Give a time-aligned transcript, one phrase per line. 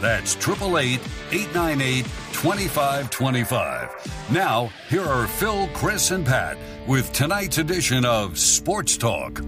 [0.00, 4.30] That's 888 898 2525.
[4.32, 9.40] Now, here are Phil, Chris, and Pat with tonight's edition of Sports Talk.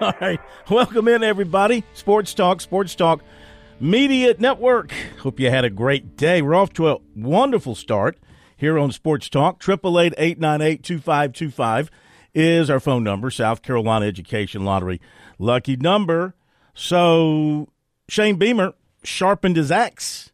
[0.00, 0.40] All right.
[0.70, 1.84] Welcome in, everybody.
[1.94, 3.22] Sports Talk, Sports Talk
[3.78, 4.92] Media Network.
[5.20, 6.42] Hope you had a great day.
[6.42, 8.18] We're off to a wonderful start
[8.56, 9.62] here on Sports Talk.
[9.62, 11.90] 888 898 2525
[12.34, 15.00] is our phone number, South Carolina Education Lottery
[15.38, 16.34] lucky number.
[16.74, 17.68] So,
[18.08, 18.74] Shane Beamer
[19.06, 20.32] sharpened his axe,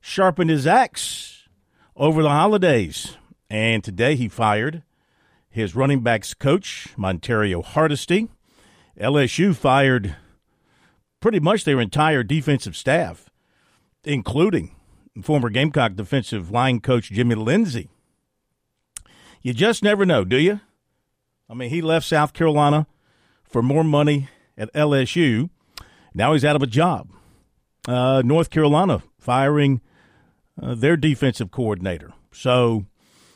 [0.00, 1.48] sharpened his axe
[1.94, 3.16] over the holidays.
[3.48, 4.82] And today he fired
[5.48, 8.28] his running backs coach, Montario Hardesty.
[9.00, 10.16] LSU fired
[11.20, 13.30] pretty much their entire defensive staff,
[14.04, 14.74] including
[15.22, 17.88] former Gamecock defensive line coach Jimmy Lindsey.
[19.42, 20.60] You just never know, do you?
[21.48, 22.86] I mean, he left South Carolina
[23.44, 25.50] for more money at LSU.
[26.12, 27.08] Now he's out of a job.
[27.86, 29.80] Uh, North Carolina firing
[30.60, 32.12] uh, their defensive coordinator.
[32.32, 32.86] So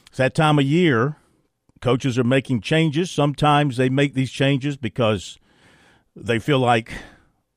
[0.08, 1.16] it's that time of year.
[1.80, 3.10] Coaches are making changes.
[3.10, 5.38] Sometimes they make these changes because
[6.14, 6.92] they feel like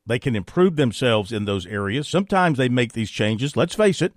[0.05, 2.08] they can improve themselves in those areas.
[2.08, 3.57] Sometimes they make these changes.
[3.57, 4.13] Let's face it,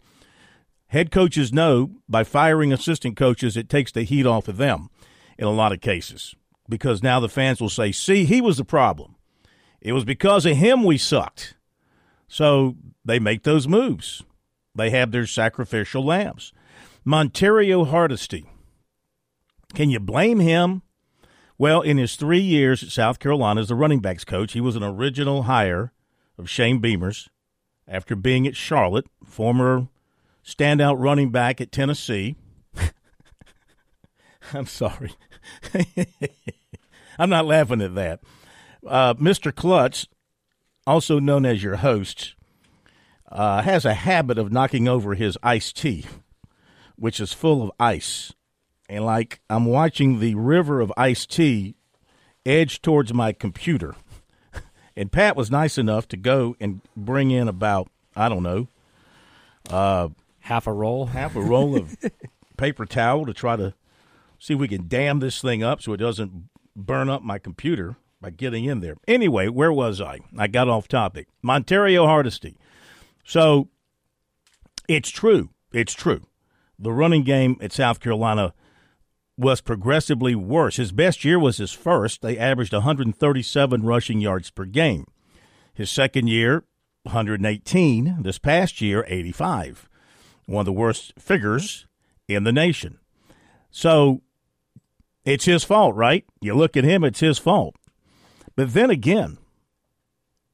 [0.89, 4.89] head coaches know by firing assistant coaches, it takes the heat off of them
[5.39, 6.35] in a lot of cases
[6.69, 9.17] because now the fans will say, see, he was the problem.
[9.81, 11.56] It was because of him we sucked.
[12.29, 14.23] So they make those moves.
[14.75, 16.53] They have their sacrificial lambs.
[17.07, 18.47] Montario Hardesty.
[19.75, 20.83] Can you blame him?
[21.59, 24.77] Well, in his three years at South Carolina as the running backs coach, he was
[24.77, 25.93] an original hire
[26.37, 27.29] of Shane Beamer's
[27.89, 29.89] after being at Charlotte, former
[30.45, 32.37] standout running back at Tennessee.
[34.53, 35.13] I'm sorry.
[37.19, 38.21] I'm not laughing at that.
[38.87, 39.55] Uh, Mr.
[39.55, 40.07] Klutz
[40.87, 42.35] also known as your host,
[43.31, 46.07] uh, has a habit of knocking over his iced tea,
[46.97, 48.33] which is full of ice.
[48.89, 51.75] And like I'm watching the river of iced tea
[52.45, 53.95] edge towards my computer.
[54.99, 58.69] And Pat was nice enough to go and bring in about, I don't know,
[59.69, 60.09] uh,
[60.41, 61.95] half a roll, half a roll of
[62.57, 63.75] paper towel to try to
[64.39, 67.97] see if we can dam this thing up so it doesn't burn up my computer
[68.21, 68.97] by getting in there.
[69.07, 70.21] Anyway, where was I?
[70.37, 71.29] I got off topic.
[71.45, 72.57] Montario Hardesty.
[73.25, 73.69] So
[74.89, 75.51] it's true.
[75.73, 76.23] It's true.
[76.79, 78.55] The running game at South Carolina
[79.37, 80.77] was progressively worse.
[80.77, 82.23] His best year was his first.
[82.23, 85.07] They averaged 137 rushing yards per game.
[85.75, 86.65] His second year,
[87.03, 88.23] 118.
[88.23, 89.89] This past year, 85.
[90.47, 91.87] One of the worst figures
[92.29, 92.99] in the nation.
[93.71, 94.23] So
[95.25, 96.25] it's his fault, right?
[96.41, 97.77] You look at him, it's his fault.
[98.57, 99.39] But then again,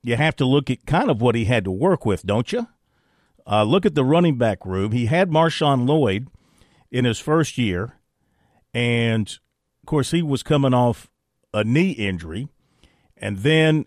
[0.03, 2.67] you have to look at kind of what he had to work with, don't you?
[3.47, 4.93] Uh, look at the running back room.
[4.93, 6.29] He had Marshawn Lloyd
[6.91, 7.95] in his first year,
[8.75, 11.11] and of course, he was coming off
[11.55, 12.49] a knee injury.
[13.17, 13.87] And then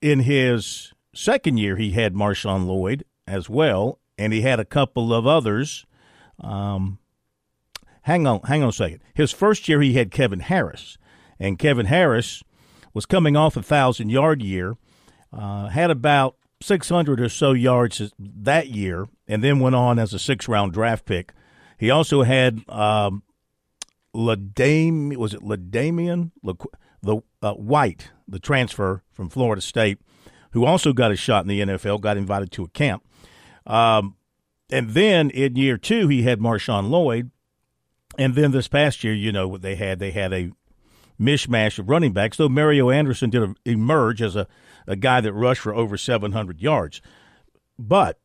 [0.00, 5.12] in his second year, he had Marshawn Lloyd as well, and he had a couple
[5.12, 5.84] of others.
[6.40, 6.98] Um,
[8.02, 9.00] hang on, hang on a second.
[9.14, 10.98] His first year, he had Kevin Harris,
[11.38, 12.42] and Kevin Harris
[12.98, 14.76] was coming off a thousand yard year,
[15.32, 20.18] uh, had about 600 or so yards that year, and then went on as a
[20.18, 21.32] six round draft pick.
[21.78, 23.22] He also had um,
[24.12, 26.32] Ladame, was it Ladamian?
[26.42, 30.00] The uh, White, the transfer from Florida State,
[30.50, 33.04] who also got a shot in the NFL, got invited to a camp.
[33.64, 34.16] Um,
[34.72, 37.30] and then in year two, he had Marshawn Lloyd.
[38.18, 40.00] And then this past year, you know what they had?
[40.00, 40.50] They had a
[41.20, 44.46] mishmash of running backs, though Mario Anderson did emerge as a,
[44.86, 47.00] a guy that rushed for over 700 yards.
[47.78, 48.18] But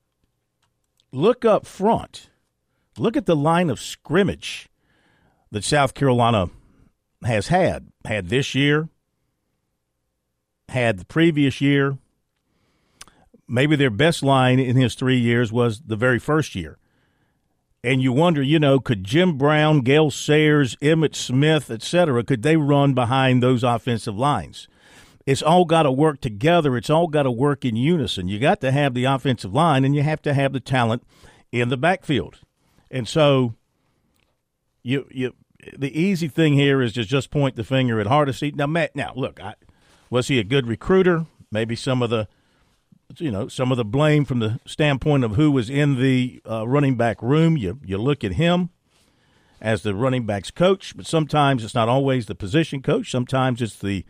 [1.11, 2.29] look up front.
[2.97, 4.69] Look at the line of scrimmage
[5.51, 6.49] that South Carolina
[7.23, 7.87] has had.
[8.05, 8.89] Had this year,
[10.69, 11.97] had the previous year.
[13.47, 16.77] Maybe their best line in his three years was the very first year
[17.83, 22.55] and you wonder, you know, could Jim Brown, Gale Sayers, Emmitt Smith, etc., could they
[22.55, 24.67] run behind those offensive lines?
[25.25, 26.75] It's all got to work together.
[26.77, 28.27] It's all got to work in unison.
[28.27, 31.03] You got to have the offensive line, and you have to have the talent
[31.51, 32.39] in the backfield.
[32.91, 33.55] And so,
[34.81, 35.33] you you
[35.77, 38.51] the easy thing here is to just point the finger at Hardesty.
[38.51, 38.95] Now, Matt.
[38.95, 39.55] Now, look, I,
[40.09, 41.25] was he a good recruiter?
[41.51, 42.27] Maybe some of the
[43.17, 46.67] you know some of the blame from the standpoint of who was in the uh,
[46.67, 47.57] running back room.
[47.57, 48.69] You you look at him
[49.61, 53.09] as the running backs coach, but sometimes it's not always the position coach.
[53.09, 54.05] Sometimes it's the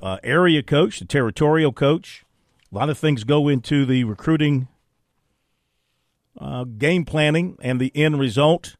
[0.00, 2.24] uh, area coach, the territorial coach.
[2.72, 4.68] A lot of things go into the recruiting
[6.38, 8.76] uh, game planning and the end result.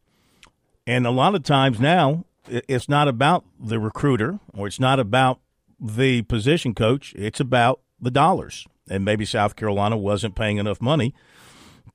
[0.87, 5.41] And a lot of times now, it's not about the recruiter or it's not about
[5.81, 7.13] the position coach.
[7.17, 8.67] It's about the dollars.
[8.89, 11.15] And maybe South Carolina wasn't paying enough money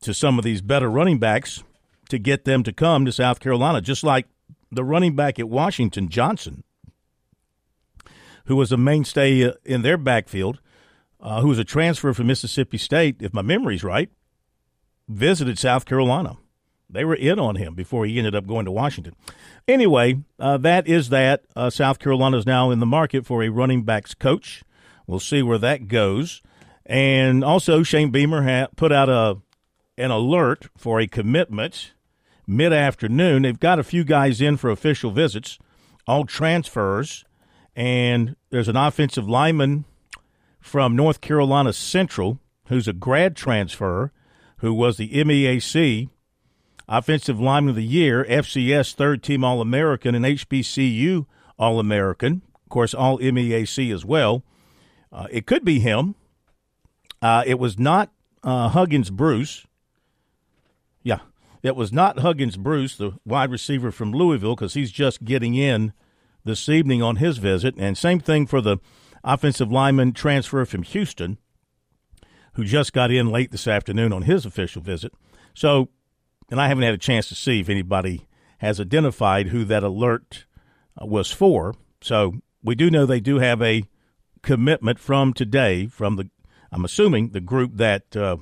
[0.01, 1.63] to some of these better running backs
[2.09, 4.27] to get them to come to South Carolina, just like
[4.71, 6.63] the running back at Washington, Johnson,
[8.45, 10.59] who was a mainstay uh, in their backfield,
[11.21, 14.09] uh, who was a transfer from Mississippi State, if my memory's right,
[15.07, 16.37] visited South Carolina.
[16.89, 19.15] They were in on him before he ended up going to Washington.
[19.67, 21.43] Anyway, uh, that is that.
[21.55, 24.63] Uh, South Carolina is now in the market for a running backs coach.
[25.07, 26.41] We'll see where that goes.
[26.91, 29.37] And also, Shane Beamer ha- put out a
[29.97, 31.93] an alert for a commitment
[32.45, 33.43] mid afternoon.
[33.43, 35.57] They've got a few guys in for official visits,
[36.05, 37.23] all transfers,
[37.77, 39.85] and there's an offensive lineman
[40.59, 44.11] from North Carolina Central who's a grad transfer
[44.57, 46.09] who was the MEAC
[46.89, 51.25] Offensive Lineman of the Year, FCS Third Team All American, and HBCU
[51.57, 52.41] All American.
[52.65, 54.43] Of course, All MEAC as well.
[55.09, 56.15] Uh, it could be him.
[57.21, 58.11] Uh, it was not
[58.43, 59.65] uh, Huggins Bruce.
[61.03, 61.19] Yeah,
[61.61, 65.93] it was not Huggins Bruce, the wide receiver from Louisville, because he's just getting in
[66.43, 67.75] this evening on his visit.
[67.77, 68.77] And same thing for the
[69.23, 71.37] offensive lineman transfer from Houston,
[72.53, 75.13] who just got in late this afternoon on his official visit.
[75.53, 75.89] So,
[76.49, 78.27] and I haven't had a chance to see if anybody
[78.57, 80.45] has identified who that alert
[80.99, 81.75] uh, was for.
[82.01, 83.83] So we do know they do have a
[84.41, 86.29] commitment from today from the,
[86.71, 88.37] I'm assuming the group that uh,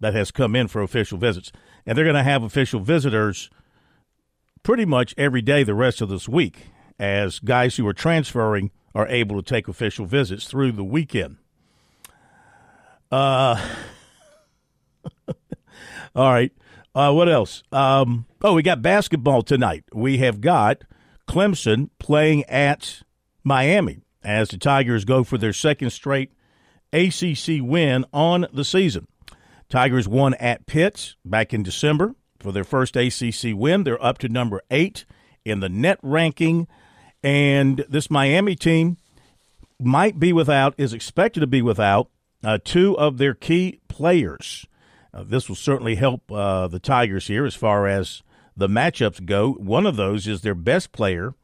[0.00, 1.50] that has come in for official visits,
[1.84, 3.50] and they're going to have official visitors
[4.62, 6.66] pretty much every day the rest of this week,
[6.98, 11.36] as guys who are transferring are able to take official visits through the weekend.
[13.10, 13.62] Uh,
[16.14, 16.52] all right.
[16.94, 17.62] Uh, what else?
[17.72, 19.84] Um, oh, we got basketball tonight.
[19.92, 20.84] We have got
[21.28, 23.02] Clemson playing at
[23.44, 26.32] Miami as the Tigers go for their second straight
[26.96, 29.06] ACC win on the season.
[29.68, 33.84] Tigers won at Pitt back in December for their first ACC win.
[33.84, 35.04] They're up to number eight
[35.44, 36.66] in the net ranking.
[37.22, 38.96] And this Miami team
[39.80, 42.08] might be without, is expected to be without
[42.44, 44.66] uh, two of their key players.
[45.12, 48.22] Uh, this will certainly help uh, the Tigers here as far as
[48.56, 49.52] the matchups go.
[49.52, 51.34] One of those is their best player,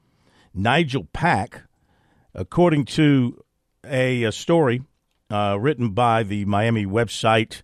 [0.54, 1.62] Nigel Pack.
[2.34, 3.42] According to
[3.84, 4.82] a, a story
[5.32, 7.62] uh, written by the Miami website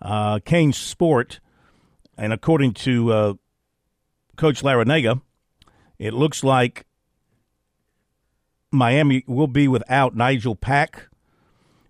[0.00, 1.38] uh, CaneSport,
[2.16, 3.34] and according to uh,
[4.36, 5.20] Coach Larrañaga,
[5.98, 6.86] it looks like
[8.72, 11.08] Miami will be without Nigel Pack,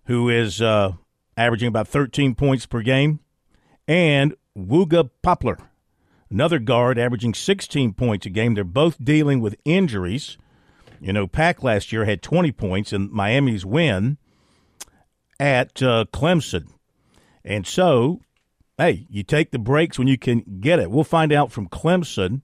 [0.05, 0.93] who is uh,
[1.37, 3.21] averaging about 13 points per game,
[3.87, 5.57] and Wooga Poplar,
[6.29, 8.53] another guard averaging 16 points a game.
[8.53, 10.37] They're both dealing with injuries.
[10.99, 14.17] You know, Pack last year had 20 points in Miami's win
[15.41, 16.67] at uh, Clemson.
[17.43, 18.21] And so,
[18.77, 20.91] hey, you take the breaks when you can get it.
[20.91, 22.41] We'll find out from Clemson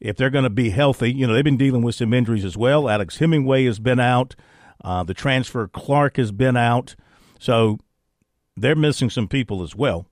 [0.00, 1.12] if they're going to be healthy.
[1.12, 2.88] You know, they've been dealing with some injuries as well.
[2.90, 4.34] Alex Hemenway has been out.
[4.82, 6.96] Uh, the transfer Clark has been out.
[7.38, 7.78] So
[8.56, 10.06] they're missing some people as well.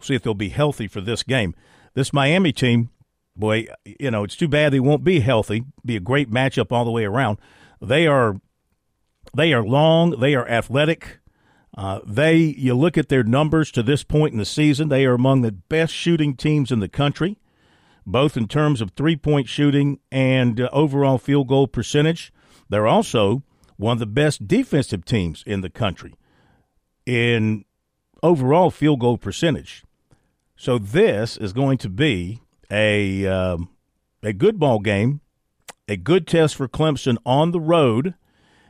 [0.00, 1.54] see if they'll be healthy for this game.
[1.94, 2.90] This Miami team,
[3.36, 5.64] boy, you know, it's too bad they won't be healthy.
[5.84, 7.38] Be a great matchup all the way around.
[7.80, 8.40] They are
[9.36, 11.20] they are long, they are athletic.
[11.78, 15.14] Uh, they, you look at their numbers to this point in the season, they are
[15.14, 17.38] among the best shooting teams in the country,
[18.04, 22.32] both in terms of three point shooting and uh, overall field goal percentage.
[22.68, 23.44] They're also
[23.76, 26.16] one of the best defensive teams in the country
[27.06, 27.64] in
[28.24, 29.84] overall field goal percentage.
[30.56, 32.42] So this is going to be
[32.72, 33.70] a um,
[34.24, 35.20] a good ball game,
[35.86, 38.14] a good test for Clemson on the road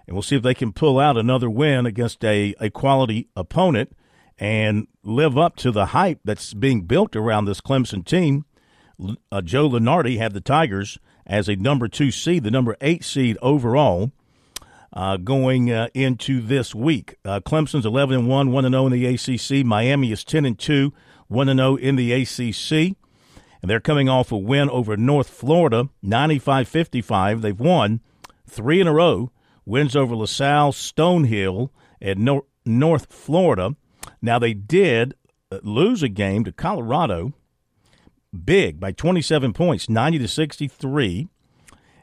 [0.09, 3.93] and we'll see if they can pull out another win against a, a quality opponent
[4.39, 8.47] and live up to the hype that's being built around this Clemson team.
[9.31, 13.37] Uh, Joe Lunardi had the Tigers as a number two seed, the number eight seed
[13.43, 14.11] overall,
[14.95, 17.17] uh, going uh, into this week.
[17.23, 19.67] Uh, Clemson's 11 and 1, 1 and 0 in the ACC.
[19.67, 20.91] Miami is 10 and 2,
[21.27, 22.97] 1 and 0 in the ACC.
[23.61, 27.43] and they're coming off a win over North Florida, 95-55.
[27.43, 28.01] They've won
[28.49, 29.31] three in a row.
[29.69, 31.69] Wins over LaSalle, Stonehill,
[32.01, 33.77] and no- North Florida.
[34.23, 35.15] Now they did
[35.63, 37.35] lose a game to Colorado,
[38.45, 41.29] big by 27 points, 90 to 63,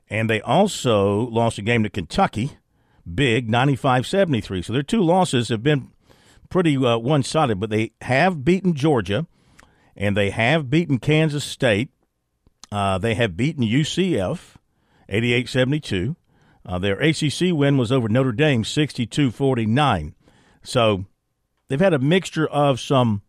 [0.09, 2.57] and they also lost a game to Kentucky,
[3.11, 4.63] big 95-73.
[4.65, 5.89] So their two losses have been
[6.49, 9.25] pretty uh, one-sided, but they have beaten Georgia
[9.97, 11.89] and they have beaten Kansas State.
[12.71, 14.55] Uh, they have beaten UCF
[15.09, 16.15] 88 72.
[16.65, 20.15] Uh, their ACC win was over Notre Dame 62 49.
[20.63, 21.05] So
[21.67, 23.21] they've had a mixture of some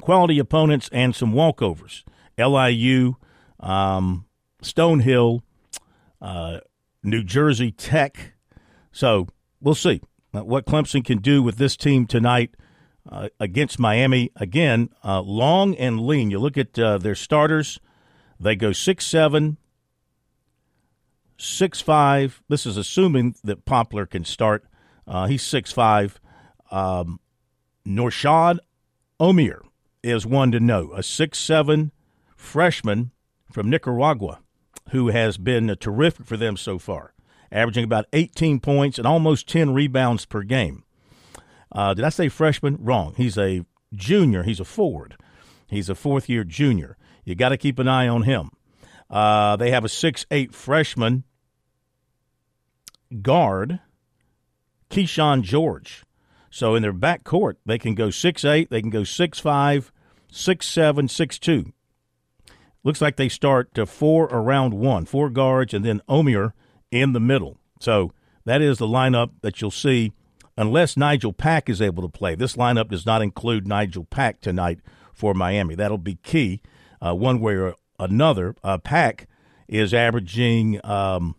[0.00, 2.02] quality opponents and some walkovers.
[2.38, 3.16] LIU,
[3.60, 4.26] um,
[4.62, 5.42] Stonehill,
[6.20, 6.58] uh,
[7.02, 8.34] New Jersey Tech.
[8.90, 9.28] So
[9.60, 10.00] we'll see
[10.32, 12.54] what Clemson can do with this team tonight
[13.10, 14.30] uh, against Miami.
[14.36, 16.30] Again, uh, long and lean.
[16.30, 17.78] You look at uh, their starters,
[18.38, 19.56] they go six seven,
[21.38, 22.42] six five.
[22.48, 24.64] This is assuming that Poplar can start.
[25.06, 26.20] Uh, he's six five.
[26.70, 27.20] Um,
[27.86, 28.58] Norchad
[29.20, 29.60] Omier
[30.02, 31.92] is one to know, a six seven
[32.36, 33.12] freshman
[33.50, 34.40] from Nicaragua
[34.90, 37.12] who has been terrific for them so far,
[37.50, 40.84] averaging about 18 points and almost 10 rebounds per game.
[41.72, 42.78] Uh, did I say freshman?
[42.80, 43.14] Wrong.
[43.16, 43.64] He's a
[43.94, 44.44] junior.
[44.44, 45.16] He's a forward.
[45.66, 46.96] He's a fourth year junior.
[47.24, 48.50] You got to keep an eye on him.
[49.08, 51.24] Uh, they have a six-eight freshman
[53.22, 53.80] guard,
[54.90, 56.04] Kyshawn George.
[56.50, 59.92] So in their back court, they can go six-eight, they can go six-five,
[60.30, 61.72] six-seven, six-two.
[62.82, 66.52] Looks like they start to four around one, four guards, and then Omier
[66.90, 67.58] in the middle.
[67.80, 68.12] So
[68.44, 70.12] that is the lineup that you'll see
[70.56, 72.34] unless Nigel Pack is able to play.
[72.34, 74.80] This lineup does not include Nigel Pack tonight
[75.12, 75.74] for Miami.
[75.74, 76.62] That'll be key,
[77.04, 78.54] uh, one way or another.
[78.62, 79.28] Uh, Pack
[79.68, 81.34] is averaging um,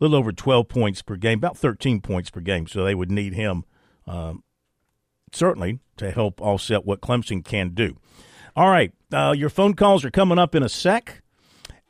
[0.00, 3.10] a little over 12 points per game, about 13 points per game, so they would
[3.10, 3.64] need him
[4.06, 4.42] um,
[5.32, 7.96] certainly to help offset what Clemson can do.
[8.56, 11.22] All right, uh, your phone calls are coming up in a sec.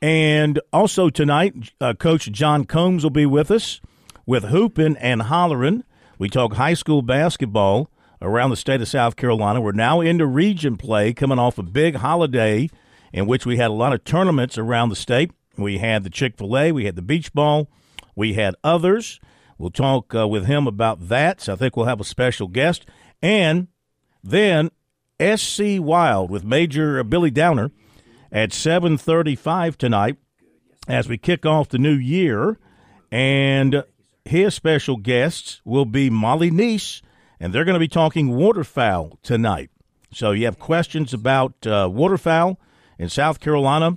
[0.00, 3.80] And also tonight, uh, Coach John Combs will be with us
[4.26, 5.82] with Hoopin' and hollering.
[6.18, 7.90] We talk high school basketball
[8.23, 9.61] around the state of South Carolina.
[9.61, 12.68] We're now into region play, coming off a big holiday
[13.12, 15.31] in which we had a lot of tournaments around the state.
[15.57, 17.69] We had the Chick fil A, we had the beach ball,
[18.15, 19.21] we had others.
[19.59, 21.41] We'll talk uh, with him about that.
[21.41, 22.87] So I think we'll have a special guest.
[23.21, 23.67] And
[24.23, 24.71] then
[25.21, 27.73] SC Wild with Major Billy Downer
[28.31, 30.17] at 7:35 tonight
[30.87, 32.59] as we kick off the new year.
[33.11, 33.83] And
[34.25, 37.03] his special guests will be Molly Neese,
[37.41, 39.71] and they're going to be talking waterfowl tonight.
[40.12, 42.61] So you have questions about uh, waterfowl
[42.99, 43.97] in South Carolina.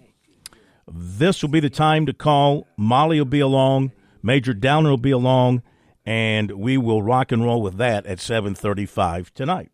[0.87, 2.67] This will be the time to call.
[2.77, 3.91] Molly will be along.
[4.23, 5.63] Major Downer will be along,
[6.05, 9.71] and we will rock and roll with that at 7:35 tonight.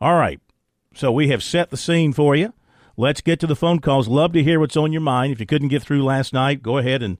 [0.00, 0.40] All right.
[0.94, 2.52] So we have set the scene for you.
[2.96, 4.08] Let's get to the phone calls.
[4.08, 5.32] Love to hear what's on your mind.
[5.32, 7.18] If you couldn't get through last night, go ahead and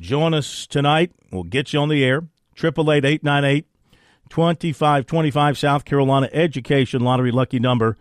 [0.00, 1.12] Join us tonight.
[1.30, 2.22] We'll get you on the air.
[2.56, 3.66] 888
[4.30, 7.96] 2525 South Carolina Education Lottery lucky number.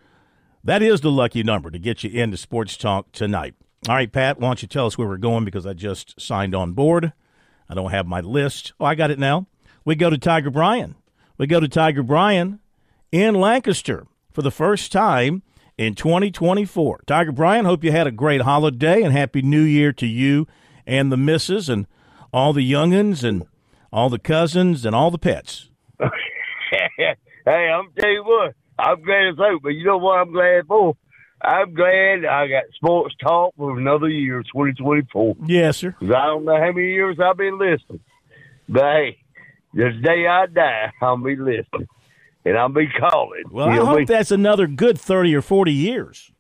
[0.64, 3.56] That is the lucky number to get you into Sports Talk tonight.
[3.88, 6.54] All right, Pat, why don't you tell us where we're going because I just signed
[6.54, 7.14] on board.
[7.70, 8.74] I don't have my list.
[8.80, 9.48] Oh, I got it now.
[9.86, 10.96] We go to Tiger Bryan.
[11.38, 12.60] We go to Tiger Bryan
[13.12, 15.44] in Lancaster for the first time
[15.78, 17.04] in 2024.
[17.08, 20.46] Tiger Bryan, hope you had a great holiday and Happy New Year to you
[20.86, 21.88] and the missus and
[22.34, 23.46] all the youngins and
[23.94, 25.70] all the cousins and all the pets.
[26.00, 26.06] hey,
[27.48, 30.96] I'm tell you what, I'm glad as hope, but you know what I'm glad for?
[31.42, 35.38] I'm glad I got sports talk for another year, 2024.
[35.46, 35.96] Yes, sir.
[36.00, 38.02] Because I don't know how many years I've been listening,
[38.68, 39.18] but hey,
[39.74, 41.88] the day I die, I'll be listening
[42.46, 43.44] and I'll be calling.
[43.52, 46.32] Well, I hope that's another good 30 or 40 years.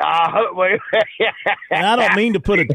[0.00, 0.42] Uh,
[1.70, 2.66] and I don't mean to put a,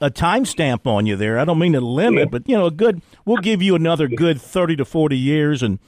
[0.00, 1.38] a timestamp on you there.
[1.38, 3.02] I don't mean to limit, but you know, a good.
[3.26, 5.78] We'll give you another good thirty to forty years, and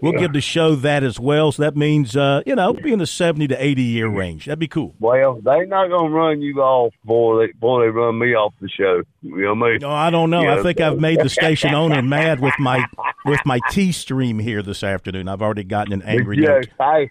[0.00, 1.52] we'll give the show that as well.
[1.52, 4.46] So that means, uh, you know, be in the seventy to eighty year range.
[4.46, 4.94] That'd be cool.
[4.98, 8.68] Well, they're not gonna run you off before they before they run me off the
[8.68, 9.02] show.
[9.22, 9.78] You know what I mean?
[9.80, 10.48] No, I don't know.
[10.48, 12.84] I think I've made the station owner mad with my
[13.24, 15.28] with my T stream here this afternoon.
[15.28, 16.68] I've already gotten an angry yes, note.
[16.80, 17.10] I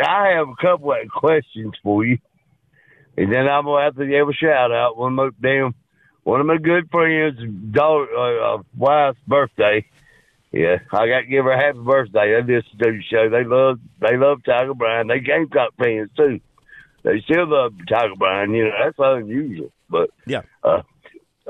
[0.00, 2.18] I have a couple of questions for you.
[3.16, 4.96] And then I'm gonna have to give a shout out.
[4.96, 5.74] One of my damn,
[6.24, 7.38] one of my good friends'
[7.70, 9.86] daughter, uh, uh, wife's birthday.
[10.56, 12.40] Yeah, I got to give her a happy birthday.
[12.40, 13.28] They just do the show.
[13.28, 15.08] They love, they love Tiger Bryan.
[15.08, 16.38] They Gamecock fans too.
[17.02, 18.54] they still love Tiger Bryan.
[18.54, 19.72] You know, that's unusual.
[19.90, 20.42] But Yeah.
[20.62, 20.82] uh,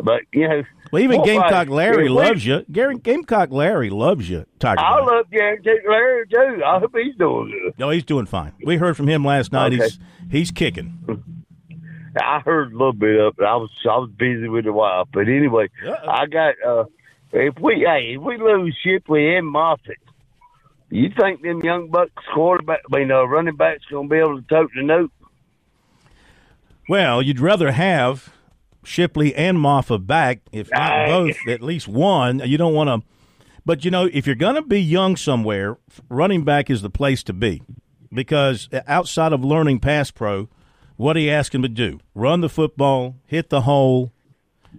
[0.03, 2.65] but you know, Well, even Gamecock Larry loves you.
[2.73, 4.81] Gary, Gamecock Larry loves you, Tiger.
[4.81, 5.07] I Bryan.
[5.07, 6.63] love Gamecock Larry too.
[6.65, 7.75] I hope he's doing good.
[7.79, 8.53] No, he's doing fine.
[8.65, 9.73] We heard from him last night.
[9.75, 9.83] Okay.
[9.83, 9.99] He's
[10.31, 11.23] he's kicking.
[12.21, 13.45] I heard a little bit of it.
[13.45, 16.09] I was I was busy with the wife, but anyway, Uh-oh.
[16.09, 16.55] I got.
[16.67, 16.85] uh
[17.35, 19.95] If we hey, if we lose Shipley and Mafah,
[20.89, 24.47] you think them young bucks quarterback, I mean, uh, running backs gonna be able to
[24.49, 25.11] tote the note?
[26.89, 28.33] Well, you'd rather have
[28.85, 31.07] Shipley and Mafah back, if not Aye.
[31.09, 32.41] both, at least one.
[32.45, 33.09] You don't want to.
[33.67, 37.25] But you know, if you're going to be young somewhere, running back is the place
[37.25, 37.63] to be,
[38.13, 40.49] because outside of learning pass pro,
[40.97, 41.99] what do you ask him to do?
[42.15, 44.13] Run the football, hit the hole,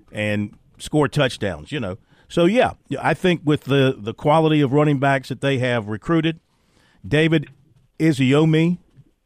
[0.09, 1.73] and score touchdowns.
[1.73, 1.97] You know.
[2.27, 6.39] So yeah, I think with the the quality of running backs that they have recruited,
[7.07, 7.47] David
[7.99, 8.77] Iziomi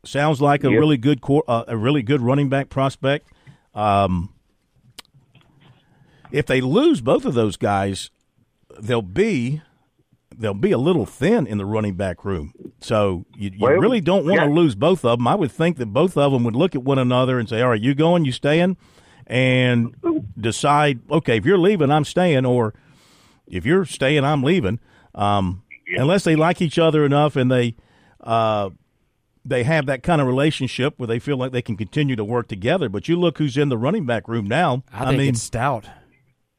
[0.04, 0.80] sounds like a Yep.
[0.80, 3.28] really good uh, a really good running back prospect.
[3.74, 4.34] Um,
[6.32, 8.12] if they lose both of those guys,
[8.80, 9.62] they'll be
[10.38, 12.54] they'll be a little thin in the running back room.
[12.80, 14.54] So you, you Well, really don't want to yeah.
[14.54, 15.28] lose both of them.
[15.28, 17.70] I would think that both of them would look at one another and say, "All
[17.70, 18.26] right, you going?
[18.26, 18.78] You staying?"
[19.28, 19.96] and
[20.40, 22.74] decide, "Okay, if you're leaving, I'm staying," or
[23.50, 24.80] if you're staying, I'm leaving.
[25.16, 25.64] Um,
[25.98, 27.76] Unless they like each other enough and they
[28.22, 28.70] uh,
[29.44, 32.48] they have that kind of relationship where they feel like they can continue to work
[32.48, 32.90] together.
[32.90, 34.84] But you look who's in the running back room now.
[34.94, 35.86] I think mean, it's stout.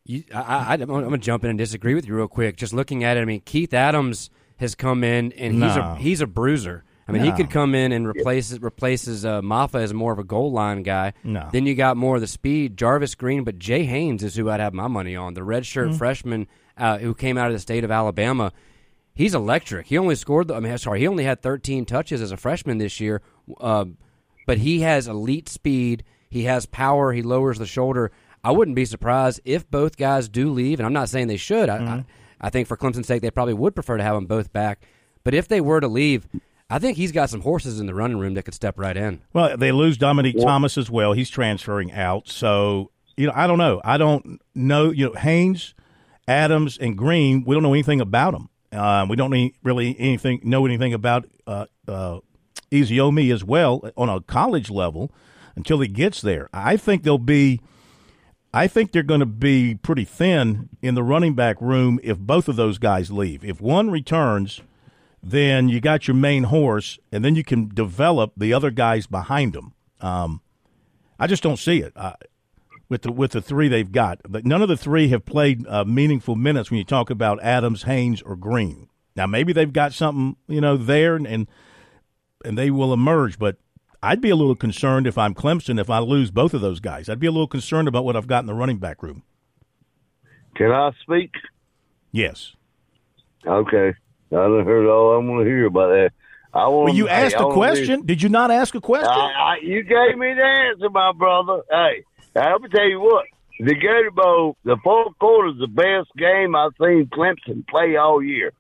[0.05, 2.57] You, I, I, I'm going to jump in and disagree with you real quick.
[2.57, 5.93] Just looking at it, I mean, Keith Adams has come in and he's No.
[5.93, 6.83] a he's a bruiser.
[7.07, 10.25] I mean, he could come in and replace replaces uh, Mafah as more of a
[10.25, 11.13] goal line guy.
[11.23, 11.49] No.
[11.53, 14.61] Then you got more of the speed, Jarvis Green, but Jay Haynes is who I'd
[14.61, 15.35] have my money on.
[15.35, 15.97] The redshirt Mm-hmm.
[15.99, 16.47] freshman
[16.81, 18.53] uh, who came out of the state of Alabama.
[19.15, 19.87] He's electric.
[19.87, 20.49] He only scored.
[20.49, 23.23] The, I mean, sorry, he only had 13 touches as a freshman this year,
[23.61, 23.85] uh,
[24.47, 26.05] but he has elite speed.
[26.31, 27.13] He has power.
[27.13, 28.13] He lowers the shoulder.
[28.43, 31.69] I wouldn't be surprised if both guys do leave, and I'm not saying they should.
[31.69, 32.05] I, I,
[32.41, 34.83] I think for Clemson's sake, they probably would prefer to have them both back.
[35.23, 36.27] But if they were to leave,
[36.71, 39.21] I think he's got some horses in the running room that could step right in.
[39.35, 41.13] Well, they lose Domonique Thomas as well.
[41.13, 42.29] He's transferring out.
[42.29, 43.83] So, you know, I don't know.
[43.85, 44.91] I don't know.
[44.91, 45.75] You know, Haynes,
[46.31, 48.49] Adams, and Green, we don't know anything about them.
[48.73, 52.21] Uh, we don't really anything know anything about uh, uh,
[52.71, 55.11] Eziomi as well on a college level
[55.57, 56.49] until he gets there.
[56.55, 57.61] I think they'll be.
[58.53, 62.49] I think they're going to be pretty thin in the running back room if both
[62.49, 63.45] of those guys leave.
[63.45, 64.61] If one returns,
[65.23, 69.53] then you got your main horse, and then you can develop the other guys behind
[69.53, 69.75] them.
[70.01, 70.41] Um,
[71.19, 72.15] I just don't see it uh,
[72.91, 74.21] with the with the three they've got.
[74.29, 77.85] But none of the three have played uh, meaningful minutes when you talk about Adams,
[77.85, 78.91] Haynes, or Green.
[79.17, 81.49] Now maybe they've got something you know there, and and,
[82.45, 83.39] and they will emerge.
[83.39, 83.57] But
[84.03, 87.09] I'd be a little concerned if I'm Clemson if I lose both of those guys.
[87.09, 89.23] I'd be a little concerned about what I've got in the running back room.
[90.57, 91.31] Can I speak?
[92.13, 92.55] Yes.
[93.47, 93.95] Okay,
[94.33, 96.11] I done heard all I'm going to hear about that.
[96.53, 96.87] I want.
[96.87, 98.05] Well, you asked a question.
[98.05, 99.09] Did you not ask a question?
[99.09, 101.63] I, I, you gave me the answer, my brother.
[101.71, 102.05] Hey,
[102.37, 103.27] I'm gonna tell you what.
[103.59, 108.23] The Gator Bowl, the fourth quarter is the best game I've seen Clemson play all
[108.23, 108.53] year.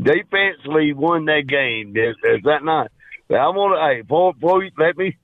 [0.00, 1.96] Defensively won that game.
[1.96, 2.92] Is, is that not?
[3.28, 3.80] But I want to.
[3.82, 5.16] Hey, before, before you let me.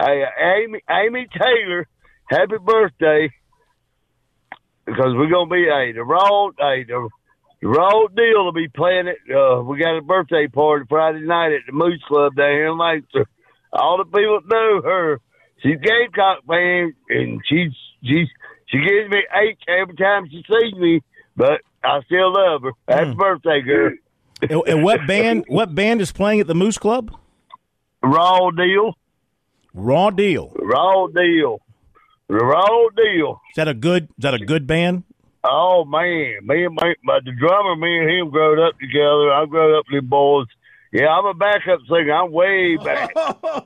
[0.00, 1.88] Hey, Amy, Amy Taylor,
[2.28, 3.32] happy birthday.
[4.86, 7.08] Because we're gonna be hey the raw hey the
[7.60, 9.18] the raw deal to be playing it.
[9.28, 12.78] Uh, we got a birthday party Friday night at the Moose Club down here in
[12.78, 13.26] Lancaster.
[13.72, 15.20] All the people know her.
[15.62, 18.28] She's Gamecock fan, and she's she's
[18.66, 21.02] she gives me H every time she sees me.
[21.36, 22.72] But I still love her.
[22.88, 23.18] Happy hmm.
[23.18, 23.92] birthday, girl.
[24.42, 25.44] and, and what band?
[25.48, 27.16] What band is playing at the Moose Club?
[28.02, 28.94] Raw deal,
[29.74, 30.52] Raw Deal.
[30.56, 31.60] raw deal,
[32.28, 33.40] the raw deal.
[33.50, 34.04] Is that a good?
[34.04, 35.02] Is that a good band?
[35.42, 39.32] Oh man, me and my, my the drummer, me and him growed up together.
[39.32, 40.46] I growed up with the boys.
[40.92, 42.12] Yeah, I'm a backup singer.
[42.12, 43.14] I'm way back.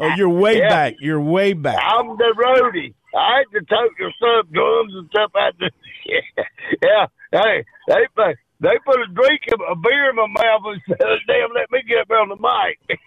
[0.00, 0.68] Oh, you're way Yeah.
[0.68, 0.94] back.
[1.00, 1.78] You're way back.
[1.80, 2.94] I'm the roadie.
[3.14, 5.70] I had to tote your sub drums and stuff out there.
[6.82, 10.80] yeah, hey, they put they put a drink, of a beer in my mouth and
[10.88, 12.98] said, "Damn, let me get up on the mic."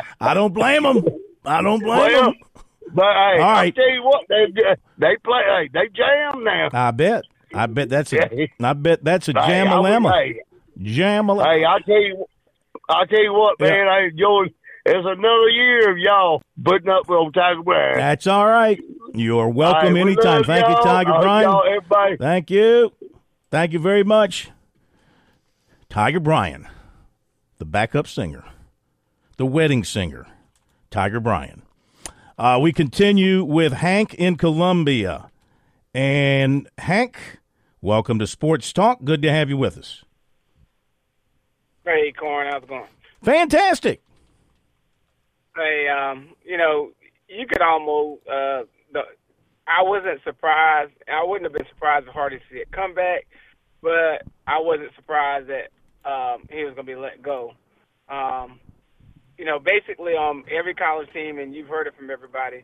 [0.20, 1.04] I don't blame them.
[1.44, 2.34] I don't blame well, them.
[2.94, 3.74] but hey, All I right.
[3.74, 4.46] tell you what, they
[4.98, 5.42] they play.
[5.44, 6.68] Hey, they jam now.
[6.72, 7.24] I bet.
[7.52, 8.48] I bet that's a.
[8.60, 10.12] I bet that's a I jam-a-lemma.
[10.12, 10.40] Hey,
[10.80, 11.44] Jam-a-lemma.
[11.44, 12.24] hey, I tell you,
[12.88, 13.68] I tell you what, Yeah.
[13.70, 14.44] man, I enjoy.
[14.86, 17.98] It's another year of y'all putting up with Tiger Bryan.
[17.98, 18.80] That's all right.
[19.14, 20.42] You're welcome we anytime.
[20.44, 20.82] Thank you, y'all.
[20.82, 21.50] Tiger hope Bryan.
[21.50, 22.16] y'all, everybody.
[22.16, 22.92] Thank you.
[23.50, 24.50] Thank you very much.
[25.90, 26.66] Tiger Bryan,
[27.58, 28.44] the backup singer,
[29.36, 30.26] the wedding singer,
[30.90, 31.62] Tiger Bryan.
[32.38, 35.26] Uh, we continue with Hank in Columbia.
[35.92, 37.38] And Hank,
[37.82, 39.04] welcome to Sports Talk.
[39.04, 40.04] Good to have you with us.
[41.84, 42.84] Hey, Corn, how's it going?
[43.22, 44.02] Fantastic.
[45.56, 46.90] Hey, um, you know,
[47.28, 48.20] you could almost.
[48.26, 48.62] Uh,
[48.92, 49.00] the,
[49.66, 50.92] I wasn't surprised.
[51.08, 53.26] I wouldn't have been surprised if Hardy see it come back,
[53.82, 55.70] but I wasn't surprised that
[56.08, 57.52] um, he was going to be let go.
[58.08, 58.60] Um,
[59.38, 62.62] you know, basically, um, every college team, and you've heard it from everybody.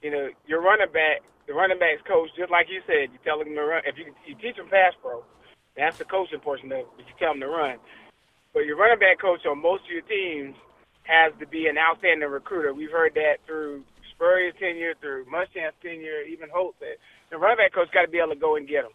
[0.00, 3.38] You know, your running back, the running backs coach, just like you said, you tell
[3.38, 3.82] them to run.
[3.84, 5.22] If you you teach them pass pro,
[5.76, 6.88] that's the coaching portion of it.
[6.96, 7.76] But you tell them to run.
[8.54, 10.54] But your running back coach on most of your teams
[11.02, 12.72] has to be an outstanding recruiter.
[12.72, 13.82] We've heard that through
[14.14, 16.78] Spurrier's tenure, through Muschamp's tenure, even Holtz.
[16.78, 18.94] That the running back coach got to be able to go and get them.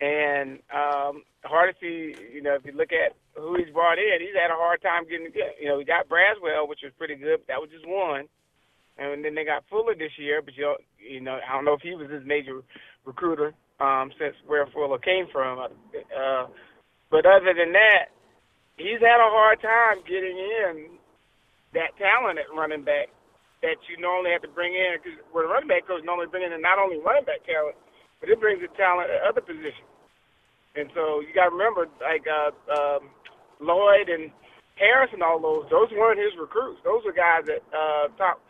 [0.00, 4.54] And um, Hardesty, you know, if you look at who he's brought in, he's had
[4.54, 5.28] a hard time getting.
[5.60, 7.42] You know, he got Braswell, which was pretty good.
[7.44, 8.30] But that was just one.
[8.96, 11.82] And then they got Fuller this year, but you you know, I don't know if
[11.82, 12.62] he was his major
[13.04, 15.58] recruiter um, since where Fuller came from.
[15.58, 16.46] Uh,
[17.10, 18.12] but other than that,
[18.80, 20.98] he's had a hard time getting in
[21.76, 23.12] that talent at running back
[23.62, 26.42] that you normally have to bring in because where the running back coach normally bring
[26.42, 27.76] in not only running back talent,
[28.18, 29.84] but it brings the talent at other positions.
[30.76, 33.10] And so you got to remember, like uh, um,
[33.60, 34.32] Lloyd and
[34.80, 36.80] Harris and all those, those weren't his recruits.
[36.84, 38.40] Those were guys that uh, top,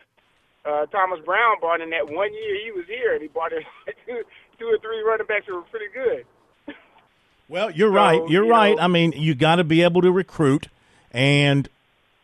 [0.63, 3.65] uh, Thomas Brown brought in that one year he was here, and he brought in
[4.07, 4.23] two,
[4.61, 6.23] two or three running backs that were pretty good.
[7.51, 8.29] Well, you're so, right.
[8.29, 8.77] You're you right.
[8.77, 10.69] Know, I mean, you got to be able to recruit,
[11.11, 11.69] and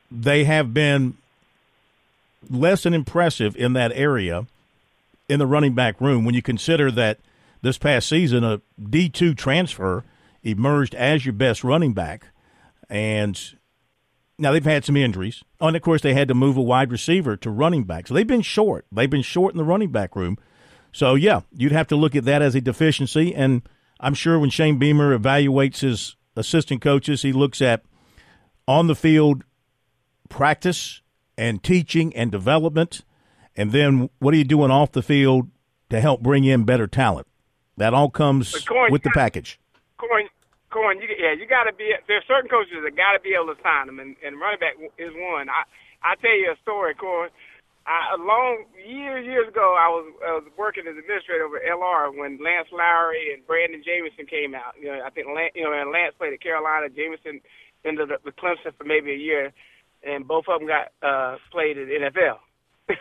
[0.08, 1.18] they have been
[2.48, 4.46] less than impressive in that area
[5.28, 7.18] in the running back room when you consider that
[7.60, 10.04] this past season a D2 transfer
[10.44, 12.28] emerged as your best running back.
[12.88, 13.36] And
[14.38, 15.42] now they've had some injuries.
[15.60, 18.06] Oh, and of course, they had to move a wide receiver to running back.
[18.06, 18.86] So they've been short.
[18.92, 20.38] They've been short in the running back room.
[20.92, 23.34] So, yeah, you'd have to look at that as a deficiency.
[23.34, 23.62] And
[24.00, 27.82] I'm sure when Shane Beamer evaluates his assistant coaches, he looks at
[28.68, 29.44] on the field
[30.28, 31.02] practice
[31.38, 33.02] and teaching and development.
[33.56, 35.48] And then what are you doing off the field
[35.90, 37.26] to help bring in better talent?
[37.78, 38.52] That all comes
[38.90, 39.60] with the package.
[39.98, 40.28] Coin,
[40.70, 41.92] coin, you, yeah, you got to be.
[42.08, 44.76] There's certain coaches that got to be able to sign them, and, and running back
[44.98, 45.48] is one.
[45.48, 45.64] I
[46.02, 47.28] I tell you a story, Coin.
[47.86, 52.10] I, a long years years ago, I was I was working as administrator over LR
[52.10, 54.74] when Lance Lowry and Brandon Jamison came out.
[54.74, 56.90] You know, I think Lance, you know, and Lance played at Carolina.
[56.90, 57.40] Jamison
[57.86, 59.54] ended up with Clemson for maybe a year
[60.06, 62.38] and both of them got uh, played in NFL.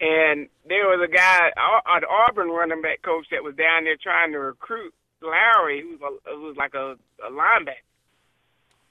[0.00, 1.50] and there was a guy,
[1.86, 6.00] an Auburn running back coach that was down there trying to recruit Lowry, who was,
[6.00, 6.96] a, who was like a,
[7.26, 7.84] a linebacker.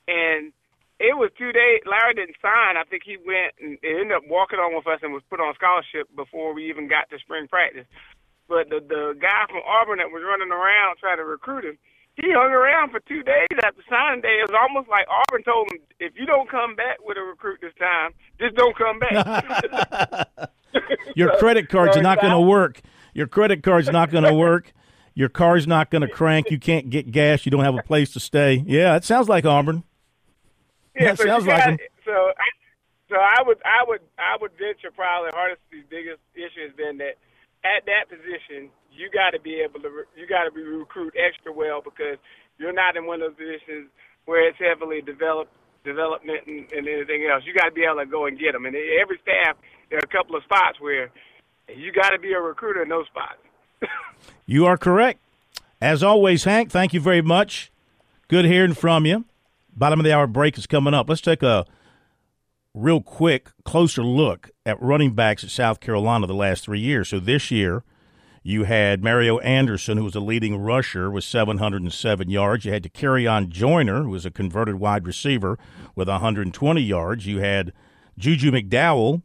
[0.07, 0.51] And
[0.99, 1.79] it was two days.
[1.87, 2.75] Larry didn't sign.
[2.75, 5.55] I think he went and ended up walking on with us and was put on
[5.55, 7.87] scholarship before we even got to spring practice.
[8.47, 11.77] But the the guy from Auburn that was running around trying to recruit him,
[12.15, 14.43] he hung around for two days after signing day.
[14.43, 17.59] It was almost like Auburn told him, if you don't come back with a recruit
[17.61, 20.27] this time, just don't come back.
[21.15, 22.81] Your credit cards are not going to work.
[23.13, 24.73] Your credit card's not going to work.
[25.13, 26.51] Your car's not going to crank.
[26.51, 27.45] You can't get gas.
[27.45, 28.63] You don't have a place to stay.
[28.65, 29.83] Yeah, it sounds like Auburn.
[30.99, 32.49] Yeah, so sounds got, like So, I,
[33.09, 37.15] so I would, I would, I would venture probably Hardesty's biggest issue has been that
[37.63, 41.51] at that position, you got to be able to you got to be recruit extra
[41.51, 42.17] well because
[42.57, 43.89] you're not in one of those positions
[44.25, 45.51] where it's heavily developed
[45.83, 47.43] development and, and anything else.
[47.45, 48.65] You got to be able to go and get them.
[48.65, 49.57] And every staff,
[49.89, 51.09] there are a couple of spots where
[51.67, 53.39] you got to be a recruiter in those spots.
[54.45, 55.19] you are correct.
[55.81, 57.71] As always, Hank, thank you very much.
[58.27, 59.25] Good hearing from you.
[59.79, 61.07] Bottom of the hour break is coming up.
[61.07, 61.65] Let's take a
[62.73, 67.07] real quick, closer look at running backs at South Carolina the last three years.
[67.07, 67.85] So this year,
[68.43, 72.65] you had Mario Anderson, who was a leading rusher with 707 yards.
[72.65, 75.57] You had Dakereon Joyner, who was a converted wide receiver
[75.95, 77.25] with 120 yards.
[77.25, 77.71] You had
[78.17, 79.21] Juju McDowell,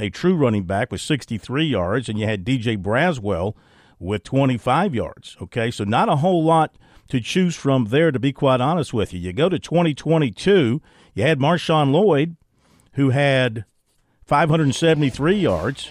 [0.00, 3.54] a true running back with 63 yards, and you had DJ Braswell
[4.00, 5.36] with 25 yards.
[5.40, 6.74] Okay, so not a whole lot
[7.12, 9.20] to choose from there, to be quite honest with you.
[9.20, 10.80] You go to 2022,
[11.12, 12.36] you had Marshawn Lloyd,
[12.94, 13.66] who had
[14.24, 15.90] 573 yards.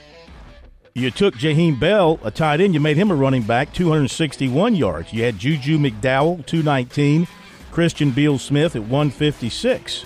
[0.95, 5.13] You took Jaheim Bell, a tight end, you made him a running back, 261 yards.
[5.13, 7.27] You had Juju McDowell, 219,
[7.69, 10.05] Christian Beal Smith at 156.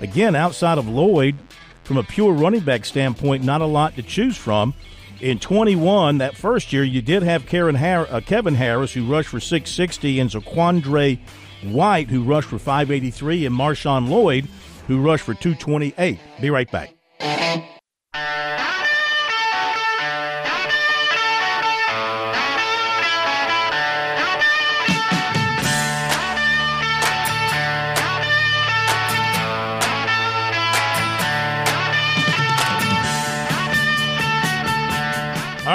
[0.00, 1.36] Again, outside of Lloyd,
[1.84, 4.74] from a pure running back standpoint, not a lot to choose from.
[5.20, 9.40] In 21, that first year, you did have Har- uh, Kevin Harris, who rushed for
[9.40, 11.18] 660, and Zaquandre
[11.64, 14.46] White, who rushed for 583, and Marshawn Lloyd,
[14.86, 16.20] who rushed for 228.
[16.40, 16.97] Be right back.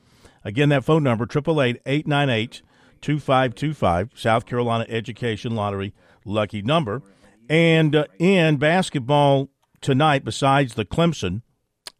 [0.44, 5.92] Again, that phone number, 888-898-2525, South Carolina Education Lottery
[6.24, 7.02] lucky number.
[7.48, 11.42] And uh, in basketball tonight, besides the Clemson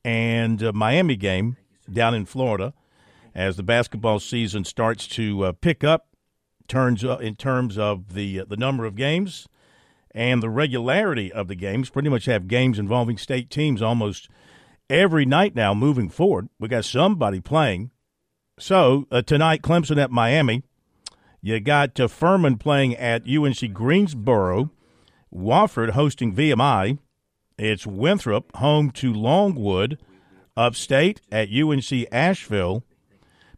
[0.04, 1.56] and uh, Miami game
[1.90, 2.74] down in Florida,
[3.34, 6.08] as the basketball season starts to uh, pick up,
[6.66, 9.48] turns uh, in terms of the uh, the number of games
[10.12, 11.90] and the regularity of the games.
[11.90, 14.28] Pretty much have games involving state teams almost
[14.90, 15.74] every night now.
[15.74, 17.90] Moving forward, we got somebody playing.
[18.58, 20.62] So uh, tonight, Clemson at Miami.
[21.40, 24.70] You got uh, Furman playing at UNC Greensboro.
[25.32, 26.98] Wofford hosting VMI.
[27.58, 29.98] It's Winthrop home to Longwood.
[30.56, 32.82] Upstate at UNC Asheville.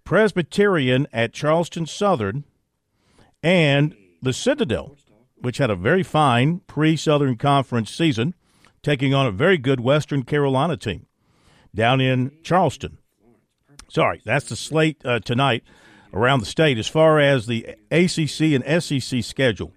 [0.04, 2.44] Presbyterian at Charleston Southern.
[3.42, 4.96] And the Citadel,
[5.40, 8.34] which had a very fine pre Southern Conference season,
[8.82, 11.06] taking on a very good Western Carolina team
[11.74, 12.98] down in Charleston.
[13.88, 15.64] Sorry, that's the slate uh, tonight
[16.12, 16.78] around the state.
[16.78, 19.72] As far as the ACC and SEC schedule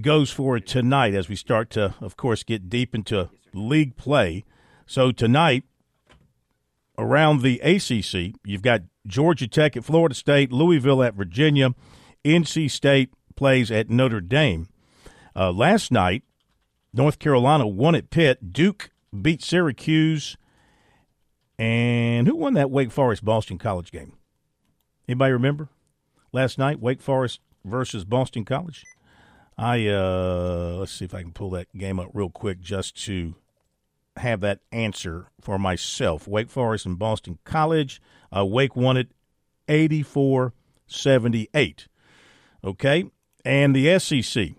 [0.00, 4.44] goes for tonight, as we start to, of course, get deep into league play.
[4.86, 5.64] So tonight,
[6.98, 11.74] around the ACC, you've got Georgia Tech at Florida State, Louisville at Virginia,
[12.24, 14.68] NC State plays at Notre Dame.
[15.34, 16.22] Uh, last night,
[16.92, 18.52] North Carolina won at Pitt.
[18.52, 18.90] Duke
[19.20, 20.36] beat Syracuse.
[21.58, 24.14] And who won that Wake Forest Boston College game?
[25.08, 25.68] Anybody remember?
[26.32, 28.84] Last night, Wake Forest versus Boston College.
[29.58, 33.34] I uh, let's see if I can pull that game up real quick just to
[34.16, 36.26] have that answer for myself.
[36.26, 38.00] Wake Forest and Boston College.
[38.34, 39.12] Uh, Wake won it
[39.68, 40.54] 84
[40.86, 41.88] 78.
[42.64, 43.04] Okay.
[43.44, 44.52] And the SEC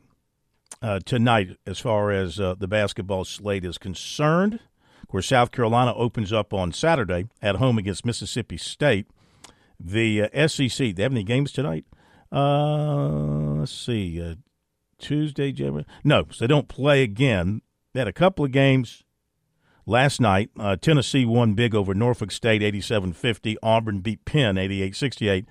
[0.83, 4.55] uh, tonight, as far as uh, the basketball slate is concerned,
[5.01, 9.07] of course, South Carolina opens up on Saturday at home against Mississippi State.
[9.79, 11.85] The uh, SEC, they have any games tonight?
[12.31, 13.07] Uh,
[13.59, 14.21] let's see.
[14.21, 14.35] Uh,
[14.99, 15.85] Tuesday, January.
[16.03, 17.61] No, so they don't play again.
[17.93, 19.03] They had a couple of games
[19.85, 20.49] last night.
[20.59, 23.57] Uh, Tennessee won big over Norfolk State, 87 50.
[23.63, 25.45] Auburn beat Penn, 88 68.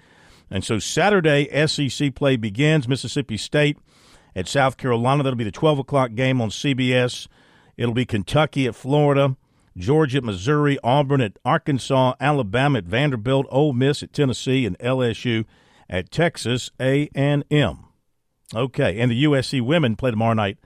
[0.51, 2.87] And so Saturday, SEC play begins.
[2.87, 3.79] Mississippi State
[4.35, 5.23] at South Carolina.
[5.23, 7.29] That'll be the 12 o'clock game on CBS.
[7.77, 9.37] It'll be Kentucky at Florida,
[9.77, 15.45] Georgia at Missouri, Auburn at Arkansas, Alabama at Vanderbilt, Ole Miss at Tennessee, and LSU
[15.89, 17.87] at Texas A&M.
[18.55, 20.59] Okay, and the USC women play tomorrow night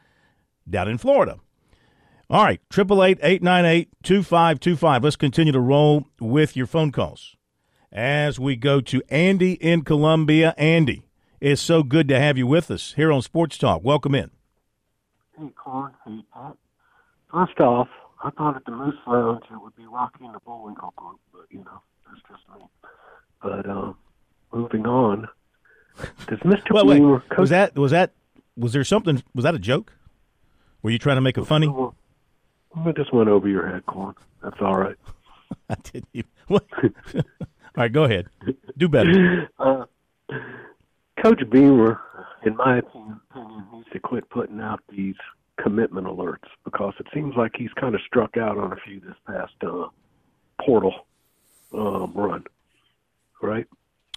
[0.68, 1.38] down in Florida.
[2.29, 5.05] All right, triple eight eight nine eight two five two five.
[5.05, 7.37] Let's continue to roll with your phone calls
[7.92, 10.52] as we go to Andy in Columbia.
[10.59, 11.06] Andy,
[11.40, 13.83] it's so good to have you with us here on Sports Talk.
[13.85, 14.31] Welcome in.
[15.38, 15.92] Hey, Corn.
[16.07, 16.57] Hey, Pat.
[17.31, 17.88] First off,
[18.22, 21.42] I thought at the Moose Lounge it would be Rocky and the Bullwinkle Group, but
[21.51, 22.66] you know that's just me.
[23.42, 23.92] But uh,
[24.53, 25.29] moving on,
[26.27, 26.70] does Mr.
[26.70, 27.38] Well, wait, coach?
[27.38, 28.12] was that was that
[28.57, 29.22] was there something?
[29.35, 29.92] Was that a joke?
[30.83, 31.68] Were you trying to make it funny?
[32.77, 34.14] I just went over your head, Corn.
[34.42, 34.96] That's all right.
[35.68, 36.09] I didn't.
[36.12, 36.64] Even, what?
[37.77, 38.29] All right, go ahead.
[38.79, 39.51] Do better.
[39.59, 39.85] Uh,
[41.22, 42.00] Coach Beamer,
[42.44, 43.20] in my opinion,
[43.72, 45.16] needs to quit putting out these
[45.61, 49.16] commitment alerts because it seems like he's kind of struck out on a few this
[49.26, 49.88] past uh,
[50.61, 51.07] portal
[51.72, 52.44] um, run.
[53.42, 53.66] Right?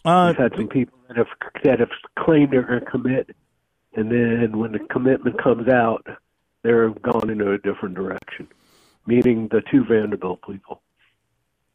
[0.03, 1.27] Uh, He's had some people that have
[1.63, 3.35] that have claimed they're going to commit,
[3.95, 6.05] and then when the commitment comes out,
[6.63, 8.47] they're gone into a different direction.
[9.05, 10.81] Meaning the two Vanderbilt people.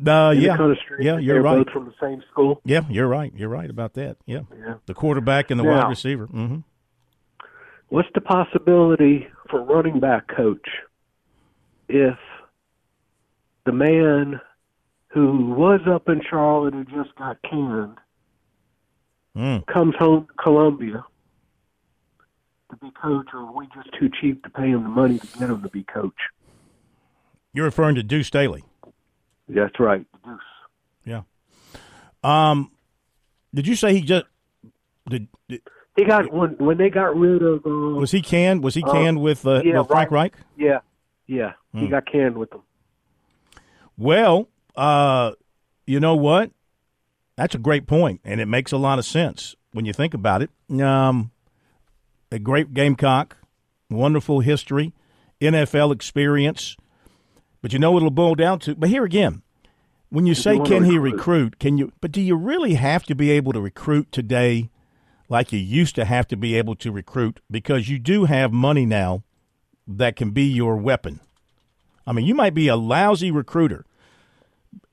[0.07, 0.57] Uh, yeah,
[0.99, 1.65] yeah, you're right.
[1.65, 2.61] Both from the same school.
[2.65, 3.33] Yeah, you're right.
[3.37, 4.17] You're right about that.
[4.27, 4.75] Yeah, Yeah.
[4.87, 6.27] the quarterback and the Now- wide receiver.
[6.27, 6.57] hmm
[7.89, 10.67] What's the possibility for running back coach
[11.89, 12.19] if
[13.67, 14.41] the man
[15.09, 17.99] who was up in Charlotte and just got canned
[19.37, 19.67] Mm.
[19.67, 21.05] comes home to Columbia
[22.71, 25.27] to be coach, or are we just too cheap to pay him the money to
[25.39, 26.15] get him to be coach?
[27.53, 28.65] You're referring to Deuce Staley.
[29.49, 30.07] That's right.
[31.05, 31.23] Yeah.
[32.23, 32.71] Um,
[33.55, 34.25] did you say he just
[35.09, 35.29] did?
[35.49, 35.61] did
[35.97, 37.65] He got when when they got rid of.
[37.67, 38.65] Uh, was he canned?
[38.65, 40.35] Was he Uh, canned with, uh, yeah, with Frank Reich?
[40.57, 40.79] yeah,
[41.27, 42.63] yeah, he got canned with them.
[43.97, 45.33] Well, uh,
[45.87, 46.51] you know what?
[47.37, 50.41] That's a great point, and it makes a lot of sense when you think about
[50.43, 50.51] it.
[50.81, 51.31] Um,
[52.33, 53.37] a great Gamecock,
[53.91, 54.93] wonderful history,
[55.41, 56.77] NFL experience.
[57.65, 58.75] But you know what it'll boil down to?
[58.75, 59.41] But here again,
[60.11, 61.17] when you say wanna can he recruit.
[61.17, 61.93] recruit, can you?
[62.03, 64.69] But do you really have to be able to recruit today,
[65.31, 67.41] like you used to have to be able to recruit?
[67.51, 69.23] Because you do have money now
[69.89, 71.21] that can be your weapon.
[72.07, 73.87] I mean, you might be a lousy recruiter,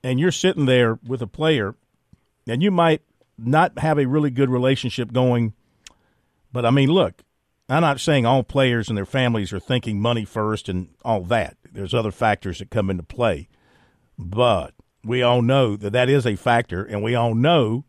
[0.02, 1.74] and you're sitting there with a player,
[2.48, 3.02] and you might
[3.36, 5.52] not have a really good relationship going.
[6.54, 7.20] But I mean, look,
[7.72, 11.56] I'm not saying all players and their families are thinking money first and all that.
[11.72, 13.48] There's other factors that come into play.
[14.18, 17.84] But we all know that that is a factor, and we all know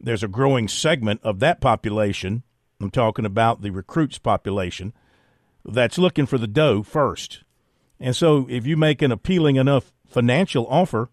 [0.00, 2.42] there's a growing segment of that population.
[2.80, 4.92] I'm talking about the recruits population
[5.64, 7.44] that's looking for the dough first.
[8.00, 11.10] And so if you make an appealing enough financial offer,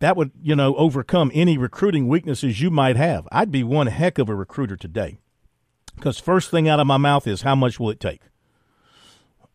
[0.00, 3.28] that would, you know, overcome any recruiting weaknesses you might have.
[3.30, 5.18] I'd be one heck of a recruiter today.
[5.94, 8.22] Because first thing out of my mouth is how much will it take?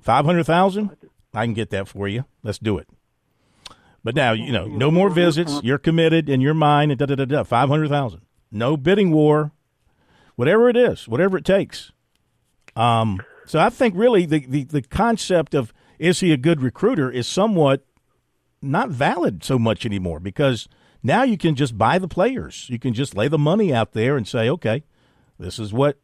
[0.02, 0.96] Five hundred thousand?
[1.34, 2.26] I can get that for you.
[2.44, 2.88] Let's do it.
[4.04, 5.60] But now, you know, no more visits.
[5.64, 7.44] You're committed in your mind and da da da da.
[7.44, 8.22] Five hundred thousand.
[8.52, 9.52] No bidding war.
[10.36, 11.92] Whatever it is, whatever it takes.
[12.76, 17.10] Um, so I think really the, the, the concept of is he a good recruiter
[17.10, 17.84] is somewhat
[18.62, 20.68] not valid so much anymore because
[21.02, 22.68] now you can just buy the players.
[22.70, 24.84] You can just lay the money out there and say, okay,
[25.40, 26.00] this is what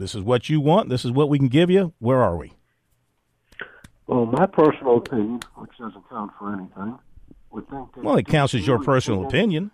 [0.00, 0.88] this is what you want.
[0.88, 1.92] This is what we can give you.
[1.98, 2.52] Where are we?
[4.06, 6.98] Well, my personal opinion, which doesn't count for anything,
[7.50, 9.70] would think that Well, it counts as your personal Staley- opinion.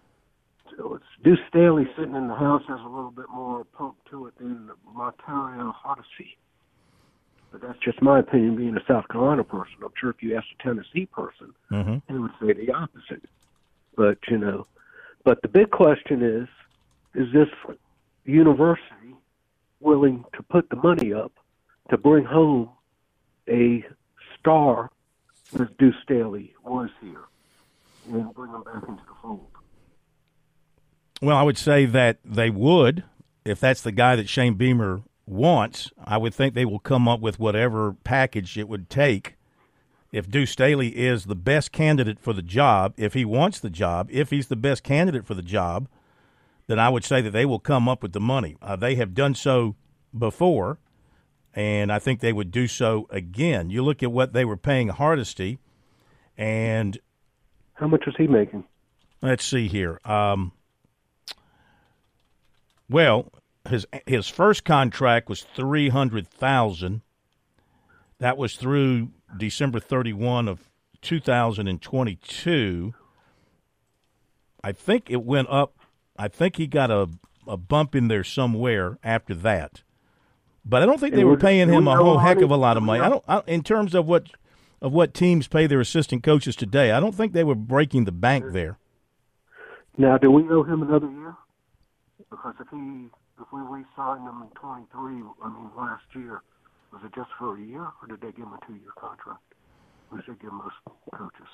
[1.22, 4.70] Deuce Staley sitting in the house has a little bit more pump to it than
[4.94, 6.36] Montario Hardesty.
[7.50, 9.74] But that's just my opinion, being a South Carolina person.
[9.82, 12.02] I'm sure if you asked a Tennessee person, Mhm.
[12.08, 13.24] they would say the opposite.
[13.96, 14.66] But you know,
[15.24, 16.48] but the big question is:
[17.14, 17.48] Is this
[18.26, 19.16] university
[19.80, 21.32] willing to put the money up
[21.90, 22.70] to bring home
[23.48, 23.84] a
[24.38, 24.90] star
[25.58, 27.24] as Deuce Staley was here,
[28.06, 29.46] and bring him back into the fold?
[31.22, 33.04] Well, I would say that they would
[33.44, 35.90] if that's the guy that Shane Beamer wants.
[36.04, 39.36] I would think they will come up with whatever package it would take.
[40.12, 44.08] If Deuce Staley is the best candidate for the job, if he wants the job,
[44.10, 45.88] if he's the best candidate for the job,
[46.66, 48.56] then I would say that they will come up with the money.
[48.60, 49.76] Uh, they have done so
[50.16, 50.78] before,
[51.54, 53.70] and I think they would do so again.
[53.70, 55.58] You look at what they were paying Hardesty,
[56.36, 56.98] and
[57.74, 58.64] How much was he making?
[59.22, 60.00] let's see here.
[60.04, 60.52] Um,
[62.88, 63.32] well,
[63.68, 67.02] his his first contract was three hundred thousand.
[68.18, 70.68] That was through December thirty one of
[71.02, 72.94] two thousand and twenty two.
[74.62, 75.74] I think it went up.
[76.18, 77.08] I think he got a
[77.46, 79.82] a bump in there somewhere after that.
[80.64, 82.82] But I don't think they were paying him a whole heck of a lot of
[82.82, 83.00] money.
[83.00, 83.24] I don't.
[83.28, 84.26] I, in terms of what
[84.82, 88.12] of what teams pay their assistant coaches today, I don't think they were breaking the
[88.12, 88.78] bank there.
[89.96, 91.34] Now, do we know him another year?
[92.28, 93.06] Because if he,
[93.40, 96.42] if we re-signed him in 23, I mean last year,
[96.92, 99.40] was it just for a year, or did they give him a two-year contract?
[100.12, 100.74] Did they give most
[101.14, 101.48] coaches?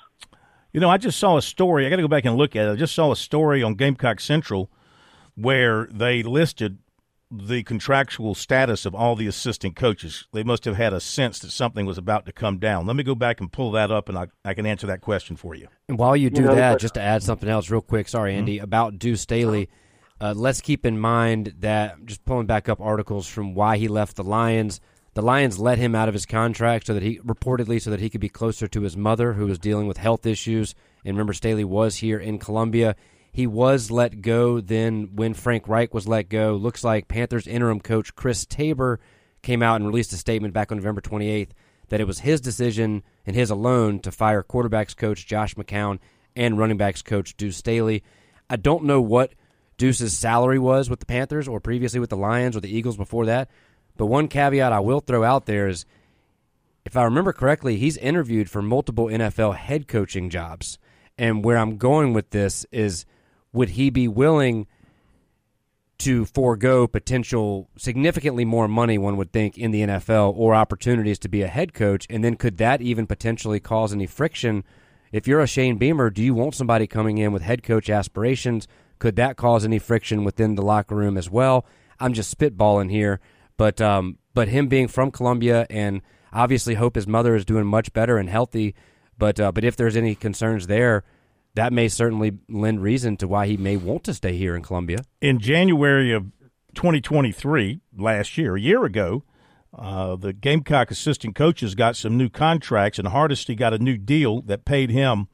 [0.73, 1.85] You know, I just saw a story.
[1.85, 2.71] I got to go back and look at it.
[2.71, 4.71] I just saw a story on Gamecock Central
[5.35, 6.79] where they listed
[7.31, 10.27] the contractual status of all the assistant coaches.
[10.33, 12.85] They must have had a sense that something was about to come down.
[12.85, 15.35] Let me go back and pull that up, and I, I can answer that question
[15.35, 15.67] for you.
[15.87, 18.59] And while you do know, that, just to add something else real quick, sorry, Andy,
[18.59, 19.69] about Deuce Staley.
[20.21, 24.15] Uh, let's keep in mind that just pulling back up articles from why he left
[24.15, 24.79] the Lions.
[25.15, 28.09] The Lions let him out of his contract so that he reportedly so that he
[28.09, 30.73] could be closer to his mother, who was dealing with health issues.
[31.05, 32.95] And remember, Staley was here in Columbia.
[33.31, 36.55] He was let go then when Frank Reich was let go.
[36.55, 38.99] Looks like Panthers interim coach Chris Tabor
[39.43, 41.49] came out and released a statement back on November 28th
[41.89, 45.99] that it was his decision and his alone to fire quarterbacks coach Josh McCown
[46.35, 48.03] and running backs coach Deuce Staley.
[48.49, 49.33] I don't know what
[49.77, 53.25] Deuce's salary was with the Panthers or previously with the Lions or the Eagles before
[53.27, 53.49] that,
[53.97, 55.85] but one caveat I will throw out there is
[56.85, 60.77] if I remember correctly, he's interviewed for multiple NFL head coaching jobs.
[61.17, 63.05] And where I'm going with this is
[63.53, 64.67] would he be willing
[65.99, 71.29] to forego potential significantly more money, one would think, in the NFL or opportunities to
[71.29, 72.05] be a head coach?
[72.09, 74.63] And then could that even potentially cause any friction?
[75.11, 78.67] If you're a Shane Beamer, do you want somebody coming in with head coach aspirations?
[78.99, 81.65] Could that cause any friction within the locker room as well?
[81.99, 83.21] I'm just spitballing here,
[83.57, 86.01] but um, but him being from Columbia and
[86.31, 88.75] obviously hope his mother is doing much better and healthy.
[89.17, 91.03] But uh, but if there's any concerns there,
[91.55, 94.99] that may certainly lend reason to why he may want to stay here in Columbia.
[95.21, 96.31] In January of
[96.73, 99.23] 2023, last year, a year ago,
[99.77, 104.41] uh, the Gamecock assistant coaches got some new contracts, and Hardesty got a new deal
[104.41, 105.27] that paid him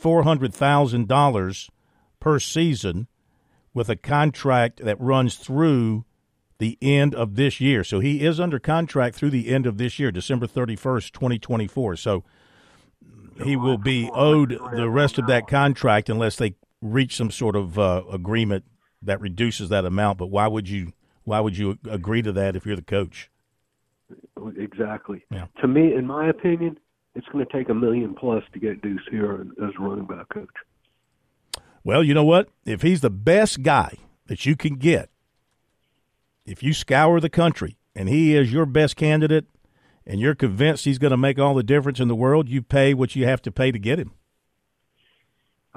[0.00, 1.70] $400,000
[2.20, 3.08] per season
[3.72, 6.04] with a contract that runs through
[6.58, 7.84] the end of this year.
[7.84, 11.96] So he is under contract through the end of this year, December 31st, 2024.
[11.96, 12.24] So
[13.42, 17.78] he will be owed the rest of that contract unless they reach some sort of
[17.78, 18.64] uh, agreement
[19.02, 20.18] that reduces that amount.
[20.18, 20.92] But why would you
[21.24, 23.30] why would you agree to that if you're the coach?
[24.56, 25.24] Exactly.
[25.30, 25.46] Yeah.
[25.62, 26.78] To me, in my opinion,
[27.14, 30.48] it's going to take a million plus to get Deuce here as running back coach.
[31.82, 32.48] Well, you know what?
[32.64, 33.96] If he's the best guy
[34.26, 35.10] that you can get,
[36.46, 39.46] if you scour the country and he is your best candidate,
[40.06, 42.92] and you're convinced he's going to make all the difference in the world, you pay
[42.92, 44.12] what you have to pay to get him.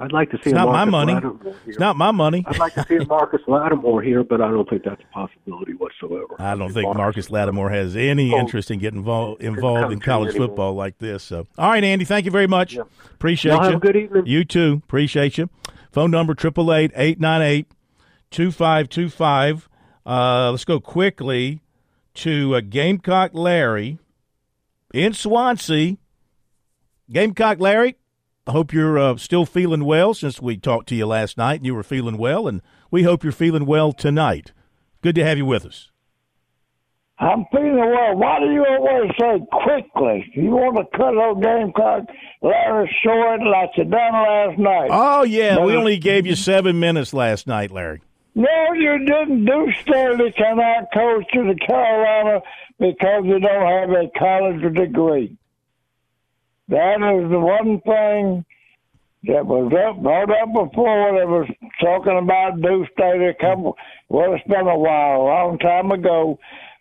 [0.00, 1.18] I'd like to see It's not my money.
[1.66, 2.44] It's not my money.
[2.46, 6.36] I'd like to see Marcus Lattimore here, but I don't think that's a possibility whatsoever.
[6.38, 8.38] I don't think Marcus Lattimore has any Oh.
[8.38, 11.24] interest in getting involved involved in college football like this.
[11.24, 12.76] So, all right, Andy, thank you very much.
[13.14, 13.70] Appreciate Y'all you.
[13.72, 14.26] have a good evening.
[14.26, 14.82] You too.
[14.84, 15.50] Appreciate you.
[15.90, 17.66] Phone number triple eight eight nine eight
[18.30, 19.68] two five two five.
[20.08, 21.60] Uh, let's go quickly
[22.14, 23.98] to uh, Gamecock Larry
[24.94, 25.98] in Swansea.
[27.12, 27.96] Gamecock Larry,
[28.46, 31.66] I hope you're uh, still feeling well since we talked to you last night and
[31.66, 34.52] you were feeling well, and we hope you're feeling well tonight.
[35.02, 35.90] Good to have you with us.
[37.18, 38.16] I'm feeling well.
[38.16, 40.30] Why do you always say quickly?
[40.34, 42.04] You want to cut old Gamecock
[42.40, 44.88] Larry short like you done last night.
[44.90, 48.00] Oh, yeah, we only gave you seven minutes last night, Larry.
[48.38, 49.46] No, you didn't.
[49.46, 52.40] Do Staley cannot coach to the Carolina
[52.78, 55.36] because you don't have a college degree.
[56.68, 58.44] That is the one thing
[59.24, 61.48] that was up, brought up before that was
[61.80, 63.76] talking about Deuce Staley a couple,
[64.08, 66.38] well, it's been a while, a long time ago,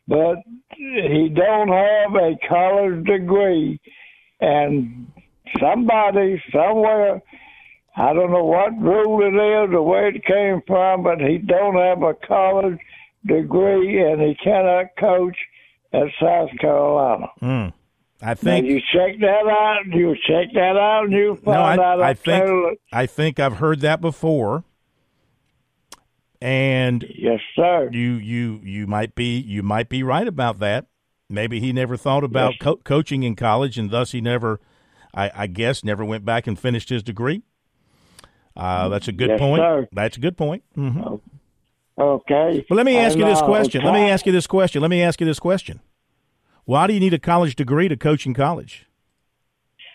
[0.07, 0.35] but
[0.75, 3.81] he don't have a college degree,
[4.39, 5.11] and
[5.59, 7.23] somebody somewhere
[7.99, 11.75] I don't know what rule it is or where it came from, but he don't
[11.75, 12.77] have a college
[13.25, 15.35] degree and he cannot coach
[15.91, 17.25] at South Carolina.
[17.41, 17.73] Mm.
[18.21, 19.85] I Now think you check that out.
[19.87, 21.99] You check that out, and you No, find out.
[22.01, 24.63] I, I I'm telling- think I think I've heard that before,
[26.41, 27.89] and yes, sir.
[27.91, 30.85] you you you might be you might be right about that.
[31.29, 32.59] Maybe he never thought about Yes.
[32.61, 34.61] co- coaching in college, and thus he never,
[35.13, 37.41] I, I guess, never went back and finished his degree.
[38.57, 39.61] Uh, that's a good Yes, point.
[39.61, 39.87] sir.
[39.91, 40.63] That's a good point.
[40.75, 40.99] hmm
[41.99, 42.65] Okay.
[42.69, 43.83] But let me ask And, you this question.
[43.83, 44.81] Let me ask you this question.
[44.81, 45.79] Let me ask you this question.
[46.65, 48.85] Why do you need a college degree to coach in college?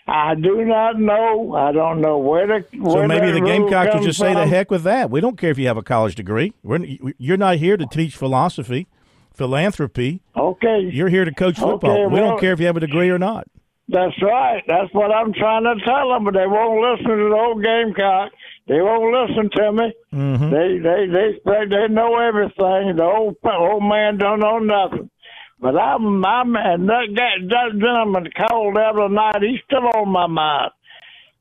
[0.05, 1.55] I do not know.
[1.55, 2.65] I don't know where the.
[2.91, 5.09] So maybe the Gamecocks will comes just say the heck with that.
[5.09, 6.53] We don't care if you have a college degree.
[6.61, 6.79] We're,
[7.17, 8.87] you're not here to teach philosophy,
[9.33, 10.21] philanthropy.
[10.35, 10.89] Okay.
[10.91, 11.91] You're here to coach football.
[11.91, 13.47] Okay, we don't care if you have a degree or not.
[13.87, 14.61] That's right.
[14.67, 18.31] That's what I'm trying to tell them, but they won't listen to the old Gamecock.
[18.67, 19.93] They won't listen to me.
[20.13, 20.49] Mm-hmm.
[20.49, 22.95] They they they they they know everything.
[22.95, 25.09] The old old man don't know nothing.
[25.59, 29.41] But I'm I'm and that guy, that gentleman called the other night.
[29.41, 30.71] He's still on my mind.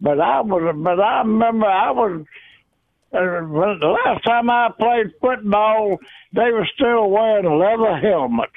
[0.00, 2.24] But I was but I remember I was.
[3.14, 5.98] Uh, when- the last time I played football,
[6.34, 8.52] they were still wearing leather helmets.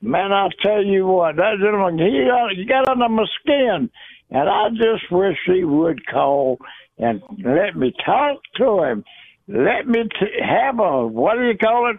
[0.00, 3.90] Man, I tell you what, that gentleman, he, uh, he got under my skin,
[4.30, 6.58] and I just wish he would call
[7.00, 9.04] and let me talk to him.
[9.48, 11.96] Let me t- have a, what do you call it,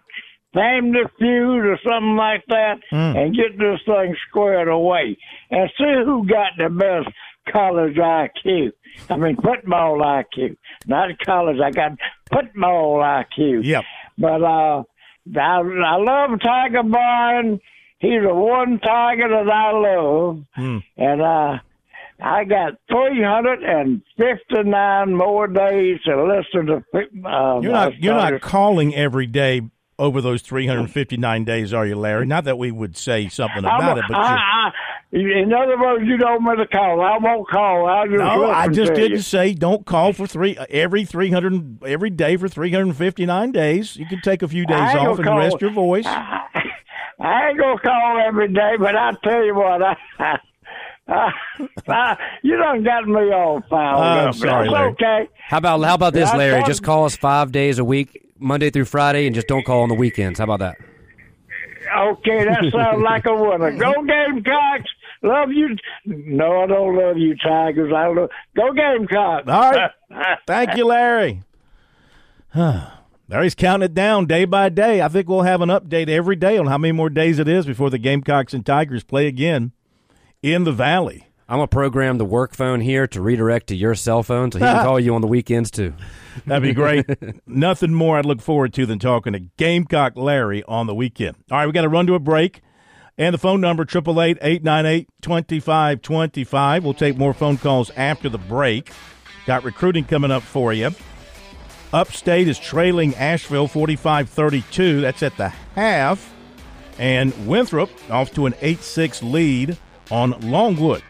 [0.53, 5.17] family feud or something like that, and get this thing squared away
[5.49, 7.13] and see who got the best
[7.51, 8.71] college IQ.
[9.09, 10.55] I mean, football IQ,
[10.87, 11.57] not college.
[11.63, 11.91] I got
[12.31, 13.63] football IQ.
[13.65, 13.83] Yep.
[14.17, 14.83] But uh,
[15.37, 17.59] I, I love Tiger Bryan.
[17.99, 20.77] He's the one Tiger that I love, Hmm.
[20.97, 21.57] and uh,
[22.21, 26.83] I got 359 more days to listen to.
[27.27, 29.61] Uh, You're not you're not calling every day
[29.97, 32.25] over those 359 days, are you, Larry?
[32.25, 34.71] Not that we would say something I'm about it, but I, I,
[35.13, 37.01] In other words, you don't want to call.
[37.01, 37.85] I won't call.
[37.85, 39.21] I'll just No, I just didn't you.
[39.21, 43.25] say don't call for three every three hundred every day for three hundred and fifty
[43.25, 43.95] nine days.
[43.95, 45.37] You can take a few days off and call.
[45.37, 46.05] rest your voice.
[46.05, 49.95] I ain't gonna call every day, but I tell you what, I,
[51.11, 54.35] I, I ah, you done got me all fouled I'm up.
[54.35, 54.91] sorry, That's Larry.
[54.91, 55.29] okay.
[55.47, 56.59] How about how about this, I Larry?
[56.61, 59.81] thought- Just call us five days a week, Monday through Friday, and just don't call
[59.83, 60.39] on the weekends.
[60.39, 60.77] How about that?
[61.97, 63.71] Okay, that sounds like a winner.
[63.77, 64.89] Go Gamecocks.
[65.23, 65.75] Love you.
[66.05, 67.91] No, I don't love you, Tigers.
[67.95, 68.29] I love.
[68.55, 69.47] Go Gamecocks.
[69.47, 69.91] All right.
[70.47, 71.43] Thank you, Larry.
[72.55, 75.01] Larry's counting it down day by day.
[75.01, 77.65] I think we'll have an update every day on how many more days it is
[77.65, 79.71] before the Gamecocks and Tigers play again
[80.41, 81.27] in the Valley.
[81.47, 84.65] I'm gonna program the work phone here to redirect to your cell phone, so he
[84.65, 85.93] can call you on the weekends too.
[86.45, 87.05] That'd be great.
[87.47, 91.35] Nothing more I'd look forward to than talking to Gamecock Larry on the weekend.
[91.51, 92.61] All right, we got to run to a break.
[93.17, 96.83] And the phone number, 888-898-2525.
[96.83, 98.93] We'll take more phone calls after the break.
[99.45, 100.91] Got recruiting coming up for you.
[101.91, 105.01] Upstate is trailing Asheville 45-32.
[105.01, 106.33] That's at the half.
[106.97, 109.77] And Winthrop off to an 8-6 lead
[110.11, 111.03] on Longwood.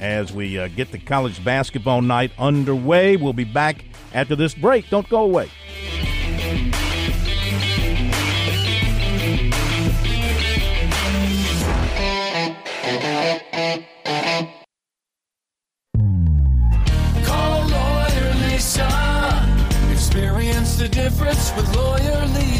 [0.00, 3.84] As we uh, get the college basketball night underway, we'll be back
[4.14, 4.88] after this break.
[4.88, 5.50] Don't go away.
[17.24, 18.88] Call Lawyer Lisa.
[19.92, 22.59] Experience the difference with Lawyer Lisa.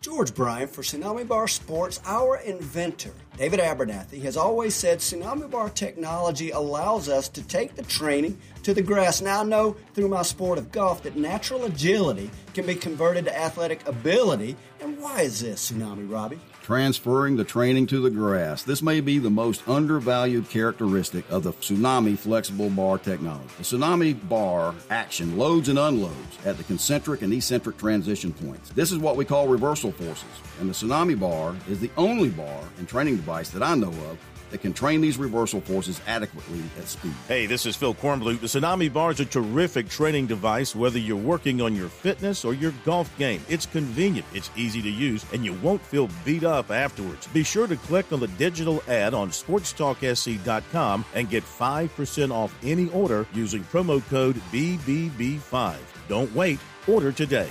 [0.00, 5.68] George Bryant for Tsunami Bar Sports, our inventor, David Abernathy, has always said Tsunami Bar
[5.68, 9.20] technology allows us to take the training to the grass.
[9.20, 13.38] Now I know through my sport of golf that natural agility can be converted to
[13.38, 14.56] athletic ability.
[14.80, 16.40] And why is this, Tsunami Robbie?
[16.70, 18.62] Transferring the training to the grass.
[18.62, 23.50] This may be the most undervalued characteristic of the Tsunami flexible bar technology.
[23.58, 28.70] The Tsunami bar action loads and unloads at the concentric and eccentric transition points.
[28.70, 30.22] This is what we call reversal forces,
[30.60, 34.18] and the Tsunami bar is the only bar and training device that I know of
[34.50, 37.14] that can train these reversal forces adequately at speed.
[37.28, 38.40] Hey, this is Phil Kornblut.
[38.40, 42.54] The Tsunami Bar is a terrific training device, whether you're working on your fitness or
[42.54, 43.42] your golf game.
[43.48, 47.26] It's convenient, it's easy to use, and you won't feel beat up afterwards.
[47.28, 52.88] Be sure to click on the digital ad on sportstalksc.com and get 5% off any
[52.90, 55.76] order using promo code BBB5.
[56.08, 57.50] Don't wait, order today.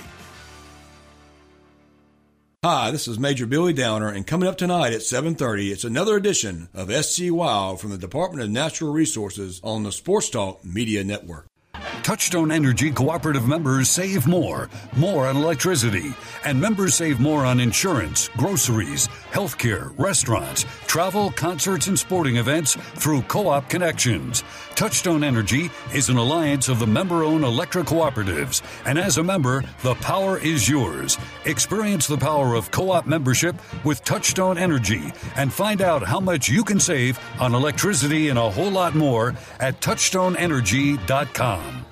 [2.62, 6.68] Hi, this is Major Billy Downer, and coming up tonight at 7:30, it's another edition
[6.74, 11.46] of SC Wild from the Department of Natural Resources on the Sports Talk Media Network.
[12.02, 18.28] Touchstone Energy cooperative members save more, more on electricity, and members save more on insurance,
[18.36, 24.44] groceries, healthcare, restaurants, travel, concerts, and sporting events through Co-op Connections.
[24.80, 29.94] Touchstone Energy is an alliance of the member-owned electric cooperatives, and as a member, the
[29.96, 31.18] power is yours.
[31.44, 36.64] Experience the power of co-op membership with Touchstone Energy and find out how much you
[36.64, 41.84] can save on electricity and a whole lot more at touchstoneenergy.com.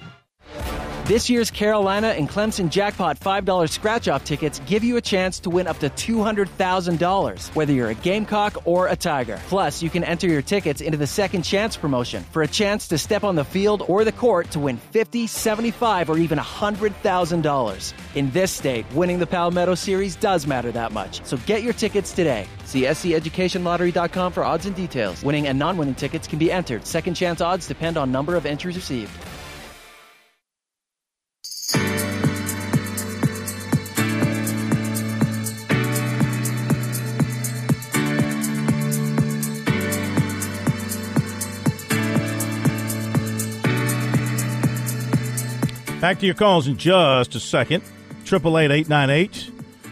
[1.08, 5.48] This year's Carolina and Clemson Jackpot $5 scratch off tickets give you a chance to
[5.48, 9.40] win up to $200,000, whether you're a Gamecock or a Tiger.
[9.48, 12.98] Plus, you can enter your tickets into the Second Chance promotion for a chance to
[12.98, 17.92] step on the field or the court to win $50, $75, or even $100,000.
[18.14, 22.12] In this state, winning the Palmetto Series does matter that much, so get your tickets
[22.12, 22.46] today.
[22.66, 25.22] See SCEducationLottery.com for odds and details.
[25.22, 26.86] Winning and non winning tickets can be entered.
[26.86, 29.10] Second chance odds depend on number of entries received.
[46.00, 47.82] Back to your calls in just a second.
[48.24, 49.50] Triple eight eight nine eight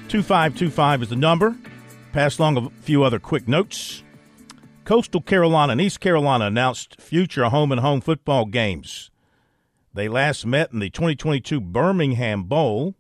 [0.09, 1.57] two five two five is the number.
[2.13, 4.05] Pass along a few other quick notes.
[4.85, 9.11] Coastal Carolina and East Carolina announced future home and home football games.
[9.95, 12.95] They last met in the 2022 Birmingham Bowl.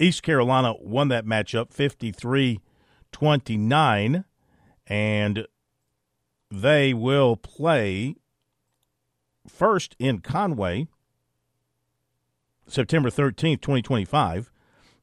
[0.00, 2.58] East Carolina won that matchup 53
[3.12, 4.24] 29,
[4.88, 5.46] and
[6.50, 8.16] they will play
[9.46, 10.88] first in Conway
[12.70, 14.50] September 13th, 2025.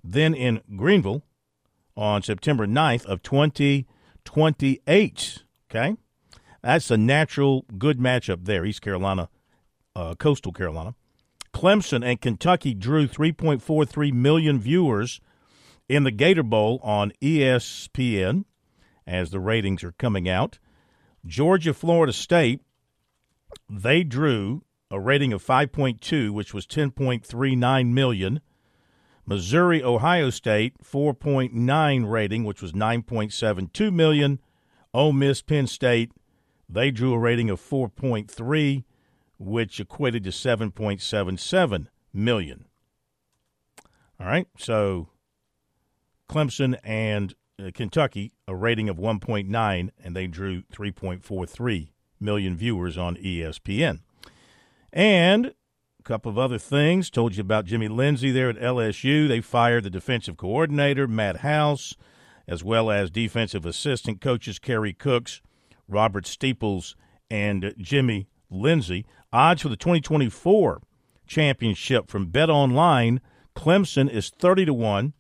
[0.03, 1.23] Then in Greenville
[1.95, 5.43] on September 9th of 2028.
[5.69, 5.95] Okay?
[6.61, 9.29] That's a natural good matchup there, East Carolina,
[9.95, 10.95] uh, Coastal Carolina.
[11.53, 15.21] Clemson and Kentucky drew 3.43 million viewers
[15.89, 18.43] in the Gator Bowl on ESPN
[19.07, 20.59] as the ratings are coming out.
[21.25, 22.61] Georgia, Florida State,
[23.69, 28.41] they drew a rating of 5.2, which was 10.39 million.
[29.25, 34.39] Missouri, Ohio State, 4.9 rating, which was 9.72 million.
[34.93, 36.11] Ole Miss, Penn State,
[36.69, 38.83] they drew a rating of 4.3,
[39.37, 42.65] which equated to 7.77 million.
[44.19, 45.09] All right, so
[46.29, 53.15] Clemson and uh, Kentucky a rating of 1.9, and they drew 3.43 million viewers on
[53.17, 53.99] ESPN.
[54.93, 55.47] And
[55.99, 57.09] a couple of other things.
[57.09, 59.27] Told you about Jimmy Lindsey there at LSU.
[59.27, 61.95] They fired the defensive coordinator, Matt House,
[62.47, 65.41] as well as defensive assistant coaches Kerry Cooks,
[65.87, 66.95] Robert Steeples,
[67.29, 69.05] and Jimmy Lindsey.
[69.33, 70.81] Odds for the 2024
[71.27, 73.19] championship from Bet Online
[73.57, 75.13] Clemson is 30 to 1,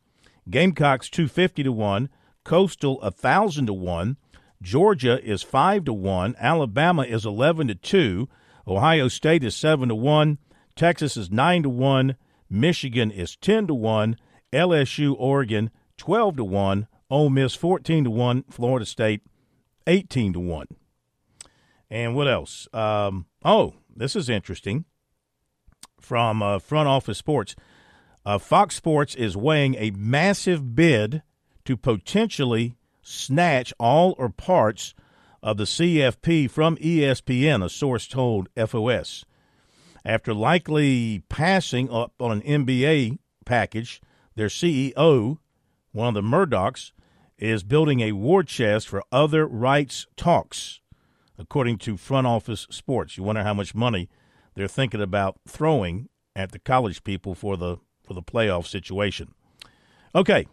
[0.49, 2.09] Gamecocks 250 to 1,
[2.43, 4.17] Coastal 1000 to 1,
[4.61, 8.29] Georgia is 5 to 1, Alabama is 11 to 2,
[8.67, 10.37] Ohio State is 7 to 1,
[10.75, 12.15] Texas is 9 to 1,
[12.49, 14.17] Michigan is 10 to 1,
[14.51, 19.21] LSU Oregon 12 to 1, Ole Miss 14 to 1, Florida State
[19.87, 20.67] 18 to 1.
[21.89, 22.67] And what else?
[22.73, 24.85] Um, oh, this is interesting
[26.01, 27.55] from uh, Front Office Sports.
[28.25, 31.23] Uh, Fox Sports is weighing a massive bid
[31.63, 34.93] to potentially snatch all or parts
[35.41, 39.25] of the CFP from ESPN, a source told FOS.
[40.03, 44.01] After likely passing up on an NBA package,
[44.35, 45.39] their CEO,
[45.91, 46.91] one of the Murdochs,
[47.37, 50.81] is building a war chest for other rights talks,
[51.37, 53.17] according to Front Office Sports.
[53.17, 54.09] You wonder how much money
[54.55, 59.33] they're thinking about throwing at the college people for the for the playoff situation.
[60.15, 60.47] Okay,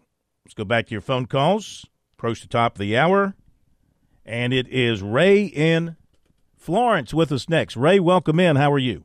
[0.44, 1.86] let's go back to your phone calls.
[2.18, 3.34] Approach the top of the hour,
[4.24, 5.96] and it is Ray in
[6.56, 7.76] Florence with us next.
[7.76, 8.56] Ray, welcome in.
[8.56, 9.04] How are you?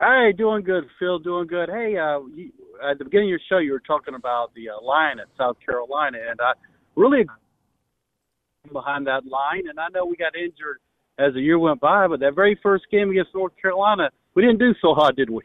[0.00, 1.18] Hey, doing good, Phil.
[1.18, 1.68] Doing good.
[1.68, 2.50] Hey, uh, you,
[2.82, 5.56] at the beginning of your show, you were talking about the uh, line at South
[5.64, 6.52] Carolina, and I
[6.96, 7.26] really
[8.72, 9.68] behind that line.
[9.68, 10.78] And I know we got injured
[11.18, 14.58] as the year went by, but that very first game against North Carolina, we didn't
[14.58, 15.42] do so hot, did we?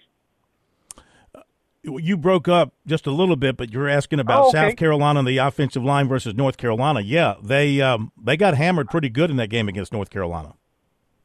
[1.85, 4.69] You broke up just a little bit, but you're asking about Oh, okay.
[4.69, 7.01] South Carolina and the offensive line versus North Carolina.
[7.01, 10.55] Yeah, they um, they got hammered pretty good in that game against North Carolina.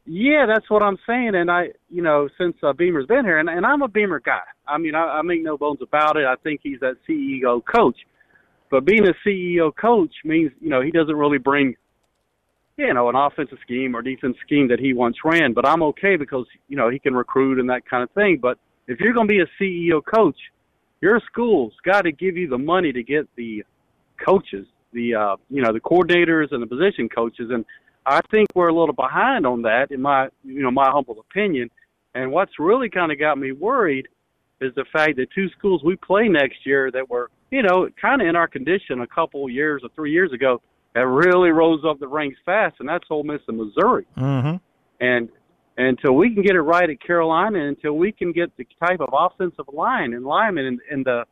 [0.06, 1.34] Yeah, that's what I'm saying.
[1.34, 4.40] And I, you know, since uh, Beamer's been here, and, and I'm a Beamer guy.
[4.66, 6.24] I mean, I, I make no bones about it.
[6.24, 7.96] I think he's that CEO coach.
[8.70, 11.74] But being a CEO coach means, you know, he doesn't really bring,
[12.76, 15.52] you know, an offensive scheme or defense scheme that he once ran.
[15.52, 18.38] But I'm okay because, you know, he can recruit and that kind of thing.
[18.40, 18.58] But
[18.90, 20.36] if you're going to be a CEO coach,
[21.00, 23.64] your school's got to give you the money to get the
[24.24, 27.50] coaches, the uh, you know, the coordinators and the position coaches.
[27.50, 27.64] And
[28.04, 31.70] I think we're a little behind on that, in my you know my humble opinion.
[32.14, 34.08] And what's really kind of got me worried
[34.60, 38.20] is the fact that two schools we play next year that were you know kind
[38.20, 40.60] of in our condition a couple years or three years ago
[40.94, 44.06] that really rose up the ranks fast, and that's Ole Miss and Missouri.
[44.18, 44.56] Mm-hmm.
[45.00, 45.28] And
[45.88, 49.10] until we can get it right at Carolina, until we can get the type of
[49.12, 51.24] offensive line and linemen and, and the,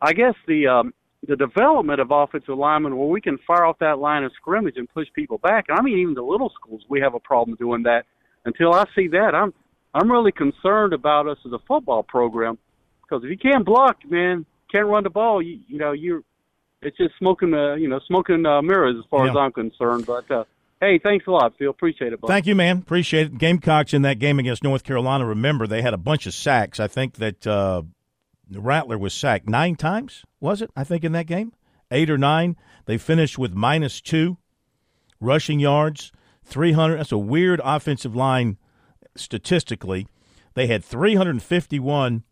[0.00, 0.94] I guess the um,
[1.26, 4.92] the development of offensive linemen where we can fire off that line of scrimmage and
[4.92, 5.66] push people back.
[5.68, 8.04] And I mean, even the little schools, we have a problem doing that.
[8.44, 9.54] Until I see that, I'm
[9.94, 12.58] I'm really concerned about us as a football program
[13.02, 16.22] because if you can't block, man, can't run the ball, you you know you're
[16.80, 20.06] it's just smoking uh you know smoking uh, mirrors as far as I'm concerned.
[20.06, 20.44] But uh,
[20.82, 21.70] hey, thanks a lot, Phil.
[21.70, 22.20] Appreciate it.
[22.20, 22.26] Bud.
[22.26, 22.78] Thank you, man.
[22.78, 23.38] Appreciate it.
[23.38, 25.24] Gamecocks in that game against North Carolina.
[25.24, 26.80] Remember, they had a bunch of sacks.
[26.80, 27.82] I think that uh,
[28.50, 30.24] Rattler was sacked nine times.
[30.40, 30.70] Was it?
[30.76, 31.52] I think in that game,
[31.90, 32.56] eight or nine.
[32.86, 34.38] They finished with minus two
[35.20, 36.10] rushing yards,
[36.44, 36.98] three hundred.
[36.98, 38.58] That's a weird offensive line
[39.14, 40.08] statistically.
[40.54, 42.24] They had three hundred and fifty-one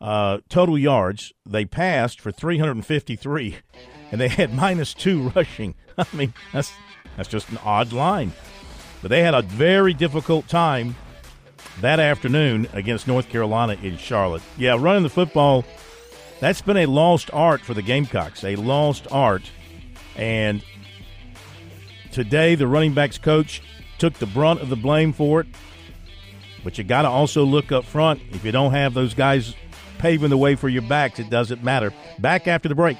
[0.00, 1.32] uh, total yards.
[1.46, 3.56] They passed for 353,
[4.12, 5.74] and they had minus two rushing.
[5.96, 6.72] I mean, that's
[7.18, 8.32] that's just an odd line.
[9.02, 10.94] But they had a very difficult time
[11.80, 14.42] that afternoon against North Carolina in Charlotte.
[14.56, 15.64] Yeah, running the football,
[16.40, 19.42] that's been a lost art for the Gamecocks, a lost art.
[20.16, 20.64] And
[22.12, 23.62] today, the running backs coach
[23.98, 25.48] took the brunt of the blame for it.
[26.62, 28.22] But you got to also look up front.
[28.30, 29.54] If you don't have those guys
[29.98, 31.92] paving the way for your backs, it doesn't matter.
[32.20, 32.96] Back after the break.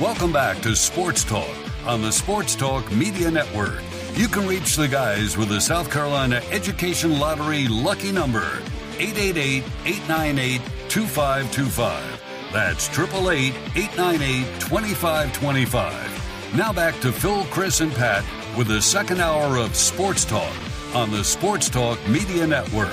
[0.00, 3.80] Welcome back to Sports Talk on the Sports Talk Media Network.
[4.14, 8.60] You can reach the guys with the South Carolina Education Lottery lucky number
[8.98, 12.22] 888 898 2525.
[12.52, 16.56] That's 888 898 2525.
[16.56, 18.24] Now back to Phil, Chris, and Pat
[18.58, 20.52] with the second hour of Sports Talk
[20.92, 22.90] on the Sports Talk Media Network.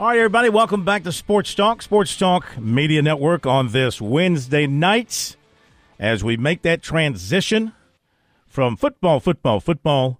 [0.00, 4.66] All right, everybody, welcome back to Sports Talk, Sports Talk Media Network on this Wednesday
[4.66, 5.36] night
[5.98, 7.74] as we make that transition
[8.46, 10.18] from football, football, football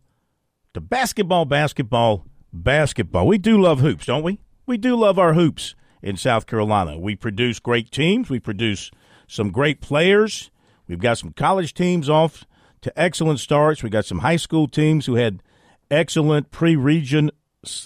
[0.75, 3.27] to basketball, basketball, basketball.
[3.27, 4.39] We do love hoops, don't we?
[4.67, 6.99] We do love our hoops in South Carolina.
[6.99, 8.91] We produce great teams, we produce
[9.27, 10.51] some great players.
[10.89, 12.45] We've got some college teams off
[12.83, 13.83] to excellent starts.
[13.83, 15.43] We got some high school teams who had
[15.91, 17.31] excellent pre-region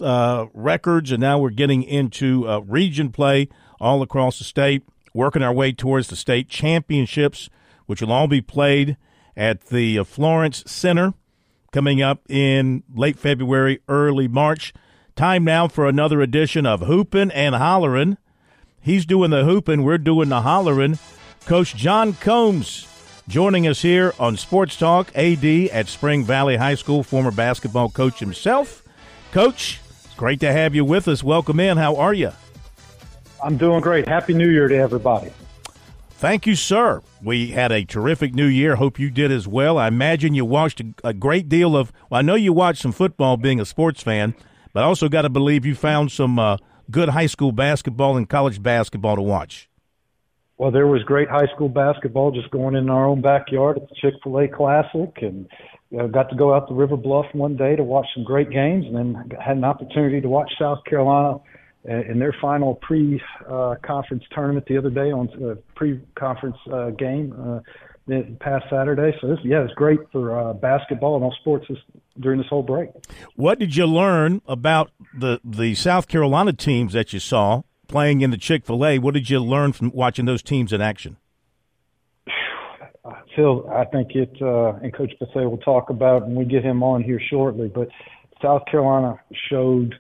[0.01, 3.49] uh, records, and now we're getting into uh, region play
[3.81, 7.51] all across the state, working our way towards the state championships,
[7.87, 8.97] which will all be played
[9.37, 11.15] at the uh, Florence Center
[11.73, 14.73] coming up in late February, early March.
[15.17, 18.17] Time now for another edition of Hoopin' and Hollerin'.
[18.81, 20.99] He's doing the hooping, we're doing the hollerin'.
[21.47, 22.87] Coach John Combs
[23.27, 28.21] joining us here on Sports Talk, AD at Spring Valley High School, former basketball coach
[28.21, 28.84] himself.
[29.35, 31.25] Coach, it's great to have you with us.
[31.25, 31.77] Welcome in.
[31.77, 32.31] How are you?
[33.43, 34.07] I'm doing great.
[34.07, 35.33] Happy New Year to everybody.
[36.11, 37.03] Thank you, sir.
[37.21, 38.77] We had a terrific new year.
[38.77, 39.77] Hope you did as well.
[39.77, 43.37] I imagine you watched a, great deal of, well, I know you watched some football
[43.37, 44.37] being a sports fan,
[44.73, 46.59] but I also got to believe you found some uh,
[46.89, 49.69] good high school basketball and college basketball to watch.
[50.59, 53.97] Well, there was great high school basketball just going in our own backyard at the
[53.97, 55.49] Chick fil A Classic and
[55.99, 58.87] uh, got to go out to River Bluff one day to watch some great games,
[58.87, 61.41] and then had an opportunity to watch South Carolina
[61.89, 67.35] uh, in their final pre-conference uh, tournament the other day on a pre-conference uh, game
[67.39, 67.61] uh,
[68.41, 69.17] past Saturday.
[69.21, 71.79] So this, yeah, it's great for uh, basketball and all sports this,
[72.21, 72.91] during this whole break.
[73.37, 78.31] What did you learn about the the South Carolina teams that you saw playing in
[78.31, 78.99] the Chick Fil A?
[78.99, 81.17] What did you learn from watching those teams in action?
[83.37, 86.83] Phil, I think it, uh, and Coach Bethea will talk about when we get him
[86.83, 87.89] on here shortly, but
[88.41, 89.95] South Carolina showed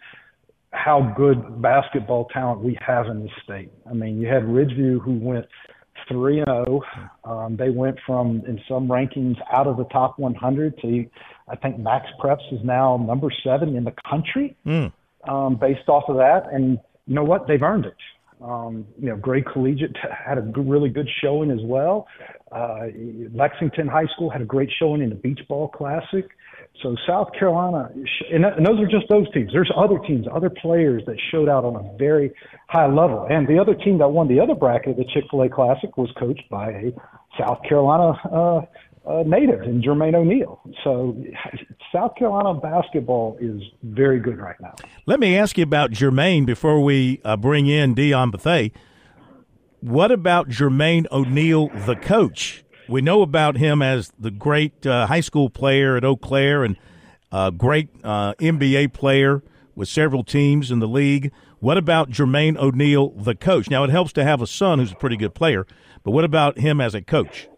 [0.72, 3.70] how good basketball talent we have in the state.
[3.88, 5.46] I mean, you had Ridgeview who went
[6.09, 6.80] 3 and 0.
[7.24, 11.07] Um, they went from, in some rankings, out of the top 100 to,
[11.48, 14.92] I think Max Preps is now number seven in the country mm.
[15.28, 16.48] um, based off of that.
[16.52, 17.46] And you know what?
[17.46, 17.96] They've earned it.
[18.45, 22.07] Um, you know, Gray Collegiate had a really good showing as well.
[22.53, 22.86] Uh,
[23.32, 26.26] Lexington High School had a great showing in the Beach Ball Classic.
[26.82, 27.88] So South Carolina,
[28.32, 29.51] and, and those are just those teams.
[29.53, 32.32] There's other teams, other players that showed out on a very
[32.68, 33.26] high level.
[33.30, 35.97] And the other team that won the other bracket of the Chick Fil A Classic
[35.97, 36.92] was coached by a
[37.38, 38.61] South Carolina uh,
[39.09, 40.61] uh, native in Jermaine O'Neal.
[40.82, 41.16] So
[41.95, 44.74] South Carolina basketball is very good right now.
[45.07, 48.70] Let me ask you about Jermaine before we uh, bring in Dion Bethea.
[49.80, 52.64] What about Jermaine O'Neal, the coach?
[52.88, 56.76] We know about him as the great uh, high school player at Eau Claire and
[57.30, 59.45] a great uh, NBA player
[59.76, 61.30] with several teams in the league.
[61.61, 63.70] What about Jermaine O'Neal, the coach?
[63.70, 65.64] Now, it helps to have a son who's a pretty good player,
[66.03, 67.49] but what about him as a coach?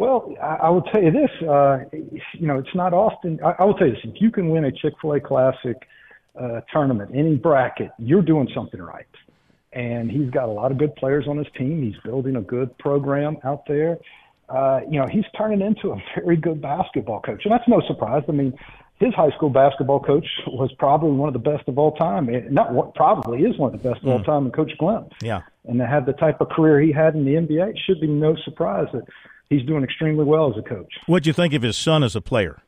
[0.00, 1.30] Well, I, I will tell you this.
[1.46, 3.38] Uh, you know, it's not often.
[3.44, 5.76] I, I will tell you this: if you can win a Chick Fil A Classic
[6.40, 9.06] uh, tournament, any bracket, you're doing something right
[9.72, 11.82] and he's got a lot of good players on his team.
[11.82, 13.98] He's building a good program out there.
[14.48, 18.24] Uh, you know, he's turning into a very good basketball coach, and that's no surprise.
[18.28, 18.52] I mean,
[18.98, 22.28] his high school basketball coach was probably one of the best of all time.
[22.52, 24.24] Not what probably is one of the best of all hmm.
[24.24, 25.12] time, and Coach Glymph.
[25.22, 25.42] Yeah.
[25.66, 28.08] And to have the type of career he had in the NBA, it should be
[28.08, 29.04] no surprise that
[29.50, 30.94] he's doing extremely well as a coach.
[31.06, 32.62] What do you think of his son as a player?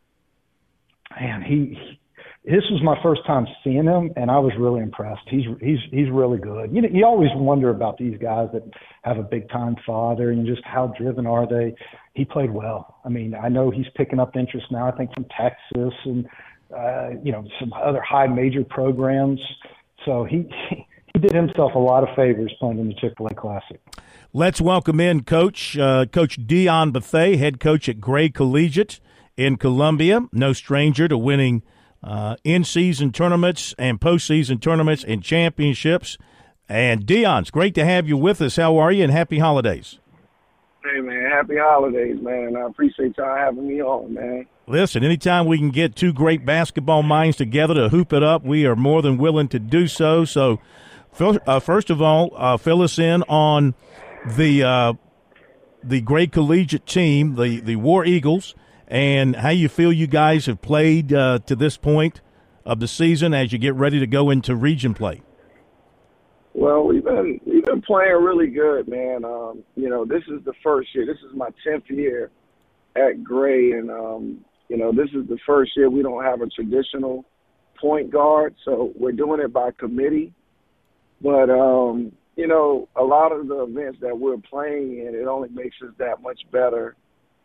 [1.18, 1.98] Man, he
[2.44, 5.22] this was my first time seeing him, and I was really impressed.
[5.28, 6.74] He's he's he's really good.
[6.74, 8.64] You know, you always wonder about these guys that
[9.02, 11.74] have a big time father and just how driven are they.
[12.14, 12.96] He played well.
[13.04, 14.88] I mean, I know he's picking up interest now.
[14.88, 16.28] I think from Texas and
[16.76, 19.40] uh, you know some other high major programs.
[20.04, 20.86] So he he
[21.20, 23.80] did himself a lot of favors playing in the Chick Fil A Classic.
[24.32, 29.00] Let's welcome in Coach uh, Coach Dion Bethea, head coach at Gray Collegiate
[29.36, 30.26] in Columbia.
[30.32, 31.62] No stranger to winning
[32.02, 36.16] uh, in season tournaments and postseason tournaments and championships.
[36.68, 38.56] And Dion, it's great to have you with us.
[38.56, 39.04] How are you?
[39.04, 39.98] And happy holidays.
[40.82, 42.56] Hey man, happy holidays, man.
[42.56, 44.46] I appreciate y'all having me on, man.
[44.66, 48.64] Listen, anytime we can get two great basketball minds together to hoop it up, we
[48.66, 50.24] are more than willing to do so.
[50.24, 50.58] So,
[51.12, 53.74] first of all, uh, fill us in on
[54.36, 54.92] the uh,
[55.82, 58.54] the Gray Collegiate team, the the War Eagles,
[58.88, 62.20] and how you feel you guys have played uh, to this point
[62.64, 65.22] of the season as you get ready to go into region play.
[66.54, 69.24] Well, we've been we've been playing really good, man.
[69.24, 71.06] Um, you know, this is the first year.
[71.06, 72.30] This is my tenth year
[72.94, 76.46] at Gray, and um, you know, this is the first year we don't have a
[76.48, 77.24] traditional
[77.80, 80.32] point guard, so we're doing it by committee.
[81.22, 85.50] But um, you know, a lot of the events that we're playing in, it only
[85.50, 86.96] makes us that much better.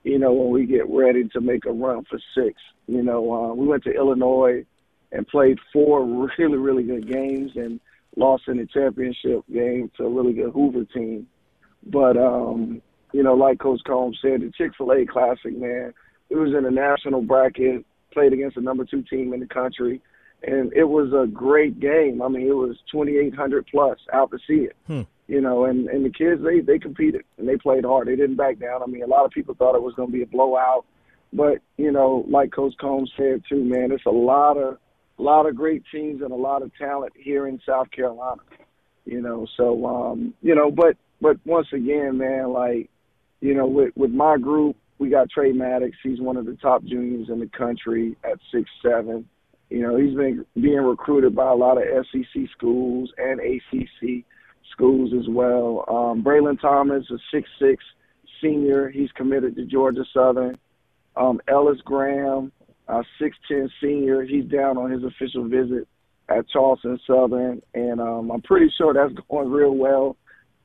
[0.03, 2.59] You know, when we get ready to make a run for six.
[2.87, 4.65] You know, uh, we went to Illinois
[5.11, 6.05] and played four
[6.37, 7.79] really, really good games, and
[8.15, 11.27] lost in the championship game to a really good Hoover team.
[11.85, 12.81] But um,
[13.13, 15.93] you know, like Coach Combs said, the Chick Fil A Classic, man,
[16.29, 20.01] it was in a national bracket, played against the number two team in the country,
[20.43, 22.21] and it was a great game.
[22.21, 24.75] I mean, it was 2,800 plus out to see it.
[24.85, 25.01] Hmm.
[25.27, 28.07] You know, and and the kids they they competed and they played hard.
[28.07, 28.81] They didn't back down.
[28.81, 30.85] I mean, a lot of people thought it was going to be a blowout,
[31.33, 34.77] but you know, like Coach Combs said too, man, it's a lot of
[35.19, 38.41] a lot of great teams and a lot of talent here in South Carolina.
[39.05, 42.89] You know, so um, you know, but but once again, man, like,
[43.41, 45.95] you know, with with my group, we got Trey Maddox.
[46.03, 49.27] He's one of the top juniors in the country at six seven.
[49.69, 54.23] You know, he's been being recruited by a lot of SEC schools and ACC
[54.71, 55.83] schools as well.
[55.89, 57.83] Um, Braylon Thomas, a six six
[58.41, 60.57] senior, he's committed to Georgia Southern.
[61.15, 62.51] Um, Ellis Graham,
[62.87, 64.23] uh, 6'10 senior.
[64.23, 65.87] He's down on his official visit
[66.29, 70.17] at Charleston Southern, and um, I'm pretty sure that's going real well.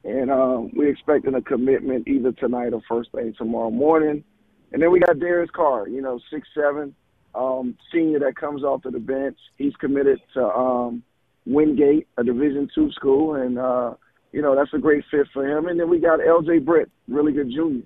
[0.05, 4.25] And um, we're expecting a commitment either tonight or first thing tomorrow morning.
[4.73, 6.95] And then we got Darius Carr, you know, six seven,
[7.35, 9.39] um, senior that comes off of the bench.
[9.57, 11.03] He's committed to um,
[11.47, 13.95] Wingate, a Division two school, and uh,
[14.33, 15.67] you know that's a great fit for him.
[15.67, 16.59] And then we got L.J.
[16.59, 17.85] Britt, really good junior.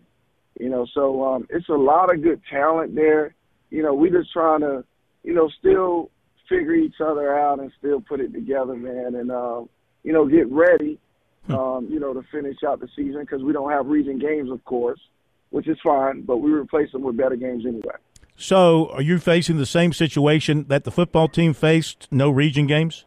[0.59, 3.35] You know, so um, it's a lot of good talent there
[3.71, 4.85] you know, we just trying to,
[5.23, 6.11] you know, still
[6.49, 9.69] figure each other out and still put it together, man, and um,
[10.05, 10.99] you know, get ready,
[11.49, 14.65] um, you know, to finish out the season because we don't have region games, of
[14.65, 15.01] course,
[15.51, 17.97] which is fine, but we replace them with better games anyway.
[18.37, 22.07] So, are you facing the same situation that the football team faced?
[22.11, 23.05] No region games.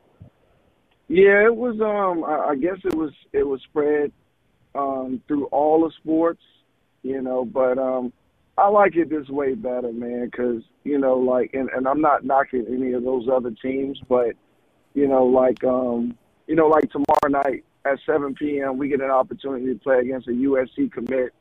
[1.08, 1.80] Yeah, it was.
[1.82, 3.12] Um, I, guess it was.
[3.32, 4.12] It was spread
[4.74, 6.42] um, through all the sports,
[7.04, 7.46] you know.
[7.46, 8.12] But um,
[8.58, 12.26] I like it this way better, man, because you know, like, and, and I'm not
[12.26, 14.36] knocking any of those other teams, but
[14.96, 16.18] you know, like, um,
[16.48, 18.78] you know, like tomorrow night at 7 p.m.
[18.78, 21.34] we get an opportunity to play against a USC commit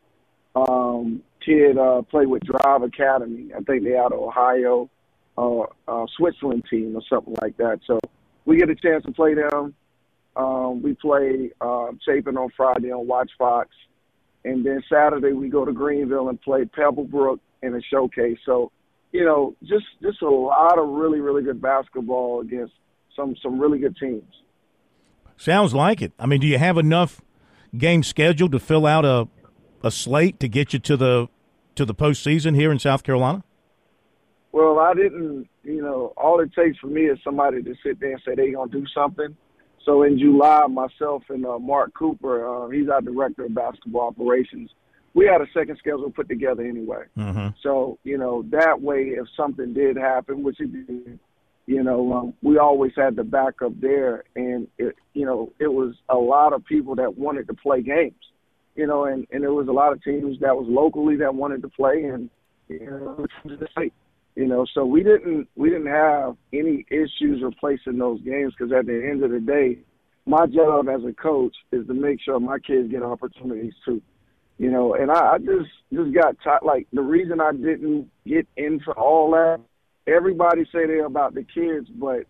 [0.55, 3.51] um, kid, uh, play with Drive Academy.
[3.55, 4.91] I think they out of Ohio,
[5.37, 7.81] uh, uh, Switzerland team or something like that.
[7.87, 7.99] So
[8.45, 9.75] we get a chance to play them.
[10.37, 13.71] Um, we play uh, Chapin on Friday on Watch Fox
[14.45, 18.39] and then Saturday we go to Greenville and play Pebblebrook in a showcase.
[18.47, 18.71] So,
[19.13, 22.75] you know, just just a lot of really really good basketball against
[23.17, 24.43] some some really good teams.
[25.37, 26.13] Sounds like it.
[26.19, 27.21] I mean, do you have enough
[27.77, 29.29] games scheduled to fill out a
[29.83, 31.29] a slate to get you to the
[31.75, 33.45] to the postseason here in South Carolina?
[34.53, 35.49] Well, I didn't.
[35.63, 38.53] You know, all it takes for me is somebody to sit there and say they're
[38.53, 39.37] gonna do something
[39.89, 44.71] so in July, myself and uh, Mark Cooper, uh, he's our director of basketball operations.
[45.15, 47.05] We had a second schedule put together anyway.
[47.17, 47.49] Mm-hmm.
[47.63, 51.19] So you know that way, if something did happen, which it did,
[51.65, 55.95] you know, um, we always had the backup there, and it, you know, it was
[56.11, 58.13] a lot of people that wanted to play games,
[58.79, 61.63] you know, and and there was a lot of teams that was locally that wanted
[61.63, 62.31] to play, and
[62.69, 63.27] you know,
[64.37, 68.87] you know so we didn't we didn't have any issues replacing those games because at
[68.87, 69.79] the end of the day
[70.27, 74.01] my job as a coach is to make sure my kids get opportunities too.
[74.59, 78.47] You know and i, I just just got t- like the reason i didn't get
[78.57, 79.61] into all that
[80.07, 82.25] everybody say they're about the kids but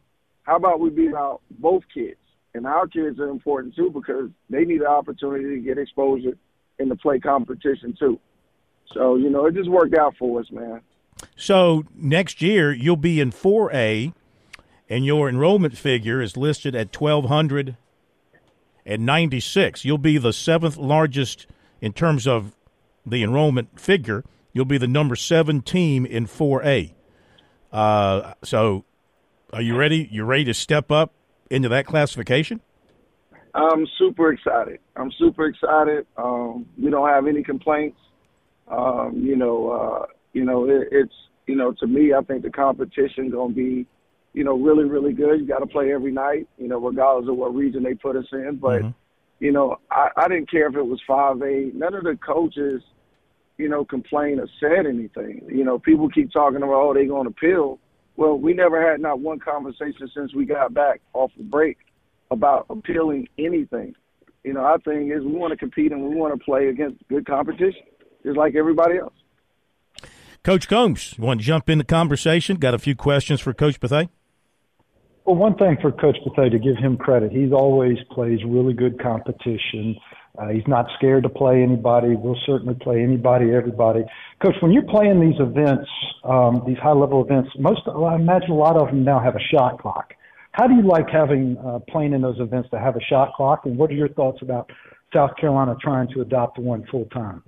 [0.44, 2.16] how about we be about both kids
[2.54, 6.36] and our kids are important too because they need the opportunity to get exposure
[6.78, 8.18] in the play competition too
[8.92, 10.80] so you know it just worked out for us man
[11.36, 14.12] so next year you'll be in 4A,
[14.88, 19.84] and your enrollment figure is listed at 1,296.
[19.84, 21.46] You'll be the seventh largest
[21.80, 22.56] in terms of
[23.06, 24.24] the enrollment figure.
[24.52, 26.94] You'll be the number seven team in 4A.
[27.70, 28.84] Uh, so,
[29.52, 30.08] are you ready?
[30.10, 31.12] You ready to step up
[31.50, 32.60] into that classification?
[33.54, 34.78] I'm super excited.
[34.96, 36.06] I'm super excited.
[36.16, 37.98] Um, we don't have any complaints.
[38.68, 41.14] Um, you know, uh, you know, it, it's
[41.46, 43.86] you know, to me, I think the competition gonna be,
[44.34, 45.40] you know, really, really good.
[45.40, 48.26] You got to play every night, you know, regardless of what region they put us
[48.32, 48.58] in.
[48.60, 48.90] But Mm-hmm.
[49.40, 51.74] you know, I, I didn't care if it was five eight.
[51.74, 52.82] None of the coaches,
[53.56, 55.42] you know, complained or said anything.
[55.48, 57.78] You know, people keep talking about, oh, they going to appeal.
[58.18, 61.78] Well, we never had not one conversation since we got back off the break
[62.32, 63.94] about appealing anything.
[64.42, 66.96] You know, our thing is we want to compete and we want to play against
[67.08, 67.80] good competition,
[68.24, 69.14] just like everybody else.
[70.42, 72.56] Coach Combs, you want to jump in the conversation?
[72.56, 74.10] Got a few questions for Coach Bethea?
[75.24, 79.00] Well, one thing for Coach Bethea to give him credit, he's always plays really good
[79.00, 79.94] competition.
[80.38, 82.14] Uh, he's not scared to play anybody.
[82.14, 84.04] We'll certainly play anybody, everybody.
[84.40, 85.90] Coach, when you're playing these events,
[86.22, 89.80] um, these high-level events, most I imagine a lot of them now have a shot
[89.80, 90.14] clock.
[90.52, 93.66] How do you like having uh, playing in those events to have a shot clock?
[93.66, 94.70] And what are your thoughts about
[95.12, 97.42] South Carolina trying to adopt one full time?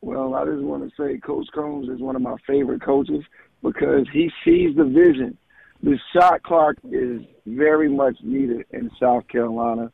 [0.00, 3.24] Well, I just want to say Coach Combs is one of my favorite coaches
[3.62, 5.36] because he sees the vision.
[5.82, 9.92] The shot clock is very much needed in South Carolina.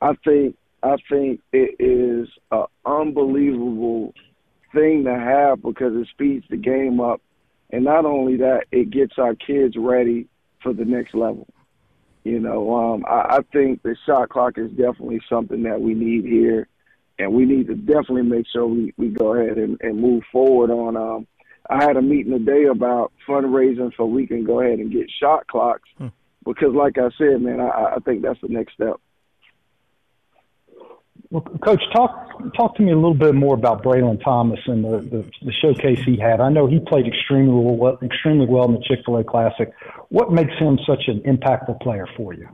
[0.00, 4.14] I think I think it is an unbelievable
[4.72, 7.20] thing to have because it speeds the game up,
[7.70, 10.28] and not only that, it gets our kids ready
[10.62, 11.46] for the next level.
[12.22, 16.24] You know, um, I, I think the shot clock is definitely something that we need
[16.24, 16.68] here
[17.18, 20.70] and we need to definitely make sure we, we go ahead and, and move forward
[20.70, 21.26] on um
[21.68, 25.46] I had a meeting today about fundraising so we can go ahead and get shot
[25.46, 25.88] clocks
[26.44, 29.00] because like I said, man, I, I think that's the next step.
[31.34, 34.98] Well, Coach, talk talk to me a little bit more about Braylon Thomas and the,
[34.98, 36.40] the, the showcase he had.
[36.40, 39.72] I know he played extremely well, extremely well in the Chick Fil A Classic.
[40.10, 42.48] What makes him such an impactful player for you?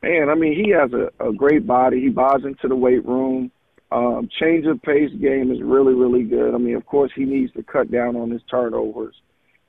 [0.00, 2.00] Man, I mean, he has a, a great body.
[2.00, 3.50] He buys into the weight room.
[3.90, 6.54] Um, change of pace game is really, really good.
[6.54, 9.16] I mean, of course, he needs to cut down on his turnovers,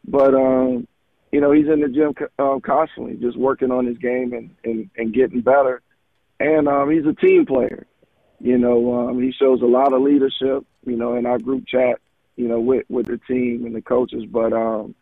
[0.08, 0.88] but um,
[1.32, 4.88] you know, he's in the gym uh, constantly, just working on his game and and,
[4.98, 5.82] and getting better.
[6.40, 7.88] And um, he's a team player.
[8.44, 10.66] You know, um, he shows a lot of leadership.
[10.86, 12.02] You know, in our group chat,
[12.36, 14.26] you know, with with the team and the coaches.
[14.30, 14.96] But um,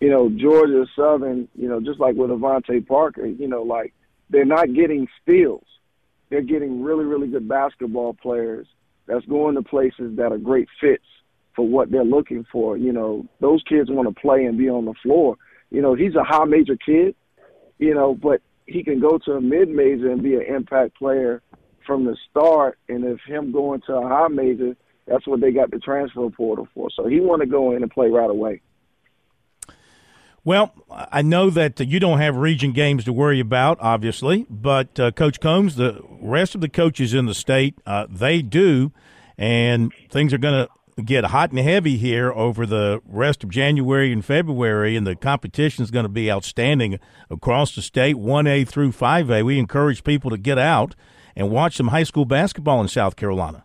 [0.00, 3.92] you know, Georgia Southern, you know, just like with Avante Parker, you know, like
[4.30, 5.66] they're not getting steals.
[6.30, 8.66] They're getting really, really good basketball players
[9.06, 11.04] that's going to places that are great fits
[11.54, 12.78] for what they're looking for.
[12.78, 15.36] You know, those kids want to play and be on the floor.
[15.70, 17.14] You know, he's a high major kid,
[17.78, 21.42] you know, but he can go to a mid major and be an impact player
[21.88, 22.78] from the start.
[22.88, 24.76] And if him going to a high major,
[25.08, 26.90] that's what they got the transfer portal for.
[26.94, 28.60] So he want to go in and play right away.
[30.44, 35.10] Well, I know that you don't have region games to worry about, obviously, but uh,
[35.10, 38.92] Coach Combs, the rest of the coaches in the state, uh, they do,
[39.36, 44.12] and things are going to get hot and heavy here over the rest of January
[44.12, 48.92] and February, and the competition is going to be outstanding across the state, 1A through
[48.92, 49.44] 5A.
[49.44, 50.94] We encourage people to get out
[51.38, 53.64] and watch some high school basketball in South Carolina.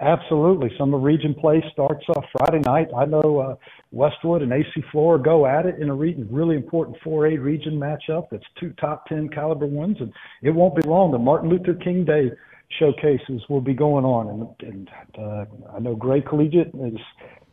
[0.00, 0.70] Absolutely.
[0.76, 2.88] Summer Region play starts uh, Friday night.
[2.96, 3.54] I know uh,
[3.92, 8.26] Westwood and AC Flora go at it in a region, really important 4A region matchup.
[8.30, 10.12] That's two top 10 caliber ones, and
[10.42, 11.12] it won't be long.
[11.12, 12.32] The Martin Luther King Day
[12.80, 15.44] showcases will be going on, and, and uh,
[15.76, 16.98] I know Gray Collegiate is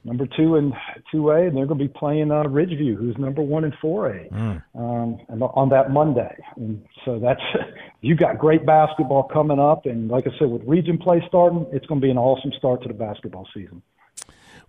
[0.04, 0.74] number two in
[1.14, 4.64] 2A, and they're going to be playing uh, Ridgeview, who's number one in 4A, Mm.
[4.76, 6.36] um, and on that Monday.
[6.56, 7.42] And so that's
[8.02, 11.86] you got great basketball coming up, and like I said, with region play starting, it's
[11.86, 13.82] going to be an awesome start to the basketball season.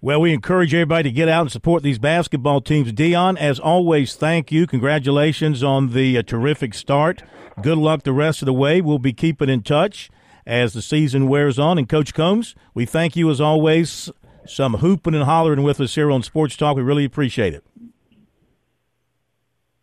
[0.01, 2.93] Well, we encourage everybody to get out and support these basketball teams.
[2.93, 4.67] Dion, as always, thank you.
[4.67, 7.23] Congratulations on the uh, terrific start.
[7.63, 8.83] Good luck the rest of the way.
[8.83, 10.11] We'll be keeping in touch
[10.45, 11.79] as the season wears on.
[11.79, 14.11] And Coach Combs, we thank you as always.
[14.47, 16.77] Some hooping and hollering with us here on Sports Talk.
[16.77, 17.65] We really appreciate it.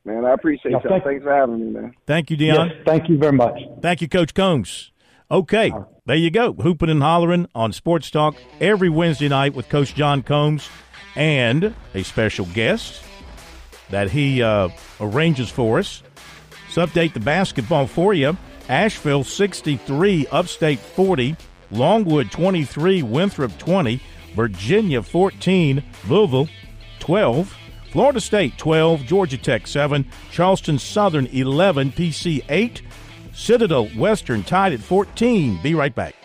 [0.05, 0.89] Man, I appreciate Yeah, y'all.
[0.89, 1.93] thank- Thanks for having me, man.
[2.07, 2.69] Thank you, Dion.
[2.69, 3.59] Yes, thank you very much.
[3.81, 4.91] Thank you, Coach Combs.
[5.29, 5.71] Okay,
[6.05, 6.53] there you go.
[6.53, 10.69] Hooping and hollering on Sports Talk every Wednesday night with Coach John Combs
[11.15, 13.03] and a special guest
[13.91, 16.01] that he uh, arranges for us.
[16.75, 18.35] Let's update the basketball for you.
[18.69, 21.35] Asheville 63, Upstate 40,
[21.71, 24.01] Longwood 23, Winthrop 20,
[24.35, 26.47] Virginia 14, Louisville
[26.99, 27.57] 12,
[27.91, 32.81] Florida State 12, Georgia Tech 7, Charleston Southern 11, PC 8,
[33.33, 35.61] Citadel Western tied at 14.
[35.61, 36.15] Be right back.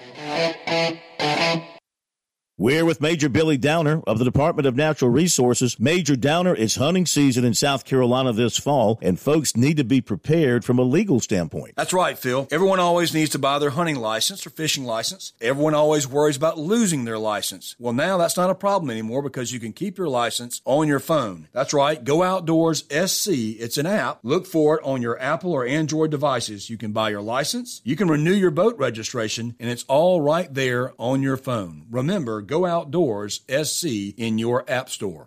[2.59, 5.79] We're with Major Billy Downer of the Department of Natural Resources.
[5.79, 10.01] Major Downer, it's hunting season in South Carolina this fall, and folks need to be
[10.01, 11.75] prepared from a legal standpoint.
[11.77, 12.49] That's right, Phil.
[12.51, 15.35] Everyone always needs to buy their hunting license or fishing license.
[15.39, 17.77] Everyone always worries about losing their license.
[17.79, 20.99] Well, now that's not a problem anymore because you can keep your license on your
[20.99, 21.49] phone.
[21.53, 22.03] That's right.
[22.03, 23.29] Go Outdoors SC.
[23.61, 24.21] It's an app.
[24.23, 26.71] Look for it on your Apple or Android devices.
[26.71, 30.55] You can buy your license, you can renew your boat registration, and it's all right
[30.55, 31.85] there on your phone.
[31.91, 35.27] Remember, Go Outdoors SC in your app store.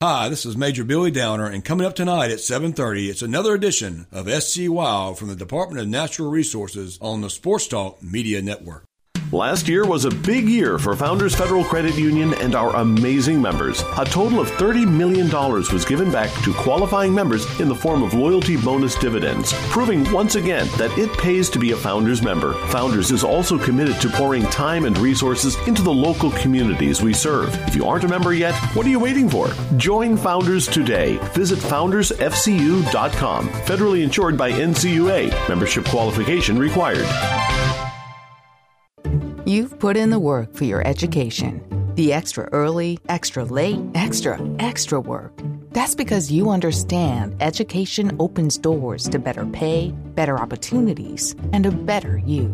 [0.00, 4.06] Hi, this is Major Billy Downer, and coming up tonight at 7.30, it's another edition
[4.12, 8.87] of SC Wild from the Department of Natural Resources on the Sports Talk Media Network.
[9.32, 13.82] Last year was a big year for Founders Federal Credit Union and our amazing members.
[13.98, 18.14] A total of $30 million was given back to qualifying members in the form of
[18.14, 22.54] loyalty bonus dividends, proving once again that it pays to be a Founders member.
[22.68, 27.54] Founders is also committed to pouring time and resources into the local communities we serve.
[27.68, 29.50] If you aren't a member yet, what are you waiting for?
[29.76, 31.18] Join Founders today.
[31.34, 33.48] Visit foundersfcu.com.
[33.48, 35.48] Federally insured by NCUA.
[35.50, 37.04] Membership qualification required.
[39.48, 41.62] You've put in the work for your education.
[41.94, 45.32] The extra early, extra late, extra, extra work.
[45.70, 52.18] That's because you understand education opens doors to better pay, better opportunities, and a better
[52.18, 52.48] you.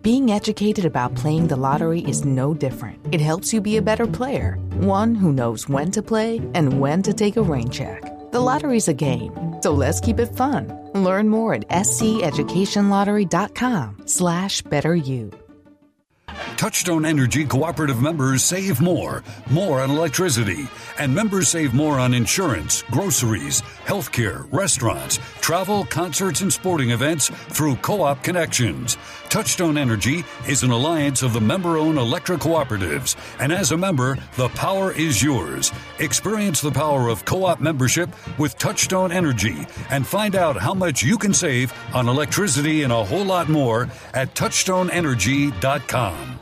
[0.00, 2.98] Being educated about playing the lottery is no different.
[3.12, 7.02] It helps you be a better player, one who knows when to play and when
[7.02, 8.00] to take a rain check.
[8.30, 10.72] The lottery's a game, so let's keep it fun.
[10.94, 15.30] Learn more at sceducationlottery.com slash better you.
[16.56, 20.68] Touchstone Energy cooperative members save more, more on electricity,
[20.98, 27.76] and members save more on insurance, groceries, healthcare, restaurants, travel, concerts, and sporting events through
[27.76, 28.96] Co op Connections.
[29.28, 34.16] Touchstone Energy is an alliance of the member owned electric cooperatives, and as a member,
[34.36, 35.70] the power is yours.
[35.98, 38.08] Experience the power of co op membership
[38.38, 43.04] with Touchstone Energy and find out how much you can save on electricity and a
[43.04, 46.38] whole lot more at touchstoneenergy.com.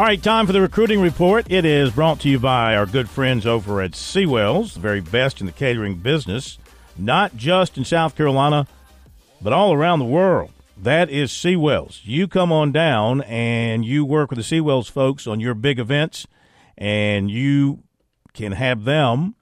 [0.00, 1.50] All right, time for the recruiting report.
[1.50, 5.40] It is brought to you by our good friends over at Seawells, the very best
[5.42, 6.58] in the catering business,
[6.96, 8.66] not just in South Carolina,
[9.42, 10.52] but all around the world.
[10.74, 12.00] That is Seawells.
[12.02, 16.26] You come on down and you work with the Seawells folks on your big events,
[16.78, 17.82] and you
[18.32, 19.34] can have them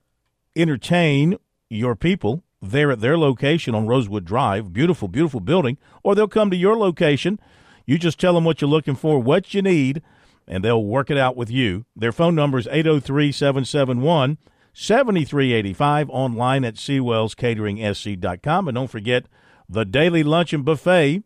[0.57, 1.39] entertain
[1.71, 4.73] your people there at their location on Rosewood Drive.
[4.73, 5.79] Beautiful, beautiful building.
[6.03, 7.39] Or they'll come to your location.
[7.87, 10.03] You just tell them what you're looking for, what you need,
[10.49, 11.85] and they'll work it out with you.
[11.95, 14.39] Their phone number is 803 771
[14.73, 18.69] 7385 online at SeawellsCateringSC.com.
[18.69, 19.27] And don't forget
[19.69, 21.23] the daily luncheon buffet,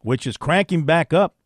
[0.00, 1.36] which is cranking back up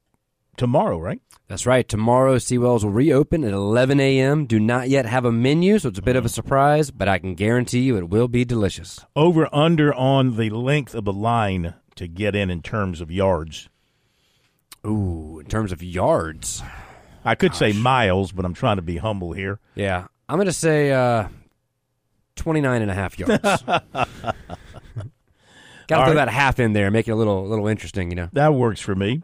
[0.57, 1.21] tomorrow, right?
[1.49, 1.89] That's right.
[1.89, 4.45] Tomorrow, Seawells will reopen at 11 a.m.
[4.45, 7.19] Do not yet have a menu, so it's a bit of a surprise, but I
[7.19, 9.01] can guarantee you it will be delicious.
[9.17, 13.71] Over under on the length of the line to get in in terms of yards.
[14.87, 16.63] Ooh, in terms of yards.
[17.29, 19.61] I could say miles, but I'm trying to be humble here.
[19.75, 20.07] Yeah.
[20.31, 21.29] I'm going to say uh,
[22.37, 23.43] 29 and a half yards.
[23.43, 24.35] Got to
[25.87, 26.13] throw put right.
[26.13, 28.31] about half in there, make it a little, little interesting, you know.
[28.33, 29.23] That works for me.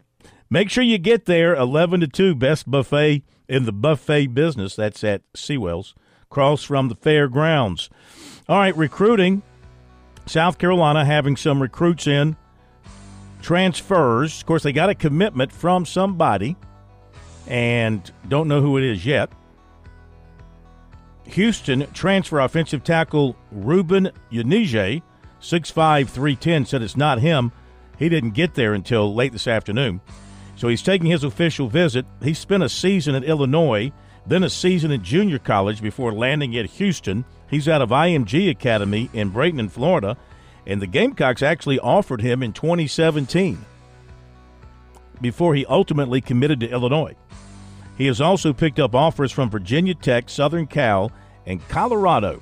[0.51, 4.75] Make sure you get there 11 to 2, best buffet in the buffet business.
[4.75, 7.89] That's at Seawells, across from the fairgrounds.
[8.47, 9.41] All right, recruiting.
[10.27, 12.35] South Carolina having some recruits in.
[13.41, 14.41] Transfers.
[14.41, 16.55] Of course, they got a commitment from somebody
[17.47, 19.29] and don't know who it is yet.
[21.25, 25.01] Houston transfer offensive tackle Ruben Unije,
[25.41, 27.51] 6'5", 310, said it's not him.
[27.97, 30.01] He didn't get there until late this afternoon.
[30.55, 32.05] So he's taking his official visit.
[32.21, 33.91] He spent a season at Illinois,
[34.25, 37.25] then a season at junior college before landing at Houston.
[37.49, 40.17] He's out of IMG Academy in Bradenton, Florida,
[40.65, 43.65] and the Gamecocks actually offered him in 2017.
[45.21, 47.15] before he ultimately committed to Illinois.
[47.97, 51.11] He has also picked up offers from Virginia Tech, Southern Cal,
[51.45, 52.41] and Colorado.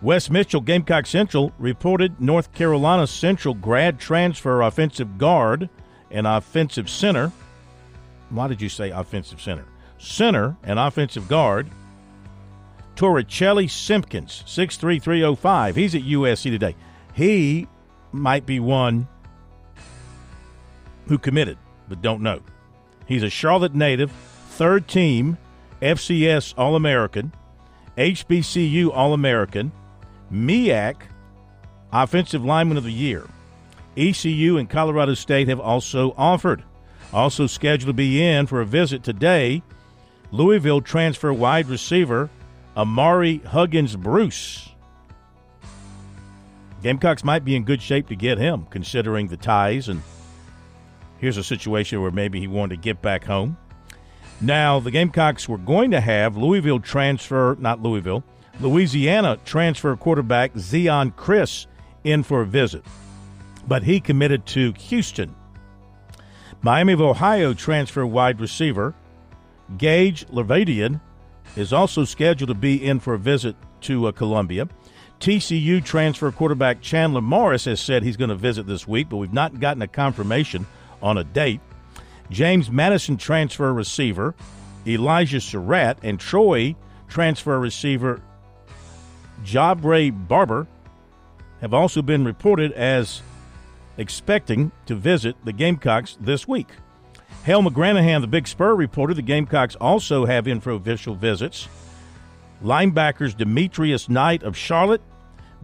[0.00, 5.68] Wes Mitchell, Gamecock Central, reported North Carolina Central grad transfer offensive guard
[6.10, 7.32] and offensive center.
[8.30, 9.64] Why did you say offensive center?
[9.98, 11.68] Center and offensive guard.
[12.94, 15.76] Torricelli Simpkins, 63305.
[15.76, 16.74] He's at USC today.
[17.14, 17.68] He
[18.12, 19.06] might be one
[21.06, 21.58] who committed,
[21.88, 22.40] but don't know.
[23.06, 24.12] He's a Charlotte native,
[24.58, 25.38] third team
[25.80, 27.32] FCS All American,
[27.96, 29.70] HBCU All American,
[30.32, 30.96] MEAC
[31.92, 33.24] Offensive Lineman of the Year.
[33.96, 36.64] ECU and Colorado State have also offered.
[37.12, 39.62] Also scheduled to be in for a visit today,
[40.32, 42.28] Louisville transfer wide receiver
[42.76, 44.68] Ahmari Huggins Bruce.
[46.82, 49.88] Gamecocks might be in good shape to get him, considering the ties.
[49.88, 50.02] And
[51.18, 53.56] here's a situation where maybe he wanted to get back home.
[54.40, 58.22] Now, the Gamecocks were going to have Louisville transfer, not Louisville,
[58.60, 61.66] Louisiana transfer quarterback Zeon Chriss
[62.04, 62.84] in for a visit,
[63.66, 65.34] but he committed to Houston.
[66.62, 68.94] Miami of Ohio transfer wide receiver
[69.76, 71.00] Gage Larvadain
[71.56, 74.68] is also scheduled to be in for a visit to uh, Columbia.
[75.20, 79.32] TCU transfer quarterback Chandler Morris has said he's going to visit this week, but we've
[79.32, 80.66] not gotten a confirmation
[81.02, 81.60] on a date.
[82.30, 84.34] James Madison transfer receiver
[84.86, 86.76] Elijah Sarratt and Troy
[87.08, 88.20] transfer receiver
[89.44, 90.66] Jabre Barber
[91.60, 93.22] have also been reported as
[93.96, 96.68] expecting to visit the Gamecocks this week.
[97.44, 101.68] Hale McGranahan, the Big Spur, reported the Gamecocks also have in for official visits.
[102.62, 105.02] Linebackers Demetrius Knight of Charlotte,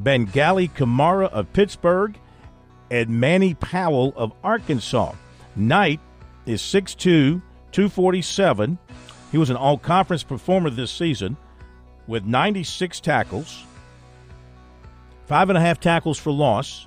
[0.00, 2.18] Bangally Kamara of Pittsburgh,
[2.90, 5.12] and Mani Powell of Arkansas.
[5.56, 6.00] Knight
[6.46, 7.42] is 6'2,
[7.72, 8.78] 247.
[9.32, 11.36] He was an all conference performer this season
[12.06, 13.64] with 96 tackles,
[15.26, 16.86] five and a half tackles for loss,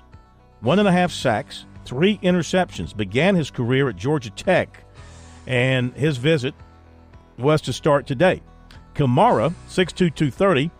[0.60, 2.96] one and a half sacks, three interceptions.
[2.96, 4.84] Began his career at Georgia Tech,
[5.46, 6.54] and his visit
[7.38, 8.42] was to start today.
[8.94, 10.70] Kamara, 6'2, 230,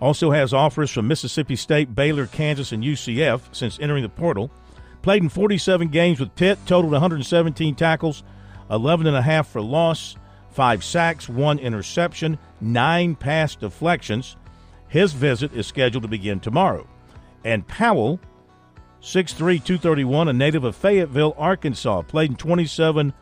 [0.00, 4.50] also has offers from Mississippi State, Baylor, Kansas, and UCF since entering the portal.
[5.02, 8.22] Played in 47 games with Pitt, totaled 117 tackles,
[8.70, 10.16] 11 and a half for loss,
[10.50, 14.36] five sacks, one interception, nine pass deflections.
[14.88, 16.86] His visit is scheduled to begin tomorrow.
[17.44, 18.20] And Powell,
[19.00, 23.14] 6'3, 231, a native of Fayetteville, Arkansas, played in 27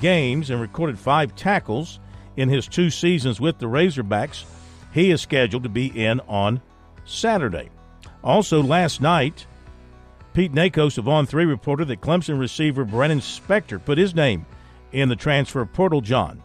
[0.00, 2.00] games and recorded five tackles
[2.36, 4.44] in his two seasons with the Razorbacks.
[4.92, 6.62] He is scheduled to be in on
[7.04, 7.70] Saturday.
[8.24, 9.46] Also, last night,
[10.36, 14.44] Pete Nakos of On 3 reported that Clemson receiver Brannon Spector put his name
[14.92, 16.42] in the transfer portal, John.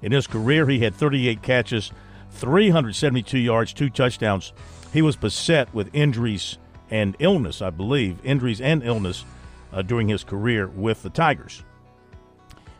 [0.00, 1.92] In his career, he had 38 catches,
[2.30, 4.54] 372 yards, two touchdowns.
[4.94, 6.56] He was beset with injuries
[6.90, 9.26] and illness, I believe, injuries and illness
[9.74, 11.62] uh, during his career with the Tigers.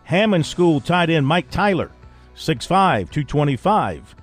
[0.05, 1.91] Hammond School tight end Mike Tyler,
[2.37, 4.17] 6'5, 225,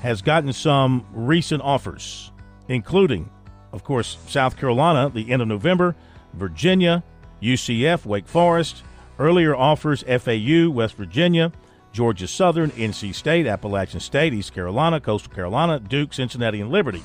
[0.00, 2.32] has gotten some recent offers,
[2.66, 3.30] including,
[3.72, 5.94] of course, South Carolina, the end of November,
[6.34, 7.02] Virginia,
[7.42, 8.82] UCF, Wake Forest,
[9.18, 11.52] earlier offers FAU, West Virginia,
[11.92, 17.02] Georgia Southern, NC State, Appalachian State, East Carolina, Coastal Carolina, Duke, Cincinnati, and Liberty.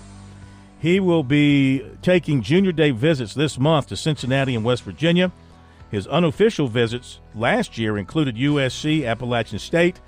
[0.80, 5.31] He will be taking junior day visits this month to Cincinnati and West Virginia.
[5.89, 9.99] His unofficial visits last year included USC, Appalachian State,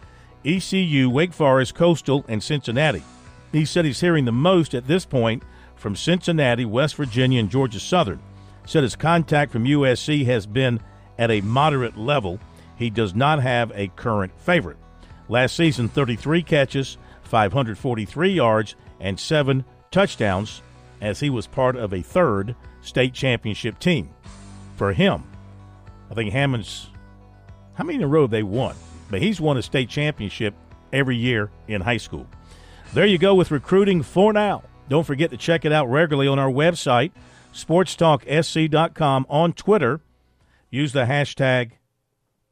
[0.45, 3.03] ECU, Wake Forest, Coastal, and Cincinnati.
[3.52, 5.44] He said he's hearing the most at this point
[5.80, 8.20] from Cincinnati, West Virginia, and Georgia Southern.
[8.66, 10.80] Said his contact from USC has been
[11.18, 12.40] at a moderate level
[12.78, 14.78] he does not have a current favorite.
[15.28, 20.62] Last season, 33 catches, 543 yards, and seven touchdowns
[21.02, 24.10] as he was part of a third state championship team.
[24.78, 25.24] For him,
[26.10, 26.88] I think Hammond's,
[27.74, 28.76] how many in a row they won?
[29.10, 30.54] But he's won a state championship
[30.94, 32.28] every year in high school.
[32.94, 34.64] There you go with recruiting for now.
[34.90, 37.11] Don't forget to check it out regularly on our website,
[37.53, 40.02] sportstalksc.com, on Twitter.
[40.72, 41.72] Use the hashtag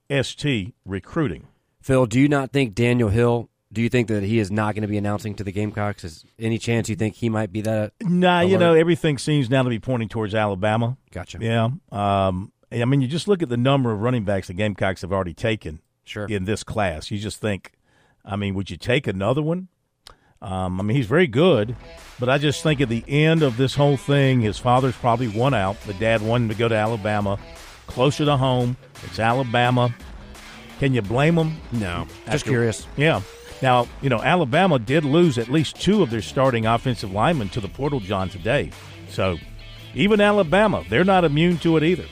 [0.09, 1.47] ST recruiting.
[1.81, 3.49] Phil, do you not think Daniel Hill?
[3.71, 6.03] Do you think that he is not going to be announcing to the Gamecocks?
[6.03, 7.93] Is any chance you think he might be that?
[8.01, 10.97] Nah, you know everything seems now to be pointing towards Alabama.
[11.11, 11.39] Gotcha.
[11.41, 11.69] Yeah.
[11.91, 15.11] Um, I mean, you just look at the number of running backs the Gamecocks have
[15.11, 15.81] already taken.
[16.05, 16.25] Sure.
[16.25, 17.73] In this class, you just think,
[18.23, 19.67] I mean, would you take another one?
[20.41, 21.75] Um, I mean, he's very good,
[22.19, 25.53] but I just think at the end of this whole thing, his father's probably won
[25.53, 25.79] out.
[25.81, 27.39] The dad wanted to go to Alabama.
[27.87, 28.77] closer to home.
[29.05, 29.93] It's Alabama.
[30.79, 31.57] Can you blame him?
[31.71, 32.05] No.
[32.29, 32.85] Just curious.
[32.97, 33.21] Yeah.
[33.61, 37.61] Now, you know, Alabama did lose at least two of their starting offensive linemen to
[37.61, 38.71] the portal John today.
[39.09, 39.37] So
[39.95, 42.05] even Alabama, they're not immune to it either.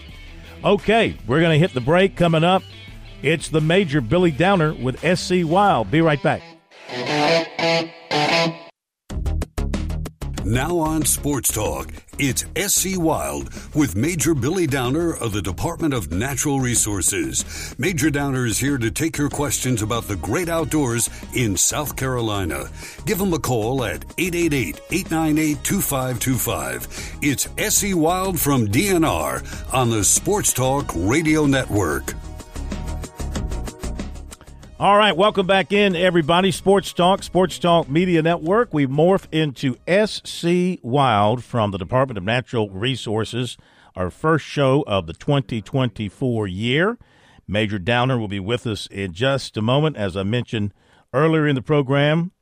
[0.64, 2.64] Okay, we're going to hit the break coming up.
[3.22, 5.91] It's the Major Billy Downer with SC Wild.
[5.91, 6.41] Be right back.
[10.45, 11.89] Now on Sports Talk,
[12.19, 17.73] it's SC Wild with Major Billy Downer of the Department of Natural Resources.
[17.80, 22.69] Major Downer is here to take your questions about the great outdoors in South Carolina.
[23.07, 27.17] Give him a call at 888 898 2525.
[27.23, 32.13] It's SC Wild from DNR on the Sports Talk Radio Network.
[34.77, 36.52] All right, welcome back in, everybody.
[36.52, 38.73] Sports Talk, Sports Talk Media Network.
[38.73, 43.56] We morph into SC Wild from the Department of Natural Resources,
[43.95, 46.97] our first show of the 2024 year.
[47.47, 50.73] Major Downer will be with us in just a moment, as I mentioned
[51.14, 52.34] earlier in the program,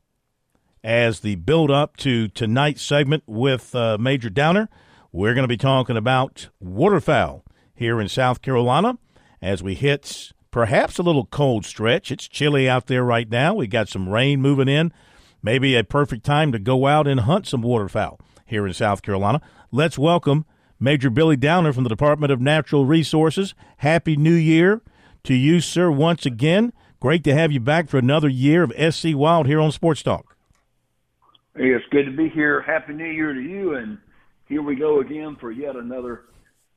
[0.82, 4.68] as the build up to tonight's segment with uh, Major Downer.
[5.12, 7.44] We're going to be talking about waterfowl
[7.76, 8.98] here in South Carolina
[9.40, 12.12] as we hit perhaps a little cold stretch.
[12.12, 13.54] It's chilly out there right now.
[13.54, 14.92] We got some rain moving in.
[15.42, 19.40] Maybe a perfect time to go out and hunt some waterfowl here in South Carolina.
[19.72, 20.46] Let's welcome
[20.78, 23.52] Major Billy Downer from the Department of Natural Resources.
[23.78, 24.80] Happy New Year
[25.24, 26.72] to you, sir, once again.
[27.00, 30.36] Great to have you back for another year of SC Wild here on Sports Talk.
[31.56, 32.62] Hey, it's good to be here.
[32.62, 33.98] Happy New Year to you, and
[34.46, 36.26] here we go again for yet another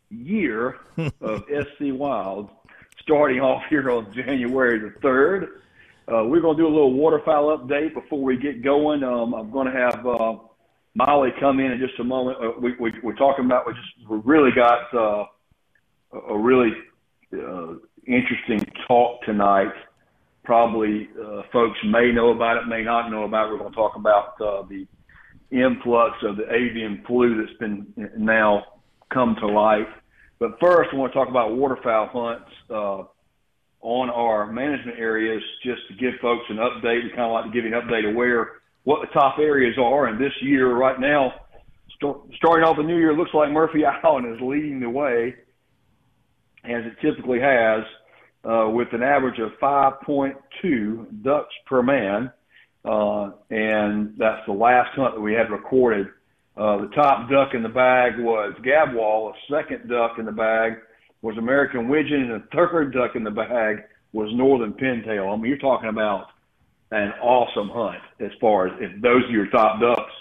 [0.10, 0.78] year
[1.22, 2.50] of SC Wild
[3.08, 5.44] starting off here on January the 3rd.
[6.10, 9.04] Uh, we're going to do a little waterfowl update before we get going.
[9.04, 10.36] Um, I'm going to have uh,
[10.96, 12.38] Molly come in in just a moment.
[12.42, 15.26] Uh, we, we, we're talking about, we just we really got uh,
[16.30, 16.72] a really
[17.34, 17.74] uh,
[18.06, 19.74] interesting talk tonight.
[20.46, 23.52] Probably uh, folks may know about it, may not know about it.
[23.52, 24.88] We're going to talk about uh, the
[25.52, 28.64] influx of the avian flu that's been now
[29.10, 29.88] come to light
[30.40, 33.04] but first, I want to talk about waterfowl hunts uh,
[33.82, 37.04] on our management areas, just to give folks an update.
[37.04, 38.52] We kind of like to give you an update of where
[38.84, 40.08] what the top areas are.
[40.08, 41.34] And this year, right now,
[42.00, 45.36] st- starting off the new year, looks like Murphy Island is leading the way,
[46.64, 47.84] as it typically has,
[48.44, 52.32] uh, with an average of 5.2 ducks per man.
[52.86, 56.08] Uh, and that's the last hunt that we had recorded
[56.58, 59.32] uh, the top duck in the bag was Gadwall.
[59.32, 60.74] A second duck in the bag
[61.22, 65.32] was American Widgeon, and the third duck in the bag was Northern Pintail.
[65.32, 66.28] I mean, you're talking about
[66.92, 70.14] an awesome hunt as far as if those are your top ducks.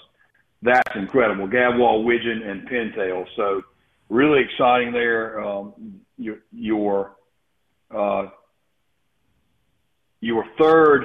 [0.62, 1.46] That's incredible.
[1.46, 3.24] Gadwall, Widgeon, and Pintail.
[3.36, 3.62] So
[4.08, 5.40] really exciting there.
[5.42, 7.16] Um, your your
[7.94, 8.26] uh,
[10.20, 11.04] your third,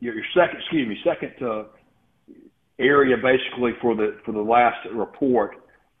[0.00, 1.64] your, your second, excuse me, second uh,
[2.80, 5.56] area basically for the for the last report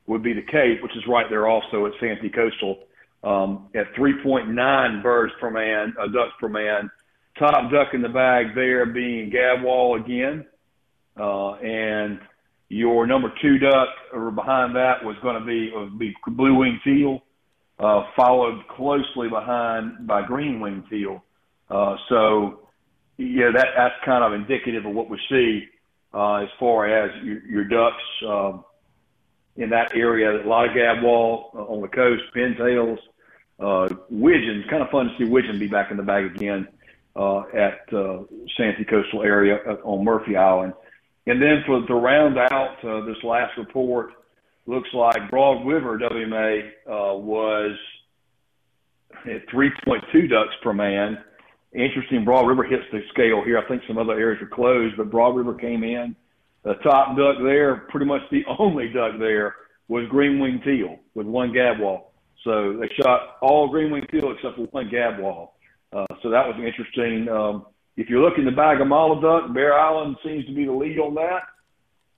[0.06, 2.80] would be the Cape, which is right there also at Santee Coastal
[3.22, 6.90] um, at 3.9 birds per man, uh, ducks per man.
[7.38, 10.44] Top duck in the bag there being Gadwall again,
[11.18, 12.18] uh, and
[12.68, 16.80] your number two duck or behind that was going to be would be blue wing
[16.82, 17.22] teal,
[17.78, 21.22] uh, followed closely behind by green wing teal.
[21.70, 22.68] Uh, so
[23.16, 25.79] yeah, that that's kind of indicative of what we see uh,
[26.14, 28.64] as far as your, ducks um,
[29.56, 30.42] in that area.
[30.42, 32.98] A lot of gadwall uh, on the coast, pintails,
[33.58, 34.64] uh, widgeons.
[34.70, 36.68] Kind of fun to see widgeon be back in the bag again
[37.14, 38.22] uh, at uh,
[38.56, 40.72] Santee Coastal area uh, on Murphy Island.
[41.26, 44.12] And then for to round out uh, this last report,
[44.66, 47.76] looks like Broad River WMA uh, was
[49.26, 51.18] at 3.2 ducks per man
[51.72, 52.24] interesting.
[52.24, 53.58] Broad River hits the scale here.
[53.58, 56.16] I think some other areas are closed, but Broad River came in.
[56.62, 59.54] The top duck there, pretty much the only duck there,
[59.88, 62.12] was green wing teal with one gadwall.
[62.44, 65.50] So they shot all green wing teal except for one gadwall.
[65.92, 67.28] Uh, so that was interesting.
[67.28, 67.66] Um,
[67.96, 70.98] if you're looking to bag a mottled duck, Bear Island seems to be the lead
[70.98, 71.42] on that.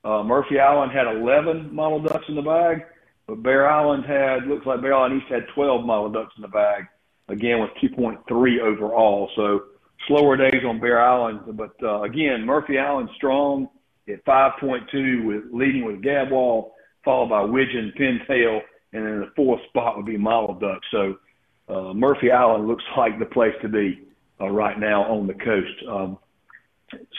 [0.09, 2.85] Uh, Murphy Island had 11 mottled ducks in the bag,
[3.27, 6.49] but Bear Island had, looks like Bear Island East had 12 mottled ducks in the
[6.49, 6.85] bag
[7.29, 9.31] again with 2.3 overall.
[9.37, 9.65] So
[10.09, 13.69] slower days on Bear Island, but uh, again, Murphy Island strong
[14.09, 16.71] at 5.2 with leading with Gadwall,
[17.05, 18.61] followed by Widgeon, Pintail,
[18.93, 20.81] and then the fourth spot would be Mottled Duck.
[20.91, 21.17] So
[21.69, 24.03] uh, Murphy Island looks like the place to be
[24.41, 25.89] uh, right now on the coast.
[25.89, 26.19] Um,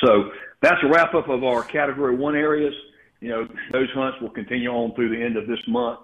[0.04, 0.32] so
[0.62, 2.74] that's a wrap up of our Category One areas.
[3.22, 6.02] You know, those hunts will continue on through the end of this month.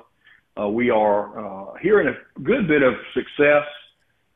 [0.59, 3.63] Uh, we are uh, hearing a good bit of success.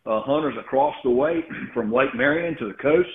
[0.06, 1.44] Uh, hunters across the way
[1.74, 3.10] from Lake Marion to the coast.